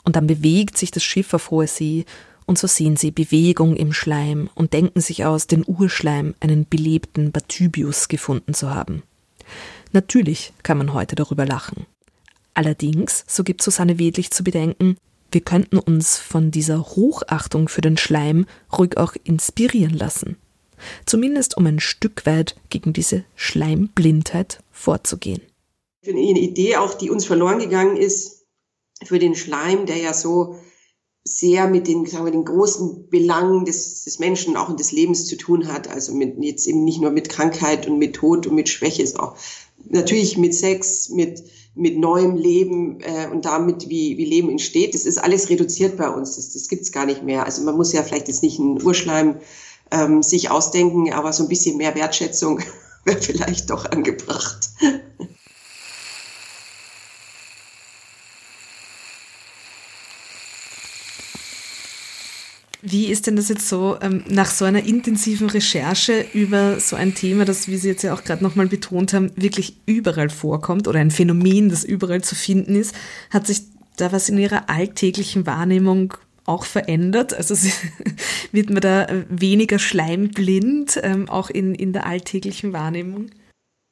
und 0.05 0.17
dann 0.17 0.27
bewegt 0.27 0.79
sich 0.79 0.91
das 0.91 1.03
Schiff 1.03 1.35
auf 1.35 1.51
hoher 1.51 1.67
See 1.67 2.05
und 2.47 2.59
so 2.59 2.67
sehen 2.69 2.97
sie 2.97 3.11
Bewegung 3.11 3.77
im 3.77 3.93
Schleim 3.93 4.49
und 4.55 4.73
denken 4.73 5.01
sich 5.01 5.25
aus, 5.25 5.49
den 5.49 5.64
Urschleim, 5.67 6.35
einen 6.41 6.67
belebten 6.67 7.33
Bathybius 7.33 8.09
gefunden 8.09 8.55
zu 8.55 8.73
haben. 8.73 9.03
Natürlich 9.93 10.53
kann 10.62 10.79
man 10.79 10.93
heute 10.93 11.17
darüber 11.17 11.45
lachen. 11.45 11.87
Allerdings, 12.55 13.25
so 13.27 13.43
gibt 13.45 13.62
Susanne 13.62 13.99
Wedlich 13.99 14.31
zu 14.31 14.45
bedenken, 14.45 14.97
wir 15.31 15.41
könnten 15.41 15.79
uns 15.79 16.18
von 16.18 16.51
dieser 16.51 16.81
Hochachtung 16.81 17.68
für 17.68 17.81
den 17.81 17.97
Schleim 17.97 18.47
ruhig 18.77 18.97
auch 18.97 19.14
inspirieren 19.24 19.95
lassen. 19.95 20.37
Zumindest 21.07 21.57
um 21.57 21.66
ein 21.66 21.81
Stück 21.81 22.27
weit 22.27 22.57
gegen 22.68 22.93
diese 22.93 23.24
Schleimblindheit 23.35 24.61
vorzugehen. 24.70 25.43
Eine 26.07 26.20
Idee 26.20 26.77
auch, 26.77 26.95
die 26.95 27.11
uns 27.11 27.24
verloren 27.24 27.59
gegangen 27.59 27.97
ist, 27.97 28.47
für 29.05 29.18
den 29.18 29.35
Schleim, 29.35 29.87
der 29.87 29.97
ja 29.97 30.14
so 30.14 30.57
sehr 31.24 31.66
mit 31.66 31.89
den, 31.89 32.07
sagen 32.07 32.24
wir, 32.24 32.33
den 32.33 32.45
großen 32.45 33.09
Belangen 33.09 33.64
des, 33.64 34.05
des 34.05 34.18
Menschen 34.20 34.57
auch 34.57 34.68
und 34.68 34.79
des 34.79 34.93
Lebens 34.93 35.27
zu 35.27 35.37
tun 35.37 35.66
hat. 35.66 35.89
Also 35.89 36.14
mit, 36.14 36.37
jetzt 36.41 36.66
eben 36.68 36.85
nicht 36.85 37.01
nur 37.01 37.11
mit 37.11 37.29
Krankheit 37.29 37.89
und 37.89 37.99
mit 37.99 38.14
Tod 38.14 38.47
und 38.47 38.55
mit 38.55 38.68
Schwäche, 38.68 39.03
ist 39.03 39.18
auch 39.18 39.37
natürlich 39.89 40.39
mit 40.39 40.55
Sex, 40.55 41.09
mit, 41.09 41.43
mit 41.77 41.99
neuem 41.99 42.37
Leben 42.37 43.01
äh, 43.01 43.29
und 43.31 43.45
damit, 43.45 43.89
wie, 43.89 44.16
wie 44.16 44.24
Leben 44.24 44.51
entsteht. 44.51 44.95
Das 44.95 45.05
ist 45.05 45.18
alles 45.18 45.51
reduziert 45.51 45.97
bei 45.99 46.09
uns. 46.09 46.37
Das, 46.37 46.53
das 46.53 46.68
gibt's 46.68 46.91
gar 46.91 47.05
nicht 47.05 47.22
mehr. 47.22 47.45
Also 47.45 47.62
man 47.62 47.77
muss 47.77 47.93
ja 47.93 48.03
vielleicht 48.03 48.29
jetzt 48.29 48.43
nicht 48.43 48.59
einen 48.59 48.83
Urschleim 48.83 49.37
ähm, 49.91 50.22
sich 50.22 50.51
ausdenken, 50.51 51.12
aber 51.12 51.33
so 51.33 51.45
ein 51.45 51.49
bisschen 51.49 51.77
mehr 51.77 51.95
Wertschätzung 51.95 52.61
wäre 53.05 53.20
vielleicht 53.20 53.70
doch 53.70 53.85
angebracht. 53.85 54.70
Wie 62.89 63.07
ist 63.07 63.26
denn 63.26 63.34
das 63.34 63.49
jetzt 63.49 63.68
so 63.68 63.97
ähm, 64.01 64.22
nach 64.28 64.49
so 64.49 64.64
einer 64.64 64.84
intensiven 64.84 65.51
Recherche 65.51 66.24
über 66.32 66.78
so 66.78 66.95
ein 66.95 67.16
Thema, 67.16 67.45
das, 67.45 67.66
wie 67.66 67.78
Sie 67.78 67.89
jetzt 67.89 68.03
ja 68.03 68.14
auch 68.14 68.22
gerade 68.22 68.45
nochmal 68.45 68.68
betont 68.68 69.12
haben, 69.12 69.32
wirklich 69.34 69.78
überall 69.87 70.30
vorkommt 70.30 70.87
oder 70.87 71.01
ein 71.01 71.11
Phänomen, 71.11 71.68
das 71.68 71.82
überall 71.82 72.22
zu 72.22 72.37
finden 72.37 72.76
ist? 72.76 72.95
Hat 73.30 73.49
sich 73.49 73.62
da 73.97 74.12
was 74.12 74.28
in 74.28 74.39
Ihrer 74.39 74.70
alltäglichen 74.70 75.47
Wahrnehmung 75.47 76.14
auch 76.45 76.64
verändert? 76.64 77.34
Also 77.34 77.57
wird 78.53 78.70
man 78.70 78.82
da 78.82 79.09
weniger 79.30 79.80
schleimblind, 79.80 81.01
ähm, 81.03 81.28
auch 81.28 81.51
in, 81.51 81.74
in 81.74 81.93
der 81.93 82.07
alltäglichen 82.07 82.72
Wahrnehmung? 82.72 83.30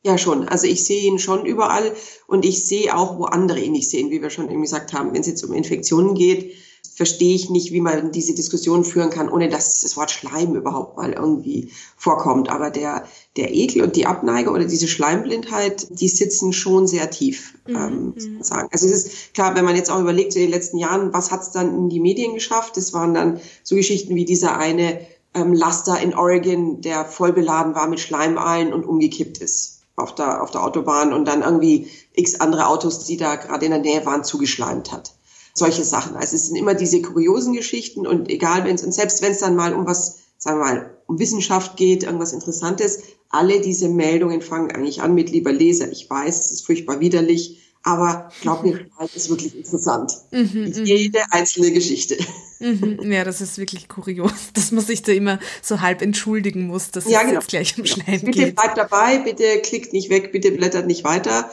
Ja, 0.05 0.18
schon. 0.18 0.47
Also 0.47 0.68
ich 0.68 0.84
sehe 0.84 1.03
ihn 1.03 1.18
schon 1.18 1.47
überall 1.47 1.90
und 2.28 2.45
ich 2.45 2.64
sehe 2.64 2.97
auch, 2.97 3.18
wo 3.18 3.24
andere 3.24 3.59
ihn 3.59 3.72
nicht 3.72 3.90
sehen, 3.90 4.12
wie 4.12 4.22
wir 4.22 4.30
schon 4.30 4.51
eben 4.53 4.62
gesagt 4.62 4.92
haben, 4.92 5.12
wenn 5.12 5.22
es 5.22 5.26
jetzt 5.26 5.42
um 5.42 5.53
Infektionen 5.53 6.14
geht 6.14 6.55
verstehe 6.95 7.35
ich 7.35 7.51
nicht, 7.51 7.72
wie 7.72 7.80
man 7.80 8.12
diese 8.12 8.35
Diskussion 8.35 8.85
führen 8.85 9.11
kann, 9.11 9.28
ohne 9.28 9.49
dass 9.49 9.80
das 9.80 9.97
Wort 9.97 10.12
Schleim 10.12 10.55
überhaupt 10.55 10.97
mal 10.97 11.12
irgendwie 11.12 11.72
vorkommt. 11.97 12.51
Aber 12.51 12.70
der, 12.70 13.05
der 13.37 13.53
Ekel 13.53 13.82
und 13.82 13.97
die 13.97 14.07
Abneige 14.07 14.51
oder 14.51 14.64
diese 14.64 14.87
Schleimblindheit, 14.87 15.89
die 15.91 16.09
sitzen 16.09 16.53
schon 16.53 16.87
sehr 16.87 17.11
tief, 17.11 17.55
mhm. 17.66 17.76
ähm, 17.76 18.14
mhm. 18.16 18.43
sagen. 18.43 18.68
Also 18.70 18.87
es 18.87 18.93
ist 18.93 19.35
klar, 19.35 19.57
wenn 19.57 19.64
man 19.64 19.76
jetzt 19.76 19.91
auch 19.91 20.01
überlegt, 20.01 20.37
in 20.37 20.43
den 20.43 20.51
letzten 20.51 20.78
Jahren, 20.78 21.12
was 21.12 21.32
hat 21.32 21.43
es 21.43 21.51
dann 21.51 21.74
in 21.76 21.89
die 21.89 22.01
Medien 22.01 22.35
geschafft? 22.35 22.76
Das 22.76 22.93
waren 22.93 23.12
dann 23.12 23.41
so 23.64 23.74
Geschichten 23.74 24.14
wie 24.14 24.24
dieser 24.24 24.57
eine 24.57 25.01
ähm, 25.35 25.53
Laster 25.53 26.01
in 26.01 26.14
Oregon, 26.14 26.80
der 26.80 27.05
voll 27.05 27.32
beladen 27.32 27.74
war 27.74 27.89
mit 27.89 27.99
Schleimealen 27.99 28.72
und 28.72 28.85
umgekippt 28.85 29.39
ist 29.39 29.80
auf 29.97 30.14
der, 30.14 30.43
auf 30.43 30.51
der 30.51 30.64
Autobahn 30.64 31.12
und 31.12 31.24
dann 31.26 31.43
irgendwie 31.43 31.89
x 32.14 32.41
andere 32.41 32.66
Autos, 32.66 33.05
die 33.05 33.16
da 33.16 33.37
gerade 33.37 33.64
in 33.64 33.70
der 33.70 33.80
Nähe 33.80 34.05
waren, 34.07 34.24
zugeschleimt 34.24 34.93
hat 34.93 35.14
solche 35.55 35.85
Sachen. 35.85 36.17
Also 36.17 36.37
es 36.37 36.49
sind 36.49 36.57
immer 36.57 36.75
diese 36.75 37.01
kuriosen 37.01 37.55
Geschichten 37.55 38.07
und 38.07 38.29
egal, 38.29 38.65
wenn 38.65 38.75
es, 38.75 38.85
und 38.85 38.93
selbst 38.93 39.23
wenn 39.23 39.33
es 39.33 39.39
dann 39.39 39.57
mal 39.57 39.73
um 39.73 39.87
was, 39.87 40.19
sagen 40.37 40.59
wir 40.59 40.65
mal, 40.65 40.99
um 41.07 41.19
Wissenschaft 41.19 41.77
geht, 41.77 42.03
irgendwas 42.03 42.33
Interessantes, 42.33 43.03
alle 43.31 43.61
diese 43.61 43.89
Meldungen 43.89 44.43
fangen 44.43 44.73
eigentlich 44.73 45.01
an 45.01 45.15
mit 45.15 45.31
lieber 45.31 45.53
Leser. 45.53 45.91
Ich 45.91 46.11
weiß, 46.11 46.47
es 46.47 46.51
ist 46.51 46.67
furchtbar 46.67 47.01
widerlich, 47.01 47.61
aber 47.85 48.31
glaub 48.41 48.65
mir, 48.65 48.87
es 49.05 49.15
ist 49.15 49.31
wirklich 49.31 49.57
interessant. 49.57 50.13
Mhm, 50.33 50.73
mhm, 50.77 50.85
Jede 50.85 51.21
einzelne 51.31 51.71
Geschichte. 51.71 52.17
Mhm, 52.59 53.13
ja, 53.13 53.25
das 53.25 53.41
ist 53.41 53.59
wirklich 53.59 53.89
kurios, 53.89 54.33
dass 54.55 54.73
man 54.73 54.85
sich 54.85 55.03
da 55.03 55.13
immer 55.13 55.39
so 55.63 55.81
halb 55.81 56.03
entschuldigen 56.03 56.67
muss, 56.67 56.91
dass 56.91 57.09
ja, 57.09 57.21
es 57.21 57.27
genau. 57.27 57.41
jetzt 57.41 57.49
gleich 57.49 57.79
um 57.79 57.85
Schleim 57.85 58.21
bitte 58.21 58.25
geht. 58.25 58.35
Bitte 58.35 58.53
bleibt 58.55 58.79
dabei, 58.79 59.19
bitte 59.19 59.61
klickt 59.61 59.93
nicht 59.93 60.11
weg, 60.11 60.33
bitte 60.33 60.51
blättert 60.51 60.87
nicht 60.87 61.05
weiter. 61.05 61.51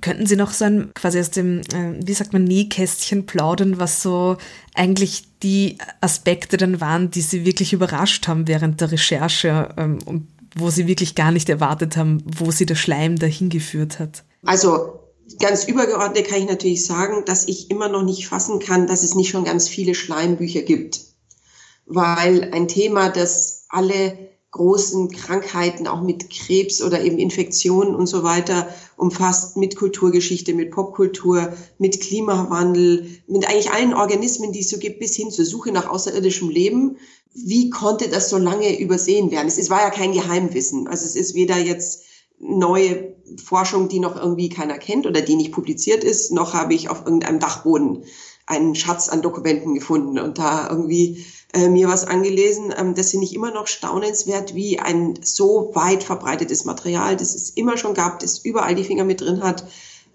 Könnten 0.00 0.26
Sie 0.26 0.36
noch 0.36 0.52
so 0.52 0.64
ein, 0.64 0.92
quasi 0.94 1.20
aus 1.20 1.30
dem, 1.30 1.60
äh, 1.60 1.94
wie 2.04 2.14
sagt 2.14 2.32
man, 2.32 2.44
Nähkästchen 2.44 3.26
plaudern, 3.26 3.78
was 3.78 4.02
so 4.02 4.36
eigentlich 4.74 5.24
die 5.42 5.78
Aspekte 6.00 6.56
dann 6.56 6.80
waren, 6.80 7.10
die 7.10 7.20
Sie 7.20 7.44
wirklich 7.44 7.72
überrascht 7.72 8.26
haben 8.26 8.48
während 8.48 8.80
der 8.80 8.90
Recherche 8.90 9.68
ähm, 9.76 9.98
und 10.04 10.28
wo 10.56 10.70
Sie 10.70 10.86
wirklich 10.86 11.14
gar 11.14 11.30
nicht 11.30 11.48
erwartet 11.48 11.96
haben, 11.96 12.22
wo 12.26 12.50
Sie 12.50 12.66
der 12.66 12.74
Schleim 12.74 13.18
dahin 13.18 13.48
geführt 13.48 13.98
hat? 13.98 14.24
Also 14.44 15.00
ganz 15.38 15.64
übergeordnet 15.64 16.26
kann 16.26 16.40
ich 16.40 16.48
natürlich 16.48 16.84
sagen, 16.84 17.24
dass 17.24 17.46
ich 17.46 17.70
immer 17.70 17.88
noch 17.88 18.02
nicht 18.02 18.28
fassen 18.28 18.58
kann, 18.58 18.86
dass 18.86 19.02
es 19.02 19.14
nicht 19.14 19.30
schon 19.30 19.44
ganz 19.44 19.68
viele 19.68 19.94
Schleimbücher 19.94 20.62
gibt. 20.62 21.00
Weil 21.86 22.50
ein 22.52 22.68
Thema, 22.68 23.08
das 23.08 23.66
alle 23.68 24.31
großen 24.52 25.10
Krankheiten, 25.10 25.86
auch 25.86 26.02
mit 26.02 26.30
Krebs 26.30 26.82
oder 26.82 27.02
eben 27.02 27.18
Infektionen 27.18 27.94
und 27.94 28.06
so 28.06 28.22
weiter 28.22 28.68
umfasst, 28.96 29.56
mit 29.56 29.76
Kulturgeschichte, 29.76 30.52
mit 30.52 30.70
Popkultur, 30.70 31.54
mit 31.78 32.00
Klimawandel, 32.00 33.06
mit 33.26 33.48
eigentlich 33.48 33.72
allen 33.72 33.94
Organismen, 33.94 34.52
die 34.52 34.60
es 34.60 34.68
so 34.68 34.78
gibt, 34.78 35.00
bis 35.00 35.16
hin 35.16 35.30
zur 35.30 35.46
Suche 35.46 35.72
nach 35.72 35.88
außerirdischem 35.88 36.50
Leben. 36.50 36.98
Wie 37.34 37.70
konnte 37.70 38.08
das 38.08 38.28
so 38.28 38.36
lange 38.36 38.78
übersehen 38.78 39.30
werden? 39.30 39.48
Es, 39.48 39.70
war 39.70 39.80
ja 39.80 39.90
kein 39.90 40.12
Geheimwissen. 40.12 40.86
Also 40.86 41.06
es 41.06 41.16
ist 41.16 41.34
weder 41.34 41.56
jetzt 41.56 42.04
neue 42.38 43.14
Forschung, 43.42 43.88
die 43.88 44.00
noch 44.00 44.16
irgendwie 44.16 44.50
keiner 44.50 44.76
kennt 44.76 45.06
oder 45.06 45.22
die 45.22 45.36
nicht 45.36 45.52
publiziert 45.52 46.04
ist, 46.04 46.30
noch 46.30 46.52
habe 46.52 46.74
ich 46.74 46.90
auf 46.90 47.06
irgendeinem 47.06 47.38
Dachboden 47.38 48.04
einen 48.46 48.74
Schatz 48.74 49.08
an 49.08 49.22
Dokumenten 49.22 49.74
gefunden 49.74 50.18
und 50.18 50.38
da 50.38 50.68
irgendwie 50.68 51.24
äh, 51.52 51.68
mir 51.68 51.88
was 51.88 52.06
angelesen. 52.06 52.72
Ähm, 52.76 52.94
das 52.94 53.10
finde 53.10 53.26
ich 53.26 53.34
immer 53.34 53.50
noch 53.50 53.66
staunenswert, 53.66 54.54
wie 54.54 54.78
ein 54.78 55.18
so 55.22 55.70
weit 55.74 56.02
verbreitetes 56.02 56.64
Material, 56.64 57.16
das 57.16 57.34
es 57.34 57.50
immer 57.50 57.76
schon 57.76 57.94
gab, 57.94 58.20
das 58.20 58.38
überall 58.38 58.74
die 58.74 58.84
Finger 58.84 59.04
mit 59.04 59.20
drin 59.20 59.42
hat, 59.42 59.64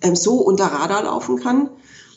ähm, 0.01 0.15
so 0.15 0.35
unter 0.35 0.65
Radar 0.65 1.03
laufen 1.03 1.37
kann. 1.37 1.69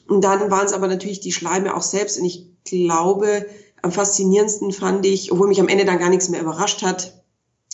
Und 0.08 0.24
dann 0.24 0.50
waren 0.50 0.66
es 0.66 0.72
aber 0.72 0.88
natürlich 0.88 1.20
die 1.20 1.32
Schleime 1.32 1.76
auch 1.76 1.82
selbst. 1.82 2.18
Und 2.18 2.24
ich 2.24 2.46
glaube, 2.64 3.46
am 3.82 3.92
faszinierendsten 3.92 4.72
fand 4.72 5.06
ich, 5.06 5.32
obwohl 5.32 5.48
mich 5.48 5.60
am 5.60 5.68
Ende 5.68 5.84
dann 5.84 5.98
gar 5.98 6.10
nichts 6.10 6.28
mehr 6.28 6.40
überrascht 6.40 6.82
hat, 6.82 7.22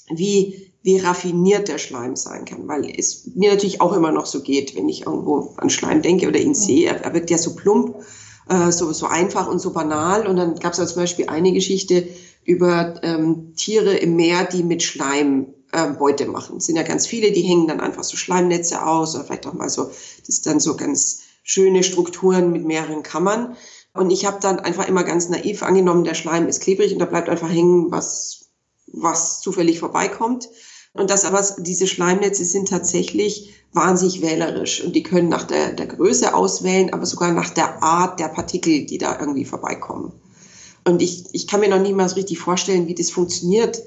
wie, 0.09 0.73
wie 0.83 0.99
raffiniert 0.99 1.69
der 1.69 1.79
Schleim 1.79 2.17
sein 2.17 2.45
kann. 2.45 2.69
Weil 2.69 2.91
es 2.91 3.31
mir 3.35 3.51
natürlich 3.51 3.81
auch 3.81 3.93
immer 3.93 4.13
noch 4.13 4.27
so 4.27 4.43
geht, 4.43 4.77
wenn 4.77 4.89
ich 4.89 5.07
irgendwo 5.07 5.55
an 5.57 5.71
Schleim 5.71 6.03
denke 6.03 6.29
oder 6.29 6.41
ihn 6.41 6.55
sehe. 6.55 6.89
Er, 6.89 7.03
er 7.03 7.15
wirkt 7.15 7.31
ja 7.31 7.39
so 7.39 7.55
plump 7.55 7.97
äh, 8.49 8.71
so, 8.71 8.93
so 8.93 9.07
einfach 9.07 9.49
und 9.49 9.61
so 9.61 9.73
banal. 9.73 10.27
Und 10.27 10.37
dann 10.37 10.59
gab 10.59 10.73
es 10.73 10.89
zum 10.89 11.03
Beispiel 11.03 11.29
eine 11.29 11.53
Geschichte 11.53 12.09
über 12.45 12.95
ähm, 13.03 13.55
Tiere 13.57 13.97
im 13.97 14.17
Meer, 14.17 14.45
die 14.45 14.63
mit 14.63 14.83
Schleim 14.83 15.55
äh, 15.73 15.89
Beute 15.89 16.27
machen. 16.27 16.59
Es 16.59 16.67
sind 16.67 16.77
ja 16.77 16.83
ganz 16.83 17.07
viele, 17.07 17.33
die 17.33 17.43
hängen 17.43 17.67
dann 17.67 17.81
einfach 17.81 18.05
so 18.05 18.17
Schleimnetze 18.17 18.85
aus 18.87 19.15
oder 19.15 19.25
vielleicht 19.25 19.47
auch 19.47 19.53
mal 19.53 19.69
so, 19.69 19.91
das 20.27 20.43
dann 20.43 20.61
so 20.61 20.77
ganz 20.77 21.23
schöne 21.43 21.83
Strukturen 21.83 22.53
mit 22.53 22.65
mehreren 22.65 23.03
Kammern. 23.03 23.57
Und 23.93 24.11
ich 24.11 24.27
habe 24.27 24.39
dann 24.41 24.61
einfach 24.61 24.89
immer 24.89 25.05
ganz 25.05 25.29
naiv 25.29 25.63
angenommen, 25.63 26.05
der 26.05 26.15
Schleim 26.15 26.49
ist 26.49 26.61
klebrig 26.61 26.93
und 26.93 26.99
da 26.99 27.07
bleibt 27.07 27.29
einfach 27.29 27.49
hängen, 27.49 27.91
was, 27.91 28.49
was 28.87 29.41
zufällig 29.41 29.79
vorbeikommt. 29.79 30.49
Und 30.97 31.11
das 31.11 31.25
aber, 31.25 31.45
diese 31.59 31.87
Schleimnetze 31.87 32.45
sind 32.45 32.69
tatsächlich 32.69 33.53
wahnsinnig 33.73 34.23
wählerisch. 34.23 34.83
Und 34.83 34.97
die 34.97 35.03
können 35.03 35.29
nach 35.29 35.45
der, 35.45 35.73
der 35.73 35.87
Größe 35.87 36.35
auswählen, 36.35 36.93
aber 36.93 37.07
sogar 37.07 37.33
nach 37.33 37.51
der 37.51 37.83
Art 37.83 38.19
der 38.19 38.29
Partikel, 38.29 38.87
die 38.87 38.99
da 38.99 39.19
irgendwie 39.21 39.45
vorbeikommen. 39.45 40.13
Und 40.85 41.03
ich, 41.03 41.25
ich 41.33 41.47
kann 41.47 41.61
mir 41.61 41.69
noch 41.69 41.81
nicht 41.81 41.95
mal 41.95 42.09
so 42.09 42.15
richtig 42.15 42.39
vorstellen, 42.39 42.87
wie 42.87 42.95
das 42.95 43.11
funktioniert 43.11 43.83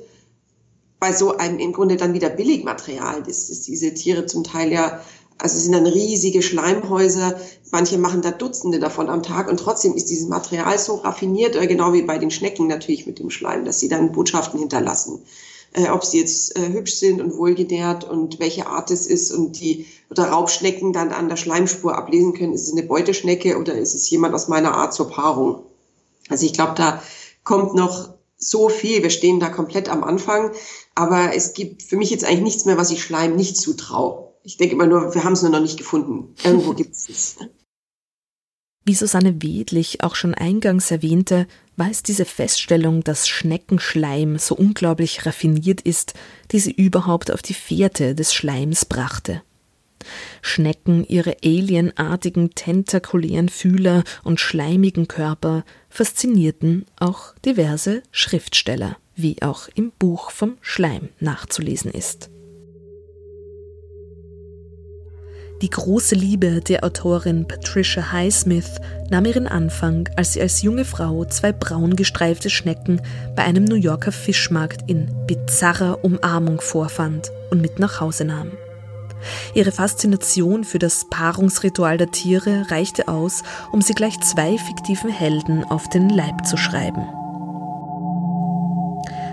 bei 0.99 1.13
so 1.13 1.37
einem 1.37 1.59
im 1.59 1.71
Grunde 1.71 1.95
dann 1.95 2.13
wieder 2.13 2.29
Billigmaterial, 2.29 3.23
das, 3.23 3.47
das 3.47 3.61
diese 3.61 3.93
Tiere 3.93 4.25
zum 4.25 4.43
Teil 4.43 4.71
ja, 4.73 5.01
also 5.37 5.55
es 5.55 5.63
sind 5.63 5.71
dann 5.71 5.87
riesige 5.87 6.41
Schleimhäuser, 6.41 7.39
manche 7.71 7.97
machen 7.97 8.21
da 8.21 8.31
Dutzende 8.31 8.79
davon 8.79 9.09
am 9.09 9.23
Tag 9.23 9.49
und 9.49 9.61
trotzdem 9.61 9.93
ist 9.95 10.09
dieses 10.09 10.27
Material 10.27 10.77
so 10.77 10.95
raffiniert, 10.95 11.55
äh, 11.55 11.67
genau 11.67 11.93
wie 11.93 12.01
bei 12.01 12.17
den 12.17 12.31
Schnecken 12.31 12.67
natürlich 12.67 13.07
mit 13.07 13.19
dem 13.19 13.29
Schleim, 13.29 13.63
dass 13.63 13.79
sie 13.79 13.87
dann 13.87 14.11
Botschaften 14.11 14.59
hinterlassen 14.59 15.23
äh, 15.73 15.89
ob 15.89 16.03
sie 16.03 16.19
jetzt 16.19 16.57
äh, 16.57 16.69
hübsch 16.69 16.95
sind 16.95 17.21
und 17.21 17.37
wohlgenährt 17.37 18.03
und 18.03 18.39
welche 18.39 18.67
Art 18.67 18.91
es 18.91 19.07
ist 19.07 19.31
und 19.31 19.59
die 19.59 19.85
oder 20.09 20.25
Raubschnecken 20.25 20.93
dann 20.93 21.11
an 21.11 21.29
der 21.29 21.35
Schleimspur 21.35 21.95
ablesen 21.95 22.33
können, 22.33 22.53
ist 22.53 22.67
es 22.67 22.71
eine 22.71 22.83
Beuteschnecke 22.83 23.57
oder 23.57 23.73
ist 23.75 23.93
es 23.93 24.09
jemand 24.09 24.33
aus 24.33 24.47
meiner 24.47 24.73
Art 24.73 24.93
zur 24.93 25.09
Paarung. 25.09 25.63
Also 26.29 26.45
ich 26.45 26.53
glaube, 26.53 26.73
da 26.75 27.01
kommt 27.43 27.75
noch 27.75 28.13
so 28.37 28.69
viel. 28.69 29.03
Wir 29.03 29.09
stehen 29.09 29.39
da 29.39 29.49
komplett 29.49 29.89
am 29.89 30.03
Anfang, 30.03 30.51
aber 30.95 31.35
es 31.35 31.53
gibt 31.53 31.83
für 31.83 31.97
mich 31.97 32.09
jetzt 32.09 32.25
eigentlich 32.25 32.41
nichts 32.41 32.65
mehr, 32.65 32.77
was 32.77 32.91
ich 32.91 33.03
Schleim 33.03 33.35
nicht 33.35 33.57
zutraue. 33.57 34.29
Ich 34.43 34.57
denke 34.57 34.75
immer 34.75 34.87
nur, 34.87 35.13
wir 35.13 35.23
haben 35.23 35.33
es 35.33 35.41
nur 35.41 35.51
noch 35.51 35.59
nicht 35.59 35.77
gefunden. 35.77 36.33
Irgendwo 36.43 36.73
gibt 36.75 36.95
es 36.95 37.09
es. 37.09 37.35
Wie 38.89 38.95
Susanne 38.95 39.43
Wedlich 39.43 40.01
auch 40.01 40.15
schon 40.15 40.33
eingangs 40.33 40.89
erwähnte, 40.89 41.45
war 41.77 41.91
es 41.91 42.01
diese 42.01 42.25
Feststellung, 42.25 43.03
dass 43.03 43.27
Schneckenschleim 43.27 44.39
so 44.39 44.55
unglaublich 44.55 45.27
raffiniert 45.27 45.81
ist, 45.81 46.15
die 46.51 46.57
sie 46.57 46.71
überhaupt 46.71 47.29
auf 47.29 47.43
die 47.43 47.53
Fährte 47.53 48.15
des 48.15 48.33
Schleims 48.33 48.85
brachte. 48.85 49.43
Schnecken, 50.41 51.05
ihre 51.05 51.37
alienartigen, 51.45 52.55
tentakulären 52.55 53.49
Fühler 53.49 54.03
und 54.23 54.39
schleimigen 54.39 55.07
Körper 55.07 55.65
faszinierten 55.91 56.87
auch 56.99 57.35
diverse 57.45 58.01
Schriftsteller, 58.09 58.97
wie 59.15 59.39
auch 59.43 59.67
im 59.75 59.91
Buch 59.99 60.31
vom 60.31 60.57
Schleim 60.61 61.09
nachzulesen 61.19 61.91
ist. 61.91 62.31
Die 65.61 65.69
große 65.69 66.15
Liebe 66.15 66.61
der 66.61 66.85
Autorin 66.85 67.45
Patricia 67.45 68.13
Highsmith 68.13 68.79
nahm 69.09 69.25
ihren 69.25 69.45
Anfang, 69.45 70.07
als 70.15 70.33
sie 70.33 70.41
als 70.41 70.61
junge 70.61 70.85
Frau 70.85 71.25
zwei 71.25 71.51
braun 71.51 71.97
gestreifte 71.97 72.49
Schnecken 72.49 73.01
bei 73.35 73.43
einem 73.43 73.65
New 73.65 73.75
Yorker 73.75 74.13
Fischmarkt 74.13 74.89
in 74.89 75.13
bizarrer 75.27 76.01
Umarmung 76.01 76.61
vorfand 76.61 77.29
und 77.51 77.61
mit 77.61 77.77
nach 77.77 77.99
Hause 77.99 78.23
nahm. 78.23 78.51
Ihre 79.53 79.73
Faszination 79.73 80.63
für 80.63 80.79
das 80.79 81.09
Paarungsritual 81.09 81.97
der 81.97 82.11
Tiere 82.11 82.71
reichte 82.71 83.09
aus, 83.09 83.43
um 83.73 83.81
sie 83.81 83.93
gleich 83.93 84.17
zwei 84.21 84.57
fiktiven 84.57 85.09
Helden 85.09 85.65
auf 85.65 85.89
den 85.89 86.07
Leib 86.07 86.47
zu 86.47 86.55
schreiben. 86.55 87.18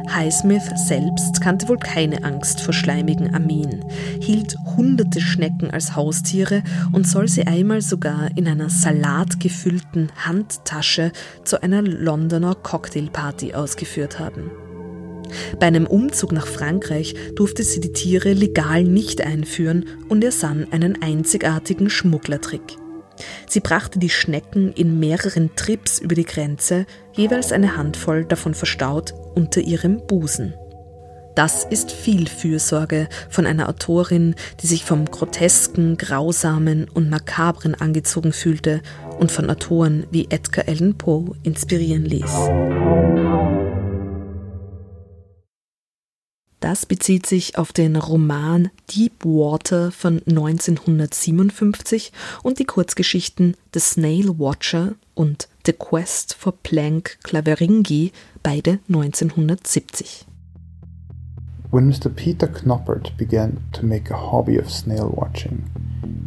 Highsmith 0.09 0.71
selbst 0.77 1.41
kannte 1.41 1.69
wohl 1.69 1.79
keine 1.79 2.25
Angst 2.25 2.61
vor 2.61 2.73
schleimigen 2.73 3.35
Armeen, 3.35 3.85
hielt 4.21 4.57
hunderte 4.77 5.21
Schnecken 5.21 5.71
als 5.71 5.97
Haustiere 5.97 6.63
und 6.93 7.07
soll 7.07 7.29
sie 7.29 7.47
einmal 7.47 7.83
sogar 7.83 8.31
in 8.37 8.49
einer 8.49 8.71
salatgefüllten 8.71 10.11
Handtasche 10.17 11.13
zu 11.45 11.63
einer 11.63 11.83
Londoner 11.83 12.55
Cocktailparty 12.55 13.55
ausgeführt 13.55 14.19
haben. 14.19 14.51
Bei 15.59 15.67
einem 15.67 15.87
Umzug 15.87 16.33
nach 16.33 16.47
Frankreich 16.47 17.15
durfte 17.35 17.65
sie 17.65 17.81
die 17.81 17.93
Tiere 17.93 18.33
legal 18.33 18.85
nicht 18.85 19.21
einführen 19.21 19.85
und 20.09 20.23
ersann 20.23 20.69
einen 20.71 21.03
einzigartigen 21.03 21.91
Schmugglertrick. 21.91 22.77
Sie 23.49 23.61
brachte 23.61 23.99
die 23.99 24.11
Schnecken 24.11 24.73
in 24.73 25.01
mehreren 25.01 25.51
Trips 25.57 25.99
über 25.99 26.15
die 26.15 26.27
Grenze, 26.27 26.87
jeweils 27.15 27.51
eine 27.51 27.77
Handvoll 27.77 28.25
davon 28.25 28.55
verstaut 28.55 29.15
unter 29.37 29.61
ihrem 29.61 30.05
Busen. 30.07 30.55
Das 31.37 31.65
ist 31.65 31.93
viel 31.93 32.27
Fürsorge 32.27 33.09
von 33.29 33.47
einer 33.47 33.69
Autorin, 33.69 34.35
die 34.63 34.67
sich 34.67 34.85
vom 34.85 35.05
Grotesken, 35.05 35.99
Grausamen 35.99 36.89
und 36.93 37.11
Makabren 37.11 37.75
angezogen 37.75 38.33
fühlte 38.33 38.81
und 39.19 39.31
von 39.31 39.51
Autoren 39.51 40.07
wie 40.11 40.29
Edgar 40.31 40.67
Allan 40.67 40.97
Poe 40.97 41.37
inspirieren 41.43 42.07
ließ. 42.07 43.36
Das 46.67 46.85
bezieht 46.85 47.27
sich 47.27 47.59
auf 47.59 47.73
den 47.73 47.95
Roman 47.95 48.71
Deepwater 48.91 49.93
von 49.93 50.21
1957 50.27 52.11
und 52.43 52.59
die 52.59 52.65
Kurzgeschichten 52.65 53.57
The 53.73 53.79
Snail 53.79 54.41
Watcher 54.41 54.97
und 55.15 55.47
The 55.65 55.75
Quest 55.75 56.35
for 56.35 56.53
Planck 56.65 57.19
Claveringi, 57.23 58.11
beide 58.43 58.81
1970. 58.89 60.27
When 61.71 61.87
Mr. 61.87 62.09
Peter 62.09 62.49
Knoppert 62.49 63.17
began 63.17 63.59
to 63.71 63.87
make 63.87 64.13
a 64.13 64.33
hobby 64.33 64.59
of 64.59 64.69
snail 64.69 65.13
watching, 65.15 65.67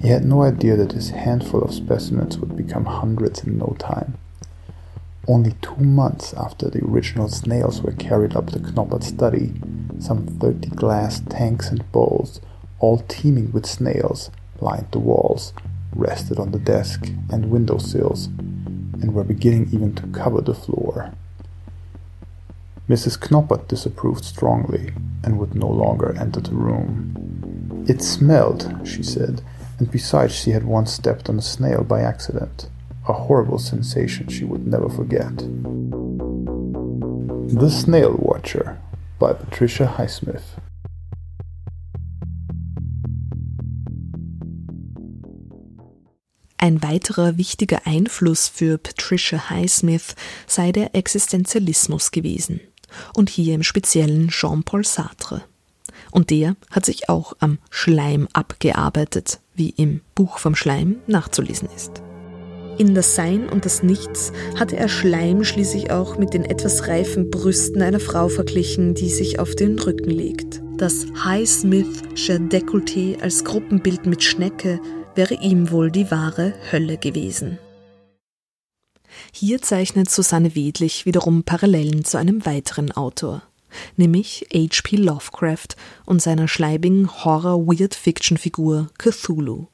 he 0.01 0.07
had 0.07 0.23
no 0.23 0.43
idea 0.45 0.77
that 0.77 0.93
his 0.93 1.11
handful 1.11 1.61
of 1.61 1.73
specimens 1.73 2.39
would 2.39 2.55
become 2.55 2.85
hundreds 2.85 3.43
in 3.43 3.57
no 3.57 3.75
time. 3.77 4.13
Only 5.27 5.53
two 5.61 5.83
months 5.83 6.33
after 6.33 6.69
the 6.69 6.83
original 6.85 7.27
snails 7.27 7.83
were 7.83 7.91
carried 7.91 8.37
up 8.37 8.51
to 8.51 8.59
Knoppert 8.59 9.03
study, 9.03 9.53
some 9.99 10.25
30 10.25 10.69
glass 10.69 11.19
tanks 11.29 11.69
and 11.69 11.89
bowls, 11.91 12.41
all 12.79 12.99
teeming 13.07 13.51
with 13.51 13.65
snails, 13.65 14.31
lined 14.59 14.87
the 14.91 14.99
walls, 14.99 15.53
rested 15.93 16.39
on 16.39 16.51
the 16.51 16.59
desk 16.59 17.11
and 17.29 17.51
window 17.51 17.77
sills, 17.77 18.27
and 18.27 19.13
were 19.13 19.23
beginning 19.23 19.69
even 19.71 19.93
to 19.95 20.07
cover 20.07 20.41
the 20.41 20.53
floor. 20.53 21.13
Mrs. 22.87 23.19
Knoppert 23.29 23.67
disapproved 23.67 24.25
strongly 24.25 24.91
and 25.23 25.37
would 25.37 25.53
no 25.53 25.67
longer 25.67 26.15
enter 26.17 26.39
the 26.39 26.55
room. 26.55 27.85
It 27.87 28.01
smelled, 28.01 28.81
she 28.83 29.03
said, 29.03 29.41
and 29.77 29.91
besides, 29.91 30.33
she 30.33 30.51
had 30.51 30.63
once 30.63 30.91
stepped 30.91 31.29
on 31.29 31.37
a 31.37 31.41
snail 31.41 31.83
by 31.83 32.01
accident, 32.01 32.67
a 33.07 33.13
horrible 33.13 33.59
sensation 33.59 34.27
she 34.27 34.43
would 34.43 34.67
never 34.67 34.89
forget. 34.89 35.37
The 37.47 37.69
Snail 37.69 38.15
Watcher 38.19 38.79
by 39.19 39.33
Patricia 39.33 39.97
Highsmith. 39.97 40.41
Ein 46.57 46.83
weiterer 46.83 47.37
wichtiger 47.37 47.85
Einfluss 47.85 48.47
für 48.47 48.77
Patricia 48.77 49.49
Highsmith 49.49 50.15
sei 50.47 50.71
der 50.71 50.95
Existenzialismus 50.95 52.11
gewesen. 52.11 52.59
Und 53.13 53.29
hier 53.29 53.55
im 53.55 53.63
Speziellen 53.63 54.29
Jean-Paul 54.29 54.83
Sartre. 54.83 55.43
Und 56.11 56.31
der 56.31 56.55
hat 56.71 56.85
sich 56.85 57.07
auch 57.07 57.33
am 57.39 57.59
Schleim 57.69 58.27
abgearbeitet, 58.33 59.39
wie 59.53 59.69
im 59.69 60.01
Buch 60.15 60.39
vom 60.39 60.55
Schleim 60.55 60.97
nachzulesen 61.07 61.69
ist. 61.75 62.01
In 62.79 62.95
das 62.95 63.13
Sein 63.13 63.49
und 63.49 63.65
das 63.65 63.83
Nichts 63.83 64.31
hatte 64.57 64.77
er 64.77 64.87
Schleim 64.87 65.43
schließlich 65.43 65.91
auch 65.91 66.17
mit 66.17 66.33
den 66.33 66.45
etwas 66.45 66.87
reifen 66.87 67.29
Brüsten 67.29 67.81
einer 67.81 67.99
Frau 67.99 68.29
verglichen, 68.29 68.95
die 68.95 69.09
sich 69.09 69.37
auf 69.37 69.53
den 69.53 69.77
Rücken 69.77 70.09
legt. 70.09 70.61
Das 70.77 71.05
Highsmithsche 71.25 72.37
Dekolleté 72.37 73.19
als 73.19 73.43
Gruppenbild 73.43 74.05
mit 74.05 74.23
Schnecke 74.23 74.79
wäre 75.13 75.33
ihm 75.33 75.71
wohl 75.71 75.91
die 75.91 76.09
wahre 76.09 76.53
Hölle 76.71 76.97
gewesen. 76.97 77.57
Hier 79.33 79.61
zeichnet 79.61 80.09
Susanne 80.09 80.55
Wedlich 80.55 81.05
wiederum 81.05 81.43
Parallelen 81.43 82.05
zu 82.05 82.17
einem 82.17 82.45
weiteren 82.45 82.93
Autor, 82.93 83.43
nämlich 83.97 84.47
H.P. 84.53 84.95
Lovecraft 84.95 85.75
und 86.05 86.21
seiner 86.21 86.47
schleibigen 86.47 87.09
Horror-Weird-Fiction-Figur 87.25 88.87
Cthulhu. 88.97 89.67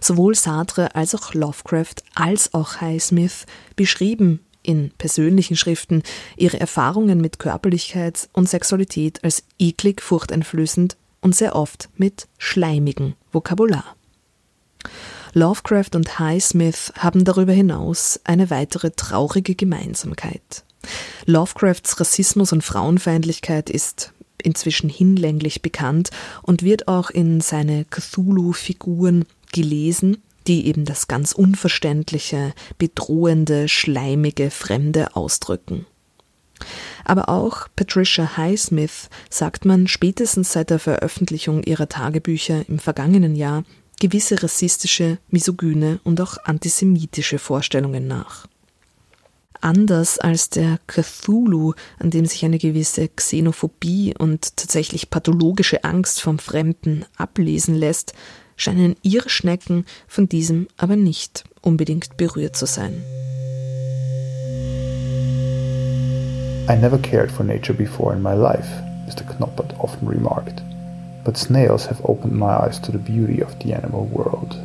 Sowohl 0.00 0.34
Sartre 0.34 0.94
als 0.94 1.14
auch 1.14 1.34
Lovecraft 1.34 1.96
als 2.14 2.54
auch 2.54 2.80
Highsmith 2.80 3.46
beschrieben 3.76 4.40
in 4.62 4.90
persönlichen 4.96 5.56
Schriften 5.56 6.02
ihre 6.36 6.60
Erfahrungen 6.60 7.20
mit 7.20 7.38
Körperlichkeit 7.38 8.28
und 8.32 8.48
Sexualität 8.48 9.22
als 9.24 9.44
eklig, 9.58 10.00
furchteinflößend 10.00 10.96
und 11.20 11.34
sehr 11.34 11.56
oft 11.56 11.88
mit 11.96 12.28
schleimigem 12.38 13.14
Vokabular. 13.32 13.96
Lovecraft 15.34 15.94
und 15.94 16.18
Highsmith 16.18 16.92
haben 16.98 17.24
darüber 17.24 17.52
hinaus 17.52 18.20
eine 18.24 18.50
weitere 18.50 18.90
traurige 18.90 19.54
Gemeinsamkeit. 19.54 20.64
Lovecrafts 21.26 21.98
Rassismus 22.00 22.52
und 22.52 22.62
Frauenfeindlichkeit 22.62 23.70
ist 23.70 24.12
inzwischen 24.42 24.90
hinlänglich 24.90 25.62
bekannt 25.62 26.10
und 26.42 26.62
wird 26.62 26.88
auch 26.88 27.10
in 27.10 27.40
seine 27.40 27.84
Cthulhu-Figuren 27.84 29.24
gelesen, 29.52 30.18
die 30.46 30.66
eben 30.66 30.84
das 30.84 31.08
ganz 31.08 31.32
unverständliche, 31.32 32.52
bedrohende, 32.78 33.68
schleimige, 33.68 34.50
fremde 34.50 35.14
ausdrücken. 35.14 35.86
Aber 37.04 37.28
auch 37.28 37.68
Patricia 37.74 38.36
Highsmith 38.36 39.08
sagt 39.30 39.64
man 39.64 39.88
spätestens 39.88 40.52
seit 40.52 40.70
der 40.70 40.78
Veröffentlichung 40.78 41.62
ihrer 41.64 41.88
Tagebücher 41.88 42.68
im 42.68 42.78
vergangenen 42.78 43.34
Jahr 43.34 43.64
gewisse 44.00 44.42
rassistische, 44.42 45.18
misogyne 45.28 46.00
und 46.04 46.20
auch 46.20 46.36
antisemitische 46.44 47.38
Vorstellungen 47.38 48.06
nach. 48.06 48.46
Anders 49.60 50.18
als 50.18 50.50
der 50.50 50.80
Cthulhu, 50.88 51.74
an 52.00 52.10
dem 52.10 52.26
sich 52.26 52.44
eine 52.44 52.58
gewisse 52.58 53.08
Xenophobie 53.08 54.12
und 54.18 54.56
tatsächlich 54.56 55.08
pathologische 55.08 55.84
Angst 55.84 56.20
vom 56.20 56.40
Fremden 56.40 57.04
ablesen 57.16 57.76
lässt, 57.76 58.12
scheinen 58.62 58.94
ihre 59.02 59.28
Schnecken 59.28 59.84
von 60.06 60.28
diesem 60.28 60.68
aber 60.76 60.94
nicht 60.94 61.44
unbedingt 61.62 62.16
berührt 62.16 62.56
zu 62.56 62.66
sein. 62.66 63.02
I 66.68 66.76
never 66.76 66.98
cared 66.98 67.30
for 67.30 67.44
nature 67.44 67.74
before 67.74 68.14
in 68.14 68.22
my 68.22 68.34
life, 68.34 68.68
Mr. 69.08 69.24
Knoppert 69.24 69.74
often 69.80 70.06
remarked, 70.06 70.62
but 71.24 71.36
snails 71.36 71.88
have 71.88 72.00
opened 72.04 72.38
my 72.38 72.54
eyes 72.54 72.80
to 72.80 72.92
the 72.92 72.98
beauty 72.98 73.42
of 73.42 73.52
the 73.58 73.74
animal 73.74 74.06
world. 74.06 74.56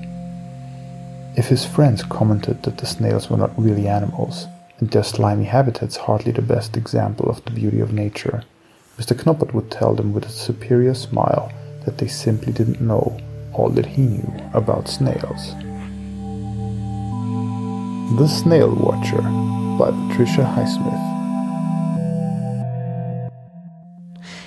If 1.36 1.48
his 1.48 1.66
friends 1.66 2.04
commented 2.04 2.64
that 2.64 2.78
the 2.78 2.86
snails 2.86 3.30
were 3.30 3.38
not 3.38 3.58
really 3.58 3.88
animals, 3.88 4.48
and 4.80 4.91
their 4.91 5.04
slimy 5.04 5.45
habitats 5.45 5.98
hardly 5.98 6.32
the 6.32 6.41
best 6.43 6.78
example 6.78 7.30
of 7.30 7.43
the 7.45 7.52
beauty 7.52 7.80
of 7.80 7.93
nature, 7.93 8.43
Mr. 9.00 9.16
Knoppert 9.16 9.54
would 9.54 9.72
tell 9.72 9.95
them 9.95 10.14
with 10.14 10.26
a 10.26 10.30
superior 10.30 10.93
smile 10.93 11.52
that 11.86 11.98
they 11.98 12.08
simply 12.08 12.54
didn't 12.54 12.80
know 12.80 13.18
all 13.58 13.70
that 13.70 13.86
he 13.86 14.01
knew 14.03 14.34
about 14.53 14.88
snails. 14.88 15.55
The 18.18 18.28
Snail 18.28 18.70
Watcher 18.70 19.22
by 19.78 19.91
Patricia 19.91 20.45
Highsmith. 20.55 21.18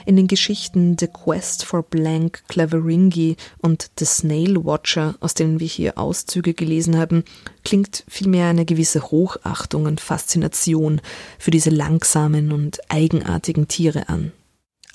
In 0.07 0.17
den 0.17 0.29
Geschichten 0.29 0.97
The 0.99 1.09
Quest 1.09 1.65
for 1.65 1.83
Blank 1.83 2.43
Claveringi 2.49 3.37
und 3.59 3.91
The 3.99 4.07
Snail 4.07 4.65
Watcher, 4.65 5.15
aus 5.21 5.35
denen 5.35 5.61
wir 5.61 5.67
hier 5.67 5.99
Auszüge 5.99 6.55
gelesen 6.55 6.97
haben, 6.97 7.23
klingt 7.65 8.05
vielmehr 8.09 8.49
eine 8.49 8.65
gewisse 8.65 9.03
Hochachtung 9.03 9.85
und 9.85 10.01
Faszination 10.01 11.01
für 11.39 11.51
diese 11.51 11.71
langsamen 11.71 12.51
und 12.51 12.81
eigenartigen 12.89 13.69
Tiere 13.69 14.09
an 14.09 14.33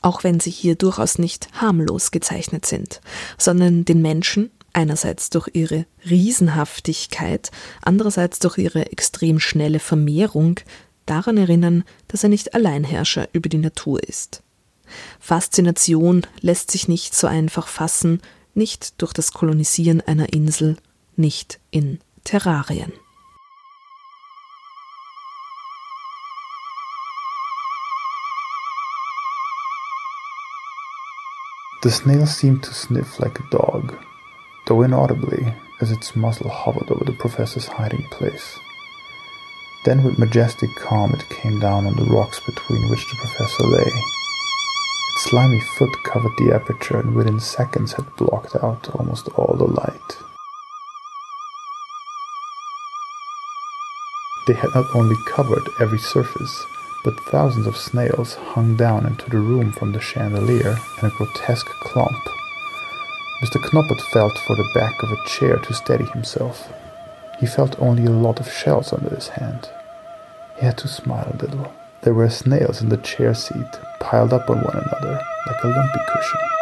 auch 0.02 0.24
wenn 0.24 0.40
sie 0.40 0.52
hier 0.52 0.76
durchaus 0.76 1.18
nicht 1.18 1.48
harmlos 1.54 2.12
gezeichnet 2.12 2.66
sind, 2.66 3.02
sondern 3.38 3.86
den 3.86 4.02
Menschen 4.02 4.52
einerseits 4.74 5.30
durch 5.30 5.50
ihre 5.54 5.86
Riesenhaftigkeit, 6.10 7.52
andererseits 7.82 8.40
durch 8.40 8.58
ihre 8.58 8.92
extrem 8.92 9.40
schnelle 9.40 9.80
Vermehrung 9.80 10.60
daran 11.06 11.38
erinnern, 11.38 11.84
dass 12.08 12.24
er 12.24 12.30
nicht 12.30 12.54
Alleinherrscher 12.54 13.30
über 13.34 13.50
die 13.50 13.58
Natur 13.58 14.04
ist. 14.04 14.44
Faszination 15.20 16.28
lässt 16.42 16.72
sich 16.72 16.88
nicht 16.88 17.16
so 17.16 17.28
einfach 17.28 17.68
fassen, 17.68 18.22
nicht 18.54 19.02
durch 19.02 19.14
das 19.14 19.32
Kolonisieren 19.32 20.02
einer 20.02 20.34
Insel, 20.34 20.78
nicht 21.16 21.60
in 21.72 22.00
Terrarien. 22.24 22.92
The 31.86 31.92
snail 31.92 32.26
seemed 32.26 32.64
to 32.64 32.74
sniff 32.74 33.20
like 33.20 33.40
a 33.40 33.50
dog, 33.52 33.96
though 34.66 34.82
inaudibly, 34.82 35.54
as 35.80 35.92
its 35.92 36.16
muzzle 36.16 36.50
hovered 36.50 36.90
over 36.90 37.06
the 37.06 37.12
professor's 37.12 37.68
hiding 37.68 38.08
place. 38.10 38.58
Then, 39.86 40.04
with 40.04 40.18
majestic 40.18 40.76
calm, 40.78 41.14
it 41.14 41.30
came 41.30 41.60
down 41.60 41.86
on 41.86 41.96
the 41.96 42.12
rocks 42.12 42.40
between 42.40 42.90
which 42.90 43.08
the 43.08 43.18
professor 43.18 43.68
lay. 43.68 43.86
Its 43.86 45.30
slimy 45.30 45.60
foot 45.78 45.92
covered 46.04 46.32
the 46.40 46.56
aperture 46.56 47.00
and 47.00 47.14
within 47.14 47.40
seconds 47.40 47.94
had 47.94 48.16
blocked 48.16 48.56
out 48.56 48.90
almost 48.96 49.28
all 49.36 49.56
the 49.56 49.66
light. 49.66 50.18
They 54.48 54.54
had 54.54 54.74
not 54.74 54.88
only 54.96 55.18
covered 55.28 55.70
every 55.80 56.00
surface, 56.00 56.66
but 57.06 57.20
thousands 57.26 57.68
of 57.68 57.78
snails 57.78 58.34
hung 58.34 58.76
down 58.76 59.06
into 59.06 59.30
the 59.30 59.38
room 59.38 59.72
from 59.72 59.92
the 59.92 60.02
chandelier 60.02 60.76
in 61.00 61.08
a 61.08 61.12
grotesque 61.12 61.70
clump. 61.82 62.18
Mr. 63.44 63.62
Knoppet 63.62 64.02
felt 64.12 64.36
for 64.40 64.56
the 64.56 64.70
back 64.74 65.04
of 65.04 65.12
a 65.12 65.24
chair 65.28 65.58
to 65.58 65.74
steady 65.74 66.06
himself. 66.06 66.74
He 67.40 67.46
felt 67.46 67.80
only 67.80 68.06
a 68.06 68.10
lot 68.10 68.40
of 68.40 68.52
shells 68.52 68.92
under 68.92 69.14
his 69.14 69.28
hand. 69.28 69.70
He 70.58 70.66
had 70.66 70.80
to 70.80 70.88
smile 70.88 71.32
a 71.32 71.38
little. 71.38 71.72
There 72.02 72.16
were 72.16 72.30
snails 72.30 72.82
in 72.82 72.90
the 72.90 72.98
chair 72.98 73.36
seat, 73.36 73.80
piled 74.00 74.34
up 74.34 74.50
on 74.50 74.58
one 74.58 74.78
another, 74.78 75.22
like 75.46 75.64
a 75.64 75.68
lumpy 75.68 76.00
cushion. 76.08 76.55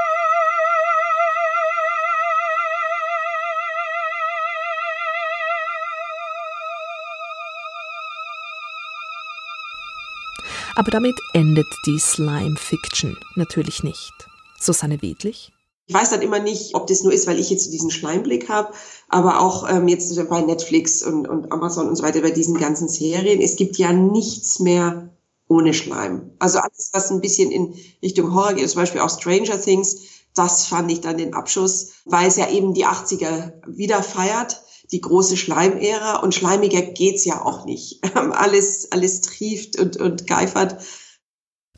Aber 10.76 10.92
damit 10.92 11.16
endet 11.34 11.68
die 11.86 12.00
Slime-Fiction 12.00 13.16
natürlich 13.36 13.84
nicht. 13.84 14.14
Susanne 14.60 15.02
Wedlich? 15.02 15.52
Ich 15.86 15.94
weiß 15.94 16.12
dann 16.12 16.22
immer 16.22 16.40
nicht, 16.40 16.76
ob 16.76 16.88
das 16.88 17.04
nur 17.04 17.14
ist, 17.14 17.28
weil 17.28 17.40
ich 17.40 17.50
jetzt 17.50 17.72
diesen 17.72 17.92
Schleimblick 17.92 18.50
habe, 18.50 18.74
aber 19.10 19.42
auch 19.42 19.70
ähm, 19.70 19.88
jetzt 19.88 20.16
bei 20.30 20.42
Netflix 20.42 21.04
und, 21.04 21.28
und 21.28 21.52
Amazon 21.52 21.90
und 21.90 21.96
so 21.98 22.04
weiter, 22.04 22.22
bei 22.22 22.32
diesen 22.32 22.58
ganzen 22.58 22.88
Serien, 22.88 23.42
es 23.42 23.58
gibt 23.58 23.78
ja 23.78 23.92
nichts 23.92 24.60
mehr 24.60 25.10
ohne 25.50 25.74
Schleim. 25.74 26.32
Also 26.40 26.60
alles, 26.60 26.90
was 26.94 27.12
ein 27.12 27.22
bisschen 27.22 27.52
in 27.52 27.76
Richtung 28.02 28.34
Horror 28.34 28.54
geht, 28.54 28.70
zum 28.70 28.82
Beispiel 28.82 29.02
auch 29.02 29.10
Stranger 29.10 29.62
Things, 29.62 29.98
das 30.34 30.66
fand 30.66 30.92
ich 30.92 31.02
dann 31.02 31.18
den 31.18 31.34
Abschuss, 31.34 31.92
weil 32.06 32.28
es 32.28 32.38
ja 32.38 32.50
eben 32.50 32.74
die 32.74 32.88
80er 32.88 33.54
wieder 33.68 34.02
feiert 34.02 34.63
die 34.94 35.02
große 35.02 35.36
Schleimära 35.36 36.20
und 36.20 36.34
schleimiger 36.34 36.82
geht's 36.82 37.26
ja 37.26 37.44
auch 37.44 37.66
nicht. 37.66 38.00
alles, 38.16 38.92
alles 38.92 39.22
trieft 39.22 39.80
und, 39.80 39.98
und 39.98 40.28
geifert. 40.28 40.78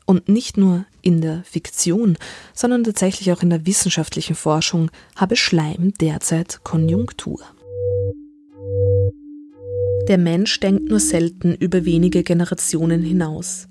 Und 0.04 0.28
nicht 0.28 0.56
nur 0.56 0.86
in 1.02 1.20
der 1.20 1.42
Fiktion, 1.44 2.16
sondern 2.54 2.84
tatsächlich 2.84 3.32
auch 3.32 3.42
in 3.42 3.50
der 3.50 3.66
wissenschaftlichen 3.66 4.36
Forschung 4.36 4.90
habe 5.16 5.34
Schleim 5.34 5.94
derzeit 6.00 6.60
Konjunktur. 6.62 7.40
Der 10.06 10.18
Mensch 10.18 10.60
denkt 10.60 10.88
nur 10.88 11.00
selten 11.00 11.54
über 11.56 11.84
wenige 11.84 12.22
Generationen 12.22 13.02
hinaus, 13.02 13.66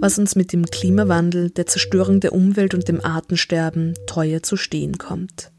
was 0.00 0.18
uns 0.18 0.34
mit 0.34 0.52
dem 0.52 0.64
Klimawandel, 0.66 1.50
der 1.50 1.66
Zerstörung 1.66 2.18
der 2.18 2.32
Umwelt 2.32 2.74
und 2.74 2.88
dem 2.88 3.04
Artensterben 3.04 3.94
teuer 4.08 4.42
zu 4.42 4.56
stehen 4.56 4.98
kommt. 4.98 5.52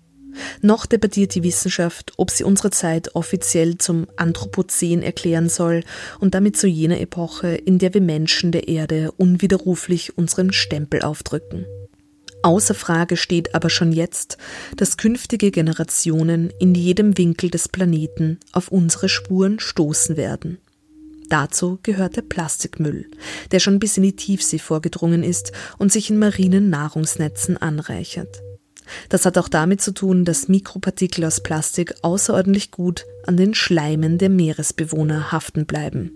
Noch 0.62 0.86
debattiert 0.86 1.36
die 1.36 1.44
Wissenschaft, 1.44 2.14
ob 2.18 2.32
sie 2.32 2.44
unsere 2.44 2.72
Zeit 2.72 3.16
offiziell 3.16 3.78
zum 3.78 4.08
Anthropozän 4.16 5.02
erklären 5.02 5.50
soll 5.50 5.84
und 6.20 6.34
damit 6.34 6.58
zu 6.58 6.68
jener 6.68 7.00
Epoche, 7.00 7.56
in 7.56 7.80
der 7.80 7.94
wir 7.94 8.02
Menschen 8.02 8.52
der 8.52 8.68
Erde 8.68 9.12
unwiderruflich 9.18 10.18
unseren 10.18 10.54
Stempel 10.54 11.02
aufdrücken. 11.02 11.66
Außer 12.44 12.76
Frage 12.76 13.18
steht 13.18 13.56
aber 13.56 13.70
schon 13.70 13.92
jetzt, 13.92 14.38
dass 14.76 14.98
künftige 14.98 15.52
Generationen 15.52 16.52
in 16.60 16.76
jedem 16.76 17.18
Winkel 17.18 17.50
des 17.50 17.68
Planeten 17.68 18.40
auf 18.52 18.70
unsere 18.70 19.10
Spuren 19.10 19.60
stoßen 19.60 20.18
werden. 20.18 20.60
Dazu 21.30 21.80
gehört 21.84 22.16
der 22.16 22.22
Plastikmüll, 22.22 23.10
der 23.52 23.60
schon 23.60 23.80
bis 23.80 23.98
in 23.98 24.04
die 24.04 24.16
Tiefsee 24.16 24.60
vorgedrungen 24.60 25.24
ist 25.24 25.52
und 25.78 25.92
sich 25.92 26.10
in 26.10 26.20
marinen 26.20 26.70
Nahrungsnetzen 26.70 27.58
anreichert. 27.58 28.42
Das 29.10 29.26
hat 29.26 29.38
auch 29.38 29.50
damit 29.50 29.82
zu 29.82 29.94
tun, 29.94 30.26
dass 30.26 30.48
Mikropartikel 30.48 31.26
aus 31.26 31.42
Plastik 31.42 31.94
außerordentlich 32.02 32.72
gut 32.72 33.06
an 33.26 33.38
den 33.38 33.54
Schleimen 33.54 34.18
der 34.18 34.30
Meeresbewohner 34.30 35.32
haften 35.32 35.66
bleiben. 35.66 36.12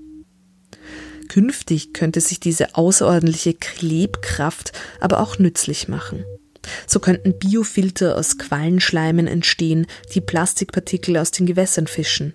Künftig 1.27 1.93
könnte 1.93 2.19
sich 2.19 2.39
diese 2.39 2.75
außerordentliche 2.75 3.53
Klebkraft 3.53 4.73
aber 4.99 5.21
auch 5.21 5.39
nützlich 5.39 5.87
machen. 5.87 6.25
So 6.87 6.99
könnten 6.99 7.37
Biofilter 7.39 8.17
aus 8.17 8.37
Quallenschleimen 8.37 9.27
entstehen, 9.27 9.87
die 10.13 10.21
Plastikpartikel 10.21 11.17
aus 11.17 11.31
den 11.31 11.45
Gewässern 11.45 11.87
fischen. 11.87 12.33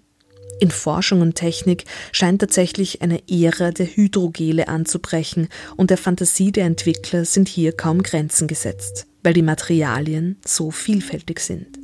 In 0.60 0.70
Forschung 0.70 1.20
und 1.20 1.34
Technik 1.34 1.84
scheint 2.12 2.40
tatsächlich 2.40 3.02
eine 3.02 3.20
Ära 3.28 3.70
der 3.70 3.86
Hydrogele 3.86 4.68
anzubrechen 4.68 5.48
und 5.76 5.90
der 5.90 5.98
Fantasie 5.98 6.52
der 6.52 6.64
Entwickler 6.64 7.24
sind 7.24 7.48
hier 7.48 7.72
kaum 7.72 8.02
Grenzen 8.02 8.46
gesetzt 8.46 9.06
weil 9.26 9.32
die 9.32 9.42
Materialien 9.42 10.36
so 10.46 10.70
vielfältig 10.70 11.40
sind. 11.40 11.80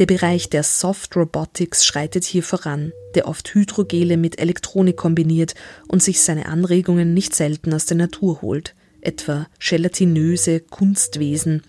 Der 0.00 0.06
Bereich 0.06 0.50
der 0.50 0.64
Soft 0.64 1.14
Robotics 1.14 1.86
schreitet 1.86 2.24
hier 2.24 2.42
voran, 2.42 2.90
der 3.14 3.28
oft 3.28 3.54
Hydrogele 3.54 4.16
mit 4.16 4.40
Elektronik 4.40 4.96
kombiniert 4.96 5.54
und 5.86 6.02
sich 6.02 6.20
seine 6.20 6.46
Anregungen 6.46 7.14
nicht 7.14 7.36
selten 7.36 7.72
aus 7.72 7.86
der 7.86 7.98
Natur 7.98 8.42
holt, 8.42 8.74
etwa 9.00 9.46
gelatinöse 9.60 10.58
Kunstwesen 10.58 11.62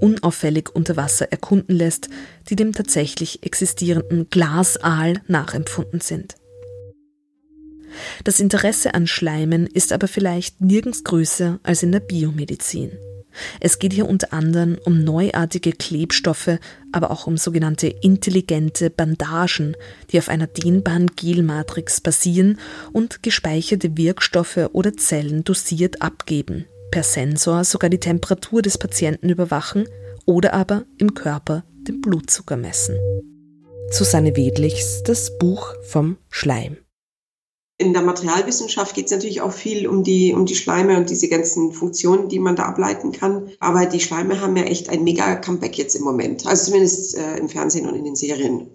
unauffällig 0.00 0.74
unter 0.74 0.96
Wasser 0.96 1.30
erkunden 1.30 1.76
lässt, 1.76 2.08
die 2.48 2.56
dem 2.56 2.72
tatsächlich 2.72 3.42
existierenden 3.42 4.28
Glasaal 4.30 5.20
nachempfunden 5.26 6.00
sind. 6.00 6.36
Das 8.24 8.40
Interesse 8.40 8.94
an 8.94 9.06
Schleimen 9.06 9.66
ist 9.66 9.92
aber 9.92 10.08
vielleicht 10.08 10.60
nirgends 10.60 11.04
größer 11.04 11.58
als 11.62 11.82
in 11.82 11.92
der 11.92 12.00
Biomedizin. 12.00 12.92
Es 13.60 13.78
geht 13.78 13.92
hier 13.92 14.08
unter 14.08 14.32
anderem 14.32 14.78
um 14.84 15.04
neuartige 15.04 15.72
Klebstoffe, 15.72 16.58
aber 16.92 17.10
auch 17.10 17.26
um 17.26 17.36
sogenannte 17.36 17.86
intelligente 17.86 18.90
Bandagen, 18.90 19.76
die 20.10 20.18
auf 20.18 20.28
einer 20.28 20.46
dehnbaren 20.46 21.08
Gelmatrix 21.14 22.00
basieren 22.00 22.58
und 22.92 23.22
gespeicherte 23.22 23.96
Wirkstoffe 23.96 24.70
oder 24.72 24.94
Zellen 24.94 25.44
dosiert 25.44 26.02
abgeben, 26.02 26.66
per 26.90 27.02
Sensor 27.02 27.64
sogar 27.64 27.90
die 27.90 28.00
Temperatur 28.00 28.62
des 28.62 28.78
Patienten 28.78 29.28
überwachen 29.28 29.88
oder 30.26 30.54
aber 30.54 30.84
im 30.98 31.14
Körper 31.14 31.64
den 31.86 32.00
Blutzucker 32.00 32.56
messen. 32.56 32.96
Susanne 33.90 34.36
Wedlichs 34.36 35.02
Das 35.04 35.38
Buch 35.38 35.74
vom 35.82 36.18
Schleim. 36.28 36.76
In 37.80 37.92
der 37.92 38.02
Materialwissenschaft 38.02 38.94
geht 38.94 39.06
es 39.06 39.12
natürlich 39.12 39.40
auch 39.40 39.52
viel 39.52 39.86
um 39.86 40.02
die, 40.02 40.34
um 40.34 40.46
die 40.46 40.56
Schleime 40.56 40.96
und 40.98 41.10
diese 41.10 41.28
ganzen 41.28 41.72
Funktionen, 41.72 42.28
die 42.28 42.40
man 42.40 42.56
da 42.56 42.64
ableiten 42.64 43.12
kann. 43.12 43.50
Aber 43.60 43.86
die 43.86 44.00
Schleime 44.00 44.40
haben 44.40 44.56
ja 44.56 44.64
echt 44.64 44.88
ein 44.88 45.04
mega 45.04 45.36
Comeback 45.36 45.78
jetzt 45.78 45.94
im 45.94 46.02
Moment. 46.02 46.44
Also 46.44 46.66
zumindest 46.66 47.16
äh, 47.16 47.36
im 47.36 47.48
Fernsehen 47.48 47.88
und 47.88 47.94
in 47.94 48.04
den 48.04 48.16
Serien. 48.16 48.68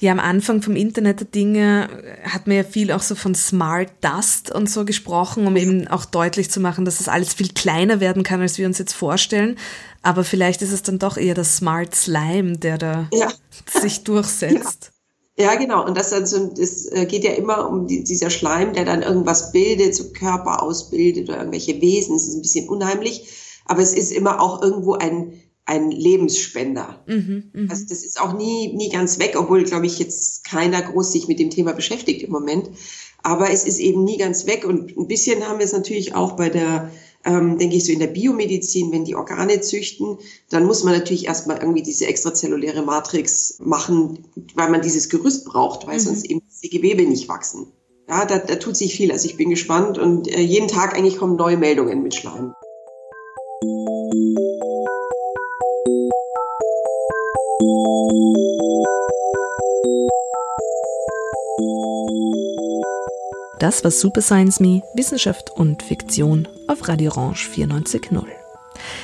Ja, 0.00 0.12
am 0.12 0.20
Anfang 0.20 0.62
vom 0.62 0.76
Internet 0.76 1.20
der 1.20 1.26
Dinge 1.26 1.88
hat 2.24 2.46
man 2.46 2.56
ja 2.56 2.64
viel 2.64 2.90
auch 2.90 3.02
so 3.02 3.14
von 3.14 3.34
Smart 3.34 3.90
Dust 4.00 4.50
und 4.50 4.68
so 4.68 4.86
gesprochen, 4.86 5.46
um 5.46 5.56
eben 5.56 5.88
auch 5.88 6.06
deutlich 6.06 6.50
zu 6.50 6.58
machen, 6.58 6.86
dass 6.86 6.94
es 6.94 7.06
das 7.06 7.08
alles 7.08 7.34
viel 7.34 7.50
kleiner 7.50 8.00
werden 8.00 8.22
kann, 8.22 8.40
als 8.40 8.56
wir 8.56 8.66
uns 8.66 8.78
jetzt 8.78 8.94
vorstellen. 8.94 9.58
Aber 10.02 10.24
vielleicht 10.24 10.62
ist 10.62 10.72
es 10.72 10.82
dann 10.82 10.98
doch 10.98 11.18
eher 11.18 11.34
das 11.34 11.58
Smart 11.58 11.94
Slime, 11.94 12.56
der 12.56 12.78
da 12.78 13.08
ja. 13.12 13.28
sich 13.66 14.02
durchsetzt. 14.04 14.90
Ja. 15.36 15.52
ja. 15.52 15.58
genau. 15.58 15.84
Und 15.84 15.98
das, 15.98 16.14
also, 16.14 16.46
das 16.46 16.86
äh, 16.86 17.04
geht 17.04 17.22
ja 17.24 17.32
immer 17.32 17.68
um 17.68 17.86
die, 17.86 18.02
dieser 18.02 18.30
Schleim, 18.30 18.72
der 18.72 18.86
dann 18.86 19.02
irgendwas 19.02 19.52
bildet, 19.52 19.94
so 19.94 20.12
Körper 20.12 20.62
ausbildet 20.62 21.28
oder 21.28 21.38
irgendwelche 21.38 21.78
Wesen. 21.82 22.16
Es 22.16 22.26
ist 22.26 22.36
ein 22.36 22.42
bisschen 22.42 22.70
unheimlich. 22.70 23.28
Aber 23.66 23.82
es 23.82 23.92
ist 23.92 24.12
immer 24.12 24.40
auch 24.40 24.62
irgendwo 24.62 24.94
ein 24.94 25.34
ein 25.66 25.90
Lebensspender. 25.90 27.02
Mhm, 27.06 27.50
mh. 27.52 27.70
Also 27.70 27.84
das 27.88 28.04
ist 28.04 28.20
auch 28.20 28.32
nie, 28.32 28.72
nie 28.74 28.88
ganz 28.88 29.18
weg, 29.18 29.36
obwohl, 29.38 29.64
glaube 29.64 29.86
ich, 29.86 29.98
jetzt 29.98 30.44
keiner 30.44 30.82
groß 30.82 31.12
sich 31.12 31.28
mit 31.28 31.38
dem 31.38 31.50
Thema 31.50 31.72
beschäftigt 31.72 32.22
im 32.22 32.32
Moment. 32.32 32.70
Aber 33.22 33.50
es 33.50 33.64
ist 33.64 33.78
eben 33.78 34.04
nie 34.04 34.18
ganz 34.18 34.46
weg. 34.46 34.64
Und 34.64 34.96
ein 34.96 35.06
bisschen 35.06 35.46
haben 35.46 35.58
wir 35.58 35.66
es 35.66 35.72
natürlich 35.72 36.14
auch 36.14 36.32
bei 36.32 36.48
der, 36.48 36.90
ähm, 37.24 37.58
denke 37.58 37.76
ich, 37.76 37.84
so 37.84 37.92
in 37.92 37.98
der 37.98 38.06
Biomedizin, 38.06 38.90
wenn 38.92 39.04
die 39.04 39.14
Organe 39.14 39.60
züchten, 39.60 40.18
dann 40.48 40.64
muss 40.64 40.84
man 40.84 40.94
natürlich 40.94 41.26
erstmal 41.26 41.58
irgendwie 41.58 41.82
diese 41.82 42.06
extrazelluläre 42.06 42.82
Matrix 42.82 43.58
machen, 43.60 44.24
weil 44.54 44.70
man 44.70 44.82
dieses 44.82 45.08
Gerüst 45.08 45.44
braucht, 45.44 45.86
weil 45.86 45.98
mhm. 45.98 46.00
sonst 46.00 46.24
eben 46.24 46.42
die 46.62 46.70
Gewebe 46.70 47.02
nicht 47.02 47.28
wachsen. 47.28 47.66
Ja, 48.08 48.24
da, 48.24 48.38
da 48.38 48.56
tut 48.56 48.76
sich 48.76 48.94
viel. 48.94 49.12
Also 49.12 49.28
ich 49.28 49.36
bin 49.36 49.50
gespannt 49.50 49.98
und 49.98 50.26
äh, 50.26 50.40
jeden 50.40 50.66
Tag 50.66 50.96
eigentlich 50.96 51.18
kommen 51.18 51.36
neue 51.36 51.56
Meldungen 51.56 52.02
mit 52.02 52.14
Schleim. 52.14 52.54
Das 63.58 63.84
war 63.84 63.90
Super 63.90 64.22
Science 64.22 64.58
Me, 64.60 64.82
Wissenschaft 64.94 65.50
und 65.50 65.82
Fiktion 65.82 66.48
auf 66.66 66.88
Radio 66.88 67.10
Orange 67.12 67.46
94.0. 67.54 68.24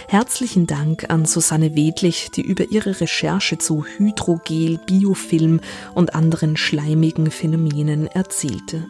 Herzlichen 0.09 0.66
Dank 0.66 1.11
an 1.11 1.26
Susanne 1.26 1.76
Wedlich, 1.76 2.30
die 2.30 2.40
über 2.40 2.64
ihre 2.70 2.98
Recherche 2.98 3.59
zu 3.59 3.84
Hydrogel, 3.84 4.78
Biofilm 4.86 5.61
und 5.94 6.14
anderen 6.14 6.57
schleimigen 6.57 7.30
Phänomenen 7.30 8.07
erzählte. 8.07 8.86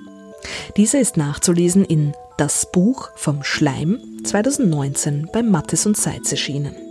Diese 0.76 0.98
ist 0.98 1.16
nachzulesen 1.16 1.84
in 1.84 2.12
Das 2.36 2.70
Buch 2.70 3.10
vom 3.16 3.42
Schleim 3.42 4.00
2019 4.22 5.30
bei 5.32 5.42
Mattes 5.42 5.86
und 5.86 5.96
Seitz 5.96 6.30
erschienen. 6.30 6.85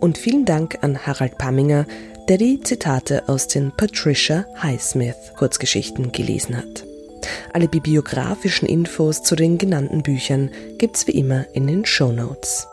Und 0.00 0.18
vielen 0.18 0.44
Dank 0.46 0.78
an 0.82 1.06
Harald 1.06 1.38
Pamminger, 1.38 1.86
der 2.28 2.38
die 2.38 2.60
Zitate 2.60 3.28
aus 3.28 3.48
den 3.48 3.70
Patricia 3.72 4.46
Highsmith 4.62 5.32
Kurzgeschichten 5.36 6.10
gelesen 6.10 6.56
hat. 6.56 6.84
Alle 7.52 7.68
bibliografischen 7.68 8.66
Infos 8.66 9.22
zu 9.22 9.36
den 9.36 9.58
genannten 9.58 10.02
Büchern 10.02 10.50
gibt's 10.78 11.06
wie 11.06 11.12
immer 11.12 11.44
in 11.52 11.66
den 11.66 11.84
Show 11.84 12.12
Notes. 12.12 12.66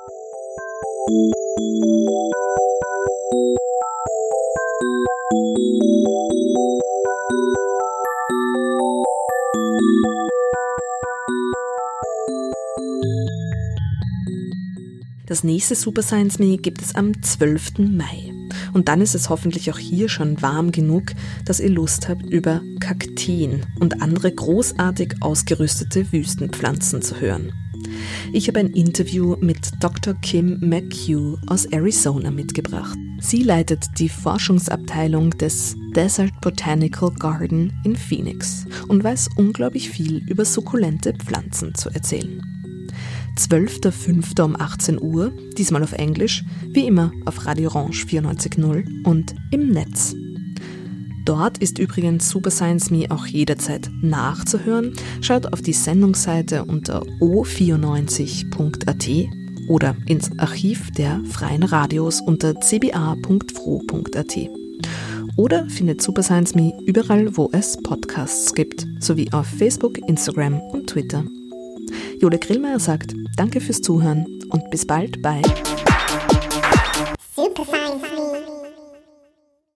Das 15.27 15.43
nächste 15.43 15.75
Super 15.75 16.03
Science 16.03 16.39
Me 16.39 16.57
gibt 16.57 16.81
es 16.81 16.95
am 16.95 17.21
12. 17.21 17.79
Mai. 17.79 18.33
Und 18.73 18.87
dann 18.87 19.01
ist 19.01 19.13
es 19.13 19.29
hoffentlich 19.29 19.69
auch 19.69 19.77
hier 19.77 20.07
schon 20.07 20.41
warm 20.41 20.71
genug, 20.71 21.11
dass 21.43 21.59
ihr 21.59 21.69
Lust 21.69 22.07
habt, 22.07 22.25
über 22.25 22.61
Kakteen 22.79 23.65
und 23.77 24.01
andere 24.01 24.31
großartig 24.31 25.15
ausgerüstete 25.19 26.13
Wüstenpflanzen 26.13 27.01
zu 27.01 27.19
hören. 27.19 27.51
Ich 28.31 28.47
habe 28.47 28.59
ein 28.61 28.71
Interview 28.71 29.35
mit 29.41 29.71
Dr. 29.81 30.13
Kim 30.21 30.59
McHugh 30.61 31.37
aus 31.47 31.65
Arizona 31.65 32.31
mitgebracht. 32.31 32.97
Sie 33.19 33.43
leitet 33.43 33.85
die 33.99 34.09
Forschungsabteilung 34.09 35.31
des 35.31 35.75
Desert 35.93 36.39
Botanical 36.39 37.11
Garden 37.11 37.73
in 37.83 37.97
Phoenix 37.97 38.65
und 38.87 39.03
weiß 39.03 39.29
unglaublich 39.35 39.89
viel 39.89 40.23
über 40.29 40.45
sukkulente 40.45 41.13
Pflanzen 41.13 41.75
zu 41.75 41.89
erzählen. 41.89 42.56
12.05. 43.37 44.41
um 44.41 44.59
18 44.59 45.01
Uhr, 45.01 45.31
diesmal 45.57 45.83
auf 45.83 45.93
Englisch, 45.93 46.43
wie 46.69 46.87
immer 46.87 47.11
auf 47.25 47.45
Radio 47.45 47.69
Orange 47.69 48.05
94.0 48.05 49.05
und 49.05 49.35
im 49.51 49.69
Netz. 49.69 50.15
Dort 51.23 51.57
ist 51.59 51.77
übrigens 51.77 52.29
Super 52.29 52.49
Science 52.49 52.89
Me 52.89 53.05
auch 53.09 53.25
jederzeit 53.25 53.89
nachzuhören. 54.01 54.93
Schaut 55.21 55.51
auf 55.51 55.61
die 55.61 55.73
Sendungsseite 55.73 56.63
unter 56.63 57.03
o94.at 57.19 59.09
oder 59.67 59.95
ins 60.05 60.31
Archiv 60.39 60.89
der 60.91 61.21
freien 61.25 61.63
Radios 61.63 62.21
unter 62.21 62.55
cba.fro.at. 62.59 64.37
Oder 65.35 65.69
findet 65.69 66.01
Super 66.01 66.23
Science 66.23 66.55
Me 66.55 66.73
überall, 66.85 67.35
wo 67.35 67.49
es 67.51 67.77
Podcasts 67.83 68.53
gibt, 68.53 68.87
sowie 68.99 69.29
auf 69.31 69.45
Facebook, 69.45 69.97
Instagram 70.07 70.59
und 70.61 70.87
Twitter. 70.89 71.25
Jule 72.19 72.39
Grillmeier 72.39 72.79
sagt 72.79 73.13
Danke 73.35 73.61
fürs 73.61 73.81
Zuhören 73.81 74.25
und 74.49 74.69
bis 74.69 74.85
bald 74.85 75.21
bei 75.21 75.41
Super 77.35 77.63
Science. 77.65 78.16